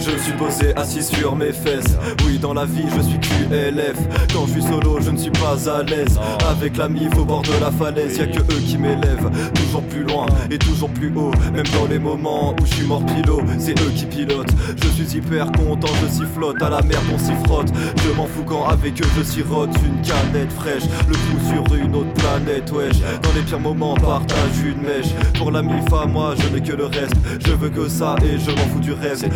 Je 0.01 0.17
suis 0.17 0.33
posé 0.33 0.75
assis 0.77 1.03
sur 1.03 1.37
mes 1.37 1.53
fesses. 1.53 1.99
Oui, 2.27 2.39
dans 2.39 2.55
la 2.55 2.65
vie, 2.65 2.87
je 2.97 3.03
suis 3.03 3.19
QLF. 3.19 3.97
Quand 4.33 4.47
je 4.47 4.53
suis 4.53 4.63
solo, 4.63 4.99
je 5.01 5.11
ne 5.11 5.17
suis 5.19 5.31
pas 5.31 5.57
à 5.71 5.83
l'aise. 5.83 6.19
Avec 6.49 6.79
la 6.79 6.89
mif 6.89 7.15
au 7.19 7.25
bord 7.25 7.43
de 7.43 7.53
la 7.61 7.71
falaise, 7.71 8.17
y 8.17 8.23
a 8.23 8.27
que 8.27 8.41
eux 8.41 8.61
qui 8.67 8.79
m'élèvent. 8.79 9.31
Toujours 9.55 9.83
plus 9.83 10.05
loin 10.05 10.27
et 10.51 10.59
toujours 10.59 10.89
plus 10.91 11.13
haut. 11.15 11.33
Même 11.53 11.67
dans 11.79 11.87
les 11.87 11.99
moments 11.99 12.55
où 12.55 12.67
je 12.67 12.75
suis 12.75 12.87
mort 12.87 13.05
pilot, 13.05 13.43
c'est 13.59 13.79
eux 13.81 13.93
qui 13.95 14.07
pilotent. 14.07 14.53
Je 14.83 14.89
suis 14.89 15.19
hyper 15.19 15.53
content, 15.53 15.93
je 16.03 16.09
sifflote. 16.09 16.63
À 16.63 16.71
la 16.71 16.83
merde, 16.83 17.05
on 17.13 17.19
s'y 17.19 17.35
frotte. 17.45 17.69
Je 18.03 18.11
m'en 18.17 18.27
fous 18.27 18.45
quand 18.47 18.67
avec 18.69 19.01
eux 19.03 19.09
je 19.19 19.23
sirote 19.23 19.71
une 19.85 20.01
canette 20.01 20.53
fraîche. 20.53 20.85
Le 21.09 21.15
coup 21.15 21.47
sur 21.47 21.77
une 21.77 21.95
autre 21.95 22.13
planète, 22.15 22.71
wesh. 22.73 23.01
Dans 23.23 23.33
les 23.35 23.43
pires 23.43 23.61
moments, 23.61 23.95
partage 23.95 24.61
une 24.65 24.81
mèche. 24.81 25.13
Pour 25.37 25.51
la 25.51 25.61
mif 25.63 25.93
à 25.93 26.07
moi, 26.07 26.35
je 26.39 26.55
n'ai 26.55 26.63
que 26.63 26.73
le 26.73 26.87
reste. 26.87 27.15
Je 27.47 27.53
veux 27.53 27.69
que 27.69 27.87
ça 27.89 28.17
et 28.23 28.39
je 28.39 28.51
m'en 28.51 28.67
fous 28.73 28.81
du 28.81 28.93
reste. 28.93 29.27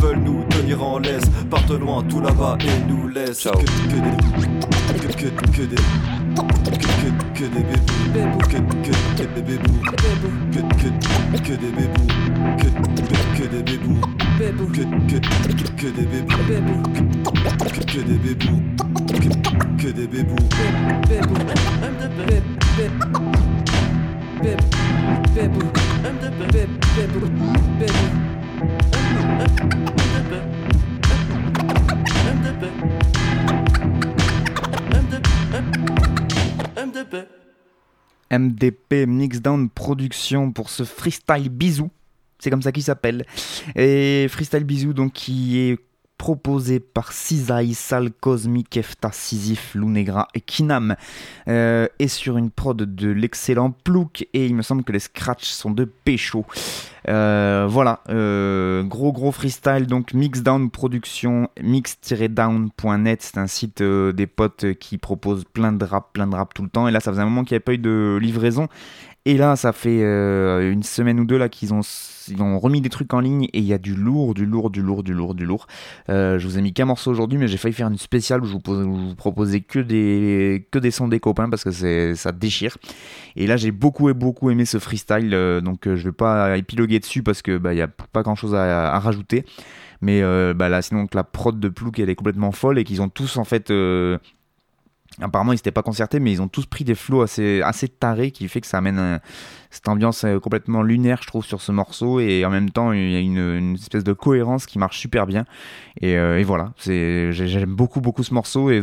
Veulent 0.00 0.22
nous 0.24 0.44
tenir 0.44 0.82
en 0.82 0.98
laisse 0.98 1.24
partent 1.50 1.70
loin 1.70 2.02
tout 2.02 2.20
là-bas 2.20 2.58
et 2.60 2.88
nous 2.88 3.08
laissent. 3.08 3.44
Que, 3.44 3.50
que 3.50 4.00
des. 4.00 4.16
Que, 5.00 5.28
que, 5.28 5.46
que 5.50 5.62
des. 5.62 5.76
Que, 6.36 6.86
que, 7.00 7.10
que 7.34 7.44
des 7.44 7.62
bébés. 7.62 7.90
Que, 8.48 8.58
que, 8.58 8.92
que 9.16 9.24
des 9.34 9.42
bébés. 9.42 9.80
Que, 10.52 10.60
que, 10.76 10.88
que 11.42 11.54
des 11.54 11.72
bébés. 11.72 12.08
Que, 12.58 12.68
que, 12.70 13.38
que 13.38 13.46
des 13.46 13.62
bébés. 13.62 14.00
Que, 14.28 14.46
que, 14.70 15.18
que 15.76 15.88
des 15.88 16.06
bébés. 16.06 16.36
Que, 17.70 17.80
que 17.84 18.00
des 18.00 18.18
bébés. 18.18 18.60
Que, 19.06 19.30
que 19.82 19.92
des 19.92 20.06
bébés. 20.06 20.40
MDP 38.30 39.06
Mixdown 39.06 39.68
Production 39.68 40.52
pour 40.52 40.70
ce 40.70 40.84
freestyle 40.84 41.48
bisou. 41.48 41.90
C'est 42.38 42.50
comme 42.50 42.62
ça 42.62 42.72
qu'il 42.72 42.82
s'appelle. 42.82 43.26
Et 43.76 44.26
freestyle 44.28 44.64
bisou 44.64 44.92
donc 44.92 45.12
qui 45.12 45.58
est 45.58 45.78
proposé 46.20 46.80
par 46.80 47.12
Cisaï, 47.12 47.72
Sal, 47.72 48.10
Cosmic, 48.12 48.76
Efta, 48.76 49.08
Sisyphe, 49.10 49.74
Lunegra 49.74 50.28
et 50.34 50.42
Kinam. 50.42 50.94
Euh, 51.48 51.88
et 51.98 52.08
sur 52.08 52.36
une 52.36 52.50
prod 52.50 52.76
de 52.76 53.08
l'excellent 53.08 53.70
Plouk. 53.70 54.28
Et 54.34 54.44
il 54.44 54.54
me 54.54 54.60
semble 54.60 54.84
que 54.84 54.92
les 54.92 54.98
scratchs 54.98 55.48
sont 55.48 55.70
de 55.70 55.84
Pécho. 55.86 56.44
Euh, 57.08 57.66
voilà, 57.66 58.00
euh, 58.10 58.82
gros 58.82 59.12
gros 59.12 59.32
freestyle, 59.32 59.86
donc 59.86 60.12
Mixdown 60.12 60.68
Production, 60.68 61.48
mix-down.net, 61.62 63.22
c'est 63.22 63.38
un 63.38 63.46
site 63.46 63.82
des 63.82 64.26
potes 64.26 64.74
qui 64.74 64.98
propose 64.98 65.44
plein 65.50 65.72
de 65.72 65.86
rap, 65.86 66.12
plein 66.12 66.26
de 66.26 66.36
rap 66.36 66.52
tout 66.52 66.62
le 66.62 66.68
temps. 66.68 66.86
Et 66.86 66.90
là, 66.90 67.00
ça 67.00 67.12
faisait 67.12 67.22
un 67.22 67.24
moment 67.24 67.44
qu'il 67.44 67.54
n'y 67.54 67.56
avait 67.56 67.64
pas 67.64 67.72
eu 67.72 67.78
de 67.78 68.18
livraison. 68.20 68.68
Et 69.26 69.36
là, 69.36 69.54
ça 69.54 69.72
fait 69.72 70.02
euh, 70.02 70.72
une 70.72 70.82
semaine 70.82 71.20
ou 71.20 71.26
deux 71.26 71.36
là 71.36 71.50
qu'ils 71.50 71.74
ont, 71.74 71.82
remis 72.58 72.80
des 72.80 72.88
trucs 72.88 73.12
en 73.12 73.20
ligne 73.20 73.44
et 73.52 73.58
il 73.58 73.64
y 73.64 73.74
a 73.74 73.78
du 73.78 73.94
lourd, 73.94 74.32
du 74.32 74.46
lourd, 74.46 74.70
du 74.70 74.80
lourd, 74.80 75.02
du 75.02 75.12
lourd, 75.12 75.34
du 75.34 75.44
lourd. 75.44 75.66
Euh, 76.08 76.38
je 76.38 76.46
vous 76.46 76.56
ai 76.56 76.62
mis 76.62 76.72
qu'un 76.72 76.86
morceau 76.86 77.10
aujourd'hui, 77.10 77.38
mais 77.38 77.46
j'ai 77.46 77.58
failli 77.58 77.74
faire 77.74 77.88
une 77.88 77.98
spéciale 77.98 78.42
où 78.42 78.46
je 78.46 78.54
vous, 78.54 78.60
vous 78.64 79.14
proposais 79.14 79.60
que 79.60 79.78
des, 79.78 80.66
que 80.70 80.78
des 80.78 80.90
sons 80.90 81.08
des 81.08 81.20
copains 81.20 81.50
parce 81.50 81.64
que 81.64 82.14
ça 82.14 82.32
déchire. 82.32 82.78
Et 83.36 83.46
là, 83.46 83.58
j'ai 83.58 83.72
beaucoup 83.72 84.08
et 84.08 84.14
beaucoup 84.14 84.50
aimé 84.50 84.64
ce 84.64 84.78
freestyle, 84.78 85.34
euh, 85.34 85.60
donc 85.60 85.80
je 85.84 86.02
vais 86.02 86.12
pas 86.12 86.56
épiloguer 86.56 86.98
dessus 86.98 87.22
parce 87.22 87.42
que 87.42 87.58
bah, 87.58 87.70
a 87.70 87.88
pas 87.88 88.22
grand 88.22 88.36
chose 88.36 88.54
à, 88.54 88.98
rajouter. 89.00 89.44
Mais 90.00 90.22
bah, 90.54 90.70
là, 90.70 90.80
sinon, 90.80 91.06
que 91.06 91.16
la 91.16 91.24
prod 91.24 91.60
de 91.60 91.68
Plouk, 91.68 91.98
elle 91.98 92.08
est 92.08 92.14
complètement 92.14 92.52
folle 92.52 92.78
et 92.78 92.84
qu'ils 92.84 93.02
ont 93.02 93.10
tous 93.10 93.36
en 93.36 93.44
fait. 93.44 93.70
Apparemment, 95.20 95.52
ils 95.52 95.58
s'étaient 95.58 95.72
pas 95.72 95.82
concertés, 95.82 96.20
mais 96.20 96.32
ils 96.32 96.40
ont 96.40 96.48
tous 96.48 96.66
pris 96.66 96.84
des 96.84 96.94
flots 96.94 97.22
assez, 97.22 97.62
assez 97.62 97.88
tarés 97.88 98.30
qui 98.30 98.48
fait 98.48 98.60
que 98.60 98.66
ça 98.66 98.78
amène 98.78 98.98
euh, 98.98 99.18
cette 99.70 99.88
ambiance 99.88 100.24
euh, 100.24 100.38
complètement 100.38 100.82
lunaire, 100.82 101.20
je 101.22 101.28
trouve, 101.28 101.44
sur 101.44 101.60
ce 101.60 101.72
morceau. 101.72 102.20
Et 102.20 102.44
en 102.44 102.50
même 102.50 102.70
temps, 102.70 102.92
il 102.92 103.10
y 103.10 103.16
a 103.16 103.20
une, 103.20 103.74
espèce 103.74 104.04
de 104.04 104.12
cohérence 104.12 104.66
qui 104.66 104.78
marche 104.78 104.98
super 104.98 105.26
bien. 105.26 105.44
Et, 106.00 106.16
euh, 106.16 106.42
voilà, 106.46 106.72
j'aime 106.80 107.74
beaucoup, 107.74 108.00
beaucoup 108.00 108.22
ce 108.24 108.34
morceau. 108.34 108.70
Et 108.70 108.82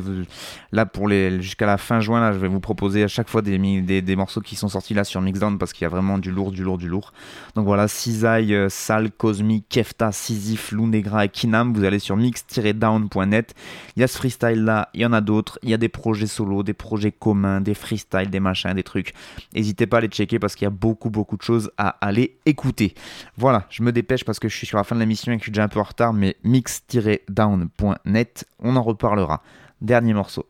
là, 0.71 0.85
pour 0.85 1.07
les, 1.07 1.41
jusqu'à 1.41 1.65
la 1.65 1.77
fin 1.77 1.99
juin, 1.99 2.21
là, 2.21 2.31
je 2.31 2.37
vais 2.37 2.47
vous 2.47 2.59
proposer 2.59 3.03
à 3.03 3.07
chaque 3.07 3.29
fois 3.29 3.41
des, 3.41 3.57
des 4.01 4.15
morceaux 4.15 4.41
qui 4.41 4.55
sont 4.55 4.69
sortis 4.69 4.93
là 4.93 5.03
sur 5.03 5.21
Mixdown 5.21 5.57
parce 5.57 5.73
qu'il 5.73 5.83
y 5.83 5.85
a 5.85 5.89
vraiment 5.89 6.17
du 6.17 6.31
lourd, 6.31 6.51
du 6.51 6.63
lourd, 6.63 6.77
du 6.77 6.87
lourd. 6.87 7.13
Donc 7.55 7.65
voilà, 7.65 7.87
Cisaille, 7.87 8.53
euh, 8.53 8.69
Sal, 8.69 9.11
Cosmic, 9.11 9.67
Kefta, 9.69 10.11
Sisyphe, 10.11 10.71
Lunegra 10.71 11.25
et 11.25 11.29
Kinam. 11.29 11.73
Vous 11.73 11.83
allez 11.83 11.99
sur 11.99 12.15
mix-down.net. 12.15 13.53
Il 13.95 14.01
y 14.01 14.03
a 14.03 14.07
ce 14.07 14.17
freestyle 14.17 14.63
là, 14.63 14.89
il 14.93 15.01
y 15.01 15.05
en 15.05 15.13
a 15.13 15.21
d'autres. 15.21 15.59
Il 15.63 15.69
y 15.69 15.73
a 15.73 15.77
des 15.77 15.89
projets 15.89 16.27
solo, 16.27 16.63
des 16.63 16.73
projets 16.73 17.11
communs, 17.11 17.61
des 17.61 17.73
freestyles, 17.73 18.29
des 18.29 18.39
machins, 18.39 18.73
des 18.73 18.83
trucs. 18.83 19.13
N'hésitez 19.53 19.87
pas 19.87 19.97
à 19.97 20.01
les 20.01 20.07
checker 20.07 20.39
parce 20.39 20.55
qu'il 20.55 20.65
y 20.65 20.67
a 20.67 20.76
beaucoup, 20.79 21.09
beaucoup 21.09 21.37
de 21.37 21.41
choses 21.41 21.71
à 21.77 21.89
aller 22.05 22.37
écouter. 22.45 22.93
Voilà, 23.37 23.65
je 23.69 23.83
me 23.83 23.91
dépêche 23.91 24.23
parce 24.23 24.39
que 24.39 24.47
je 24.47 24.55
suis 24.55 24.67
sur 24.67 24.77
la 24.77 24.83
fin 24.83 24.95
de 24.95 24.99
l'émission 24.99 25.31
et 25.31 25.35
que 25.35 25.41
je 25.41 25.45
suis 25.45 25.51
déjà 25.51 25.63
un 25.63 25.67
peu 25.67 25.79
en 25.79 25.83
retard, 25.83 26.13
mais 26.13 26.35
mix-down.net, 26.43 28.45
on 28.59 28.75
en 28.75 28.83
reparlera. 28.83 29.41
Dernier 29.81 30.13
morceau. 30.13 30.45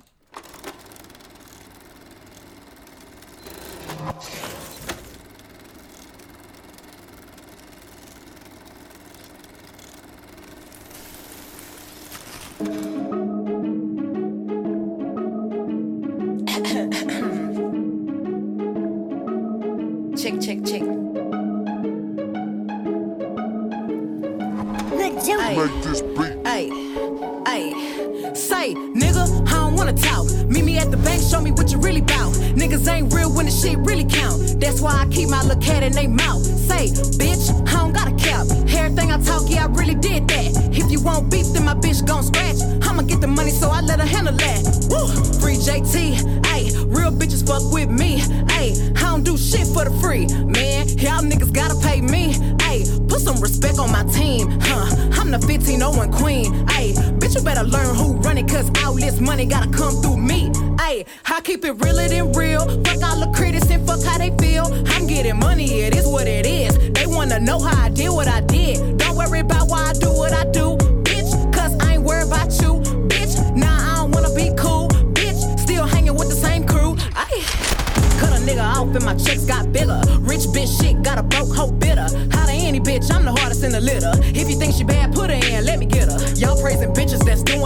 Show 31.22 31.42
me 31.42 31.52
what 31.52 31.72
you 31.72 31.78
really 31.80 32.02
bout. 32.02 32.34
Niggas 32.56 32.88
ain't 32.88 33.14
real 33.14 33.32
when 33.32 33.46
the 33.46 33.52
shit 33.52 33.78
really 33.80 34.06
count. 34.06 34.60
That's 34.60 34.82
why 34.82 34.94
I 35.04 35.06
keep 35.08 35.30
my 35.30 35.42
little 35.44 35.62
cat 35.62 35.84
in 35.84 35.94
they 35.94 36.08
mouth. 36.08 36.44
Say, 36.44 36.90
bitch, 37.18 37.50
I 37.68 37.74
don't 37.80 37.94
got 37.94 38.08
a 38.08 38.16
cap. 38.16 38.48
Everything 38.70 39.12
I 39.12 39.18
talk, 39.22 39.50
yeah, 39.50 39.66
I 39.66 39.68
really 39.68 39.96
did 39.96 40.28
that. 40.30 40.48
If 40.72 40.92
you 40.92 41.00
want 41.00 41.32
beef, 41.32 41.48
then 41.54 41.66
my 41.66 41.74
bitch 41.76 42.06
gon' 42.06 42.24
scratch. 42.24 42.58
I'ma 42.82 43.04
get 43.04 43.22
the 43.22 43.28
money, 43.28 43.52
so 43.52 43.70
I 43.70 43.82
let 43.82 44.00
her 44.00 44.06
handle 44.06 44.34
that. 44.34 44.62
Woo, 44.90 45.08
free 45.40 45.58
JT, 45.58 46.46
ay, 46.46 46.57
real 46.98 47.12
bitches 47.12 47.46
fuck 47.46 47.72
with 47.72 47.90
me. 47.90 48.22
Ay, 48.50 48.74
I 48.96 49.02
don't 49.02 49.24
do 49.24 49.38
shit 49.38 49.68
for 49.68 49.86
the 49.86 49.92
free. 50.02 50.28
Man, 50.46 50.88
y'all 50.98 51.22
niggas 51.22 51.54
gotta 51.54 51.76
pay 51.88 52.02
me. 52.02 52.36
Ay, 52.62 52.84
put 53.08 53.22
some 53.22 53.40
respect 53.40 53.78
on 53.80 53.92
my 53.92 54.04
team. 54.06 54.50
Huh, 54.62 54.88
I'm 55.14 55.32
the 55.32 55.40
1501 55.40 56.12
queen. 56.12 56.66
Ay, 56.70 56.94
bitch, 57.20 57.36
you 57.36 57.42
better 57.42 57.64
learn 57.64 57.96
who 57.96 58.14
run 58.18 58.38
it, 58.38 58.48
cause 58.48 58.70
all 58.84 58.96
this 58.96 59.20
money 59.20 59.46
gotta 59.46 59.70
come 59.70 60.02
through 60.02 60.18
me. 60.18 60.52
Ay, 60.80 61.06
I 61.26 61.42
keep 61.42 61.64
it 61.66 61.74
realer 61.74 62.08
than 62.08 62.32
real. 62.34 62.66
Fuck 62.84 63.04
all 63.04 63.20
the 63.20 63.32
critics 63.36 63.70
and 63.70 63.86
fuck 63.86 64.04
how 64.04 64.18
they 64.18 64.32
feel. 64.38 64.66
I'm 64.88 65.08
getting 65.08 65.38
money, 65.38 65.82
it 65.82 65.96
is 65.96 66.08
what 66.08 66.28
it 66.28 66.46
is. 66.46 66.78
They 66.92 67.06
wanna 67.06 67.40
know 67.40 67.60
how 67.60 67.86
I 67.86 67.90
did 67.90 68.10
what 68.10 68.28
I 68.28 68.42
did. 68.42 68.98
Don't 68.98 69.16
worry 69.16 69.42
about 69.42 69.70
why 69.70 69.90
I 69.90 69.94
do 69.94 70.10
what 70.12 70.34
I 70.34 70.46
do, 70.52 70.78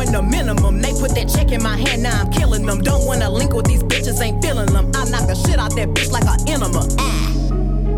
doing 0.01 0.13
the 0.13 0.21
minimum. 0.21 0.81
They 0.81 0.91
put 0.93 1.11
that 1.15 1.29
check 1.29 1.51
in 1.51 1.61
my 1.61 1.77
hand, 1.77 2.03
now 2.03 2.21
I'm 2.21 2.31
killing 2.31 2.65
them. 2.65 2.81
Don't 2.81 3.05
wanna 3.05 3.29
link 3.29 3.53
with 3.53 3.65
these 3.65 3.83
bitches, 3.83 4.21
ain't 4.21 4.43
feeling 4.43 4.67
them. 4.67 4.91
I 4.95 5.09
knock 5.09 5.27
the 5.27 5.35
shit 5.35 5.59
out 5.59 5.75
that 5.75 5.89
bitch 5.89 6.11
like 6.11 6.25
an 6.25 6.47
enema. 6.47 6.87
Ah. 6.99 7.31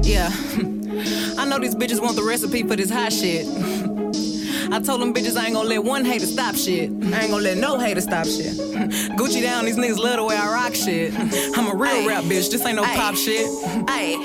Yeah. 0.03 0.29
I 1.41 1.45
know 1.45 1.59
these 1.59 1.75
bitches 1.75 2.01
want 2.01 2.15
the 2.15 2.23
recipe 2.23 2.63
for 2.63 2.75
this 2.75 2.89
hot 2.89 3.13
shit. 3.13 3.47
I 4.71 4.79
told 4.79 5.01
them 5.01 5.13
bitches 5.13 5.37
I 5.37 5.45
ain't 5.45 5.53
gonna 5.53 5.69
let 5.69 5.83
one 5.83 6.03
hater 6.03 6.25
stop 6.25 6.55
shit. 6.55 6.89
I 6.89 7.21
ain't 7.21 7.31
gonna 7.31 7.43
let 7.43 7.57
no 7.57 7.77
hater 7.77 8.01
stop 8.01 8.25
shit. 8.25 8.53
Gucci 9.17 9.41
down, 9.41 9.65
these 9.65 9.77
niggas 9.77 9.97
love 9.97 10.17
the 10.17 10.23
way 10.23 10.35
I 10.35 10.51
rock 10.51 10.73
shit. 10.73 11.13
I'm 11.57 11.67
a 11.67 11.75
real 11.75 12.07
rap 12.07 12.23
bitch, 12.23 12.49
this 12.49 12.65
ain't 12.65 12.77
no 12.77 12.83
pop 12.83 13.15
shit. 13.15 13.45
Ay, 13.87 14.15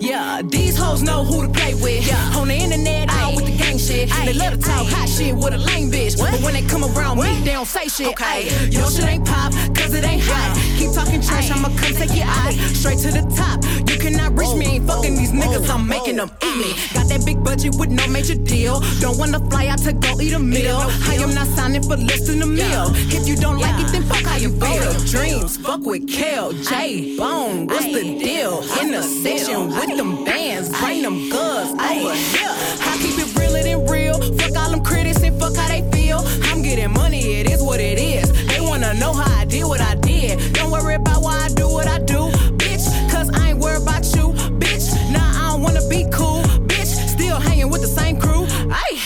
Yeah, 0.00 0.42
these 0.44 0.76
hoes 0.76 1.02
know 1.02 1.24
who 1.24 1.46
to 1.46 1.52
play 1.52 1.74
with. 1.74 2.06
Yeah. 2.06 2.38
On 2.38 2.48
the 2.48 2.54
internet, 2.54 3.10
all 3.12 3.34
with 3.34 3.46
the 3.46 3.56
gang 3.56 3.78
shit. 3.78 4.10
They 4.24 4.32
love 4.32 4.54
to 4.54 4.58
talk 4.58 4.86
hot 4.86 5.08
shit 5.08 5.34
with 5.34 5.54
a 5.54 5.58
lame 5.58 5.90
bitch. 5.90 6.18
But 6.18 6.40
when 6.42 6.54
they 6.54 6.62
come 6.62 6.84
around 6.84 7.18
me, 7.18 7.40
they 7.40 7.52
don't 7.52 7.66
say 7.66 7.88
shit. 7.88 8.08
Okay. 8.08 8.48
Your 8.70 8.90
shit 8.90 9.04
ain't 9.04 9.24
pop, 9.24 9.52
cause 9.74 9.94
it 9.94 10.04
ain't 10.04 10.22
hot. 10.22 10.56
Keep 10.78 10.92
talking 10.92 11.20
trash, 11.20 11.50
I'ma 11.50 11.68
come 11.68 11.94
take 11.94 12.14
your 12.14 12.26
eye. 12.26 12.52
Straight 12.74 12.98
to 12.98 13.10
the 13.10 13.24
top. 13.34 13.64
You 13.88 13.98
cannot 13.98 14.38
reach 14.38 14.54
me, 14.54 14.76
ain't 14.76 14.86
fucking 14.86 15.14
these 15.16 15.32
niggas, 15.32 15.68
I'm 15.68 15.88
making 15.88 16.16
them 16.16 16.30
eat 16.42 16.56
me. 16.56 16.70
Got 16.94 17.08
that 17.08 17.24
big 17.24 17.42
budget 17.42 17.74
with 17.78 17.90
no 17.90 18.06
major 18.08 18.34
deal. 18.34 18.80
Don't 19.00 19.18
wanna 19.18 19.40
fly 19.50 19.66
out 19.68 19.78
to 19.80 19.92
go 19.92 20.20
eat 20.20 20.32
a 20.32 20.38
meal. 20.38 20.78
I 21.08 21.16
am 21.20 21.34
not 21.34 21.46
signing 21.48 21.82
for 21.82 21.96
less 21.96 22.26
than 22.26 22.42
a 22.42 22.46
meal. 22.46 22.92
If 23.10 23.26
you 23.26 23.36
don't 23.36 23.58
like 23.58 23.80
it, 23.80 23.90
then 23.92 24.02
fuck 24.04 24.22
how 24.22 24.36
you 24.36 24.50
feel. 24.60 24.92
Dreams, 25.06 25.56
fuck 25.56 25.80
with 25.84 26.08
Kel, 26.08 26.52
J 26.52 27.16
Bone, 27.16 27.66
what's 27.66 27.86
the 27.86 28.02
deal? 28.02 28.62
In 28.80 28.92
the 28.92 29.02
section 29.02 29.68
with 29.68 29.85
them 29.94 30.24
bands, 30.24 30.68
bring 30.80 31.02
them 31.02 31.30
over 31.32 32.14
here. 32.14 32.54
I 32.80 32.98
keep 33.00 33.18
it 33.18 33.38
realer 33.38 33.62
than 33.62 33.86
real. 33.86 34.20
Fuck 34.38 34.56
all 34.56 34.70
them 34.70 34.82
critics 34.82 35.22
and 35.22 35.38
fuck 35.38 35.54
how 35.54 35.68
they 35.68 35.82
feel. 35.92 36.20
I'm 36.44 36.62
getting 36.62 36.92
money, 36.92 37.34
it 37.36 37.50
is 37.50 37.62
what 37.62 37.80
it 37.80 37.98
is. 37.98 38.32
They 38.48 38.60
wanna 38.60 38.94
know 38.94 39.12
how 39.12 39.40
I 39.40 39.44
did 39.44 39.64
what 39.64 39.80
I 39.80 39.94
did. 39.96 40.52
Don't 40.54 40.70
worry 40.70 40.94
about 40.94 41.22
why 41.22 41.36
I 41.44 41.48
do 41.48 41.68
what 41.68 41.86
I 41.86 41.98
do, 42.00 42.30
bitch. 42.58 42.86
Cause 43.10 43.30
I 43.30 43.50
ain't 43.50 43.58
worried 43.58 43.82
about 43.82 44.04
you, 44.16 44.32
bitch. 44.58 44.86
Nah, 45.12 45.20
I 45.20 45.52
don't 45.52 45.62
wanna 45.62 45.86
be 45.88 46.06
cool, 46.10 46.42
bitch. 46.66 46.92
Still 47.08 47.38
hanging 47.38 47.70
with 47.70 47.82
the 47.82 47.88
same 47.88 48.18
crew. 48.18 48.46
Aye. 48.70 49.00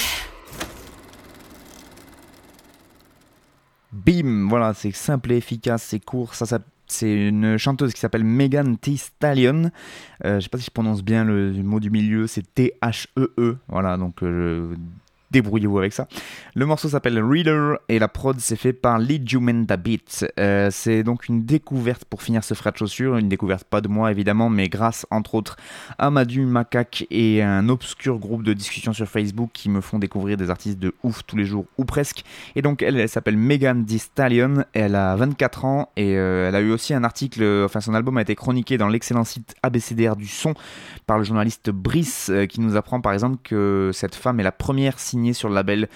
Bim, 3.93 4.49
voilà, 4.49 4.73
c'est 4.75 4.93
simple 4.93 5.33
et 5.33 5.37
efficace, 5.37 5.83
c'est 5.83 6.01
court, 6.01 6.35
ça, 6.35 6.47
ça 6.47 6.59
c'est 6.91 7.29
une 7.29 7.57
chanteuse 7.57 7.93
qui 7.93 8.01
s'appelle 8.01 8.25
Megan 8.25 8.77
Thee 8.77 8.99
Stallion. 8.99 9.71
Euh, 10.25 10.37
je 10.37 10.41
sais 10.41 10.49
pas 10.49 10.59
si 10.59 10.65
je 10.65 10.71
prononce 10.71 11.03
bien 11.03 11.25
le, 11.25 11.53
mot 11.63 11.81
du 11.81 11.91
milieu, 11.91 12.27
c'est 12.27 12.43
T-H-E-E. 12.55 13.59
Voilà, 13.69 13.97
donc 13.97 14.23
euh, 14.23 14.75
débrouillez-vous 15.31 15.79
avec 15.79 15.93
ça. 15.93 16.09
Le 16.55 16.67
morceau 16.67 16.89
s'appelle 16.89 17.23
Reader 17.23 17.77
et 17.89 17.99
la 17.99 18.09
prod 18.09 18.39
s'est 18.41 18.57
fait 18.57 18.73
par 18.73 18.99
Lee 18.99 19.23
Jumenda 19.25 19.77
Beats. 19.77 20.27
Euh, 20.39 20.69
c'est 20.71 21.03
donc 21.03 21.29
une 21.29 21.45
découverte 21.45 22.05
pour 22.05 22.23
finir 22.23 22.43
ce 22.43 22.55
frais 22.55 22.73
de 22.73 22.77
chaussures, 22.77 23.17
une 23.17 23.29
découverte 23.29 23.65
pas 23.65 23.81
de 23.81 23.89
moi 23.89 24.11
évidemment, 24.11 24.51
mais 24.51 24.69
grâce 24.69 25.07
entre 25.11 25.35
autres 25.35 25.57
à 25.99 26.11
Madu 26.11 26.45
Macaque 26.47 27.07
et 27.11 27.43
un 27.43 27.69
obscur 27.69 28.19
groupe 28.19 28.43
de 28.43 28.53
discussion 28.53 28.93
sur 28.93 29.07
Facebook 29.07 29.51
qui 29.53 29.69
me 29.69 29.81
font 29.81 29.99
découvrir 29.99 30.37
des 30.37 30.51
artistes 30.51 30.79
de 30.79 30.95
ouf 31.03 31.23
tous 31.27 31.37
les 31.37 31.45
jours 31.45 31.67
ou 31.79 31.85
presque. 31.85 32.25
Et 32.57 32.63
donc 32.63 32.83
elle, 32.83 32.97
elle 32.99 33.09
s'appelle 33.09 33.37
Megan 33.37 33.85
Thee 33.85 33.99
Stallion, 33.99 34.65
elle 34.73 34.97
a 34.97 35.15
24 35.15 35.65
ans 35.65 35.91
et 35.97 36.17
euh, 36.17 36.49
elle 36.49 36.57
a 36.57 36.61
eu 36.61 36.73
aussi 36.73 36.93
un 36.93 37.05
article, 37.05 37.45
enfin 37.65 37.81
son 37.81 37.95
album 37.95 38.17
a 38.17 38.23
été 38.23 38.35
chroniqué 38.35 38.79
dans 38.79 38.89
l'excellent 38.89 39.25
site 39.25 39.55
ABCDR 39.63 40.17
du 40.17 40.27
son 40.27 40.55
par 41.07 41.19
le 41.19 41.25
journaliste 41.25 41.71
Brice 41.71 42.31
euh, 42.31 42.47
qui 42.47 42.61
nous 42.61 42.77
apprend 42.77 43.01
par 43.01 43.13
exemple 43.13 43.37
que 43.45 43.91
cette 43.93 44.17
femme 44.17 44.41
est 44.41 44.45
la 44.45 44.53
première 44.53 44.99
signée 44.99 45.20
sur 45.33 45.49
le 45.49 45.55
label 45.55 45.89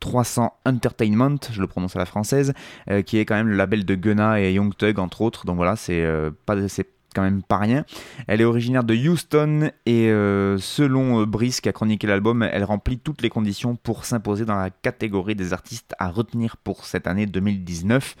300 0.00 0.52
Entertainment, 0.66 1.38
je 1.50 1.60
le 1.60 1.66
prononce 1.66 1.96
à 1.96 1.98
la 1.98 2.04
française, 2.04 2.52
euh, 2.90 3.02
qui 3.02 3.18
est 3.18 3.24
quand 3.24 3.36
même 3.36 3.48
le 3.48 3.56
label 3.56 3.84
de 3.84 3.94
Gunna 3.94 4.40
et 4.40 4.52
Young 4.52 4.76
Thug 4.76 4.98
entre 4.98 5.22
autres. 5.22 5.46
Donc 5.46 5.56
voilà, 5.56 5.76
c'est 5.76 6.04
euh, 6.04 6.30
pas 6.44 6.68
c'est 6.68 6.88
quand 7.14 7.22
même 7.22 7.42
pas 7.42 7.58
rien. 7.58 7.84
Elle 8.26 8.40
est 8.40 8.44
originaire 8.44 8.82
de 8.82 8.94
Houston 8.94 9.70
et 9.86 10.10
euh, 10.10 10.58
selon 10.58 11.22
Brice 11.22 11.60
qui 11.60 11.68
a 11.68 11.72
chroniqué 11.72 12.08
l'album, 12.08 12.42
elle 12.42 12.64
remplit 12.64 12.98
toutes 12.98 13.22
les 13.22 13.30
conditions 13.30 13.76
pour 13.76 14.04
s'imposer 14.04 14.44
dans 14.44 14.56
la 14.56 14.70
catégorie 14.70 15.36
des 15.36 15.52
artistes 15.52 15.94
à 16.00 16.10
retenir 16.10 16.56
pour 16.56 16.84
cette 16.84 17.06
année 17.06 17.26
2019. 17.26 18.16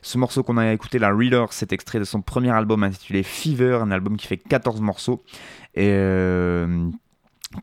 Ce 0.00 0.16
morceau 0.16 0.44
qu'on 0.44 0.58
a 0.58 0.72
écouté, 0.72 1.00
la 1.00 1.12
Reader, 1.12 1.46
c'est 1.50 1.72
extrait 1.72 1.98
de 1.98 2.04
son 2.04 2.22
premier 2.22 2.50
album 2.50 2.84
intitulé 2.84 3.24
Fever, 3.24 3.80
un 3.82 3.90
album 3.90 4.16
qui 4.16 4.28
fait 4.28 4.36
14 4.36 4.80
morceaux. 4.80 5.24
Et 5.74 5.90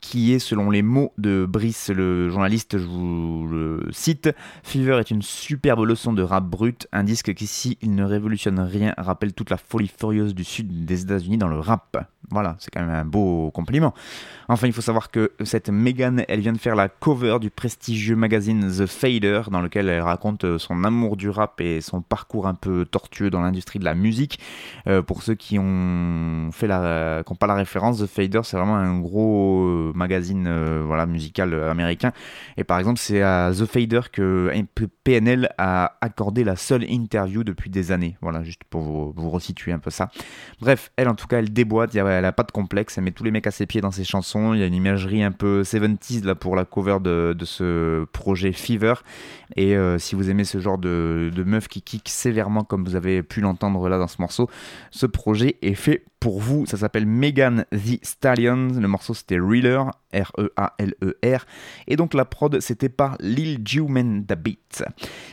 qui 0.00 0.32
est, 0.32 0.38
selon 0.38 0.70
les 0.70 0.82
mots 0.82 1.12
de 1.18 1.46
Brice, 1.48 1.90
le 1.90 2.28
journaliste, 2.30 2.78
je 2.78 2.86
vous 2.86 3.46
le 3.48 3.88
cite, 3.90 4.30
Fever 4.62 4.98
est 4.98 5.10
une 5.10 5.22
superbe 5.22 5.84
leçon 5.84 6.12
de 6.12 6.22
rap 6.22 6.44
brut, 6.44 6.86
un 6.92 7.04
disque 7.04 7.34
qui, 7.34 7.46
si 7.46 7.78
il 7.82 7.94
ne 7.94 8.04
révolutionne 8.04 8.60
rien, 8.60 8.94
rappelle 8.96 9.32
toute 9.32 9.50
la 9.50 9.56
folie 9.56 9.88
furieuse 9.88 10.34
du 10.34 10.44
sud 10.44 10.84
des 10.84 11.02
États-Unis 11.02 11.38
dans 11.38 11.48
le 11.48 11.58
rap. 11.58 12.08
Voilà, 12.30 12.56
c'est 12.58 12.70
quand 12.70 12.80
même 12.80 12.94
un 12.94 13.04
beau 13.04 13.50
compliment. 13.50 13.92
Enfin, 14.48 14.66
il 14.66 14.72
faut 14.72 14.80
savoir 14.80 15.10
que 15.10 15.32
cette 15.44 15.68
Megan, 15.68 16.24
elle 16.28 16.40
vient 16.40 16.52
de 16.52 16.58
faire 16.58 16.74
la 16.74 16.88
cover 16.88 17.38
du 17.40 17.50
prestigieux 17.50 18.16
magazine 18.16 18.70
The 18.70 18.86
Fader, 18.86 19.42
dans 19.50 19.60
lequel 19.60 19.88
elle 19.88 20.00
raconte 20.00 20.58
son 20.58 20.84
amour 20.84 21.16
du 21.16 21.28
rap 21.28 21.60
et 21.60 21.80
son 21.80 22.00
parcours 22.00 22.46
un 22.46 22.54
peu 22.54 22.86
tortueux 22.86 23.30
dans 23.30 23.40
l'industrie 23.40 23.78
de 23.78 23.84
la 23.84 23.94
musique. 23.94 24.38
Euh, 24.86 25.02
pour 25.02 25.22
ceux 25.22 25.34
qui 25.34 25.58
ont 25.58 26.50
fait 26.52 26.66
la, 26.66 27.22
qui 27.24 27.32
n'ont 27.32 27.36
pas 27.36 27.46
la 27.46 27.54
référence, 27.54 27.98
The 27.98 28.06
Fader, 28.06 28.40
c'est 28.42 28.56
vraiment 28.56 28.76
un 28.76 28.98
gros 29.00 29.83
magazine 29.94 30.46
euh, 30.46 30.82
voilà 30.86 31.06
musical 31.06 31.54
américain. 31.54 32.12
Et 32.56 32.64
par 32.64 32.78
exemple, 32.78 32.98
c'est 32.98 33.22
à 33.22 33.50
The 33.52 33.66
Fader 33.66 34.00
que 34.12 34.50
PNL 35.04 35.50
a 35.58 35.96
accordé 36.00 36.44
la 36.44 36.56
seule 36.56 36.84
interview 36.84 37.44
depuis 37.44 37.70
des 37.70 37.92
années. 37.92 38.16
Voilà, 38.20 38.42
juste 38.42 38.62
pour 38.70 38.82
vous, 38.82 39.12
vous 39.14 39.30
resituer 39.30 39.72
un 39.72 39.78
peu 39.78 39.90
ça. 39.90 40.10
Bref, 40.60 40.90
elle 40.96 41.08
en 41.08 41.14
tout 41.14 41.26
cas, 41.26 41.38
elle 41.38 41.52
déboîte. 41.52 41.94
Elle 41.94 42.24
a 42.24 42.32
pas 42.32 42.42
de 42.42 42.52
complexe, 42.52 42.98
elle 42.98 43.04
met 43.04 43.10
tous 43.10 43.24
les 43.24 43.30
mecs 43.30 43.46
à 43.46 43.50
ses 43.50 43.66
pieds 43.66 43.80
dans 43.80 43.90
ses 43.90 44.04
chansons. 44.04 44.54
Il 44.54 44.60
y 44.60 44.62
a 44.62 44.66
une 44.66 44.74
imagerie 44.74 45.22
un 45.22 45.32
peu 45.32 45.62
70s 45.62 46.24
là 46.24 46.34
pour 46.34 46.56
la 46.56 46.64
cover 46.64 46.98
de, 47.00 47.34
de 47.36 47.44
ce 47.44 48.04
projet 48.06 48.52
Fever. 48.52 48.94
Et 49.56 49.76
euh, 49.76 49.98
si 49.98 50.14
vous 50.14 50.30
aimez 50.30 50.44
ce 50.44 50.58
genre 50.58 50.78
de, 50.78 51.30
de 51.34 51.44
meuf 51.44 51.68
qui 51.68 51.82
kick 51.82 52.08
sévèrement 52.08 52.64
comme 52.64 52.84
vous 52.84 52.96
avez 52.96 53.22
pu 53.22 53.40
l'entendre 53.40 53.88
là 53.88 53.98
dans 53.98 54.08
ce 54.08 54.20
morceau, 54.20 54.48
ce 54.90 55.06
projet 55.06 55.58
est 55.62 55.74
fait 55.74 56.04
pour 56.24 56.40
vous. 56.40 56.64
Ça 56.64 56.78
s'appelle 56.78 57.04
Megan 57.04 57.66
the 57.70 58.02
Stallion. 58.02 58.68
Le 58.80 58.88
morceau 58.88 59.12
c'était 59.12 59.38
Reeler, 59.38 59.82
R-E-A-L-E-R. 60.14 61.46
Et 61.86 61.96
donc 61.96 62.14
la 62.14 62.24
prod 62.24 62.60
c'était 62.60 62.88
par 62.88 63.18
Lil 63.20 63.60
Juman 63.62 64.22
the 64.26 64.34
Beat. 64.34 64.84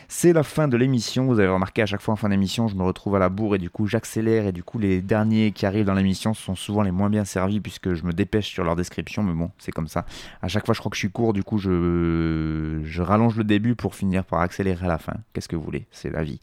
C'est 0.08 0.34
la 0.34 0.42
fin 0.42 0.68
de 0.68 0.76
l'émission. 0.76 1.24
Vous 1.24 1.40
avez 1.40 1.48
remarqué 1.48 1.80
à 1.80 1.86
chaque 1.86 2.02
fois 2.02 2.12
en 2.12 2.18
fin 2.18 2.28
d'émission, 2.28 2.68
je 2.68 2.76
me 2.76 2.82
retrouve 2.82 3.16
à 3.16 3.18
la 3.18 3.30
bourre 3.30 3.54
et 3.54 3.58
du 3.58 3.70
coup 3.70 3.86
j'accélère. 3.86 4.46
Et 4.46 4.52
du 4.52 4.62
coup, 4.62 4.78
les 4.78 5.00
derniers 5.00 5.52
qui 5.52 5.64
arrivent 5.64 5.86
dans 5.86 5.94
l'émission 5.94 6.34
sont 6.34 6.54
souvent 6.54 6.82
les 6.82 6.90
moins 6.90 7.08
bien 7.08 7.24
servis 7.24 7.60
puisque 7.60 7.94
je 7.94 8.04
me 8.04 8.12
dépêche 8.12 8.48
sur 8.48 8.62
leur 8.62 8.76
description. 8.76 9.22
Mais 9.22 9.32
bon, 9.32 9.50
c'est 9.56 9.72
comme 9.72 9.88
ça. 9.88 10.04
À 10.42 10.48
chaque 10.48 10.66
fois, 10.66 10.74
je 10.74 10.80
crois 10.80 10.90
que 10.90 10.96
je 10.96 11.00
suis 11.00 11.10
court. 11.10 11.32
Du 11.32 11.42
coup, 11.42 11.56
je, 11.56 12.80
je 12.84 13.02
rallonge 13.02 13.38
le 13.38 13.44
début 13.44 13.76
pour 13.76 13.94
finir 13.94 14.24
par 14.24 14.40
accélérer 14.40 14.84
à 14.84 14.88
la 14.88 14.98
fin. 14.98 15.14
Qu'est-ce 15.32 15.48
que 15.48 15.56
vous 15.56 15.62
voulez? 15.62 15.86
C'est 15.90 16.10
la 16.10 16.22
vie. 16.22 16.38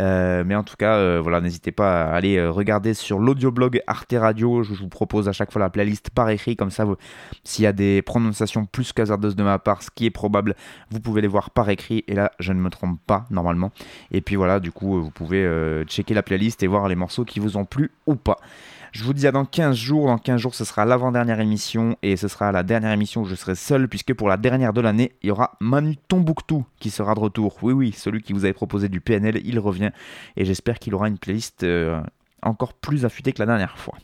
Euh, 0.00 0.44
mais 0.46 0.54
en 0.54 0.64
tout 0.64 0.76
cas, 0.76 0.96
euh, 0.96 1.18
voilà, 1.22 1.40
n'hésitez 1.40 1.72
pas 1.72 2.04
à 2.04 2.14
aller 2.14 2.36
euh, 2.36 2.50
regarder 2.50 2.92
sur 2.92 3.18
l'audioblog 3.18 3.80
Arte 3.86 4.14
Radio. 4.16 4.62
Je 4.62 4.74
vous 4.74 4.88
propose 4.88 5.28
à 5.28 5.32
chaque 5.32 5.52
fois 5.52 5.60
la 5.60 5.70
playlist 5.70 6.10
par 6.10 6.28
écrit. 6.30 6.56
Comme 6.56 6.70
ça, 6.70 6.86
s'il 7.44 7.64
y 7.64 7.66
a 7.66 7.72
des 7.72 8.02
prononciations 8.02 8.66
plus 8.66 8.92
qu'hasardeuses 8.92 9.36
de 9.36 9.42
ma 9.42 9.58
part, 9.58 9.82
ce 9.82 9.90
qui 9.90 10.06
est 10.06 10.10
probable, 10.10 10.54
vous 10.90 11.00
pouvez 11.00 11.20
les 11.20 11.28
voir 11.28 11.50
par 11.50 11.68
écrit. 11.70 12.04
Et 12.08 12.14
là, 12.14 12.32
je 12.38 12.52
ne 12.52 12.60
me 12.60 12.70
trompe 12.70 12.98
pas 13.06 13.26
normalement. 13.30 13.72
Et 14.10 14.20
puis 14.20 14.36
voilà, 14.36 14.60
du 14.60 14.72
coup, 14.72 15.02
vous 15.02 15.10
pouvez 15.10 15.44
euh, 15.44 15.84
checker 15.84 16.14
la 16.14 16.22
playlist 16.22 16.62
et 16.62 16.66
voir 16.66 16.88
les 16.88 16.96
morceaux 16.96 17.24
qui 17.24 17.40
vous 17.40 17.56
ont 17.56 17.64
plu 17.64 17.90
ou 18.06 18.16
pas. 18.16 18.38
Je 18.96 19.04
vous 19.04 19.12
dis 19.12 19.26
à 19.26 19.32
dans 19.32 19.44
15 19.44 19.76
jours. 19.76 20.06
Dans 20.06 20.16
15 20.16 20.40
jours, 20.40 20.54
ce 20.54 20.64
sera 20.64 20.86
l'avant-dernière 20.86 21.38
émission 21.40 21.98
et 22.02 22.16
ce 22.16 22.28
sera 22.28 22.50
la 22.50 22.62
dernière 22.62 22.92
émission 22.92 23.20
où 23.20 23.24
je 23.26 23.34
serai 23.34 23.54
seul 23.54 23.88
puisque 23.88 24.14
pour 24.14 24.26
la 24.26 24.38
dernière 24.38 24.72
de 24.72 24.80
l'année, 24.80 25.12
il 25.22 25.28
y 25.28 25.30
aura 25.30 25.58
Manu 25.60 25.98
Tombouctou 26.08 26.64
qui 26.80 26.88
sera 26.88 27.14
de 27.14 27.20
retour. 27.20 27.58
Oui, 27.60 27.74
oui, 27.74 27.92
celui 27.92 28.22
qui 28.22 28.32
vous 28.32 28.44
avait 28.44 28.54
proposé 28.54 28.88
du 28.88 29.02
PNL, 29.02 29.42
il 29.44 29.58
revient 29.58 29.90
et 30.38 30.46
j'espère 30.46 30.78
qu'il 30.78 30.94
aura 30.94 31.08
une 31.08 31.18
playlist 31.18 31.62
euh, 31.62 32.00
encore 32.42 32.74
plus 32.74 33.04
affûtée 33.04 33.32
que 33.32 33.38
la 33.40 33.46
dernière 33.46 33.78
fois. 33.78 33.94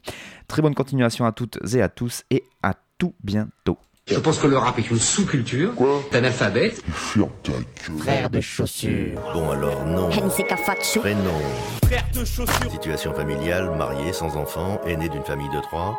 Très 0.48 0.62
bonne 0.62 0.74
continuation 0.74 1.24
à 1.26 1.32
toutes 1.32 1.58
et 1.74 1.82
à 1.82 1.88
tous 1.88 2.24
et 2.30 2.44
à 2.62 2.74
tout 2.98 3.14
bientôt. 3.22 3.78
Je 4.08 4.18
pense 4.18 4.38
que 4.40 4.48
le 4.48 4.58
rap 4.58 4.76
est 4.80 4.90
une 4.90 4.98
sous-culture. 4.98 5.72
T'es 6.10 6.18
analphabète. 6.18 6.82
Frère 6.92 8.30
de 8.30 8.40
chaussures. 8.40 9.20
Bon 9.32 9.50
alors 9.50 9.86
non. 9.86 10.10
Prénom. 10.10 11.40
Frère 11.84 12.04
de 12.12 12.24
chaussures. 12.24 12.70
Situation 12.70 13.14
familiale, 13.14 13.70
marié, 13.76 14.12
sans 14.12 14.36
enfant, 14.36 14.80
aîné 14.86 15.08
d'une 15.08 15.22
famille 15.24 15.48
de 15.50 15.60
trois. 15.60 15.98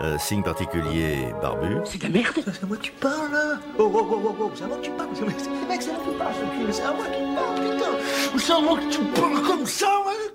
Euh, 0.00 0.16
signe 0.18 0.42
particulier, 0.42 1.28
barbu. 1.42 1.76
C'est 1.84 1.98
de 1.98 2.04
la 2.04 2.08
merde. 2.10 2.32
C'est 2.36 2.62
à 2.64 2.66
moi 2.66 2.76
que 2.76 2.82
tu 2.82 2.92
parles 2.92 3.32
là. 3.32 3.58
Oh 3.78 3.90
oh 3.94 4.08
oh 4.10 4.22
oh 4.24 4.36
oh, 4.40 4.50
c'est 4.54 4.64
à 4.64 4.66
moi 4.66 4.76
que 4.78 4.82
tu 4.82 4.90
parles. 4.92 5.08
C'est- 5.14 5.24
c'est- 5.44 5.68
Mec, 5.68 5.82
c'est 5.82 5.90
à 5.90 5.92
moi 5.94 6.02
que 6.04 6.10
tu 6.10 6.16
parles, 6.18 6.34
ce 6.34 6.66
cul. 6.66 6.72
C'est 6.72 6.82
à 6.82 6.92
moi 6.92 7.04
que 7.06 7.16
tu 7.16 7.34
parles, 7.34 7.76
putain. 7.76 8.38
C'est 8.38 8.52
à 8.52 8.60
moi 8.60 8.78
que 8.78 8.90
tu 8.92 9.20
parles 9.20 9.42
comme 9.46 9.66
ça, 9.66 9.86
ouais. 10.06 10.34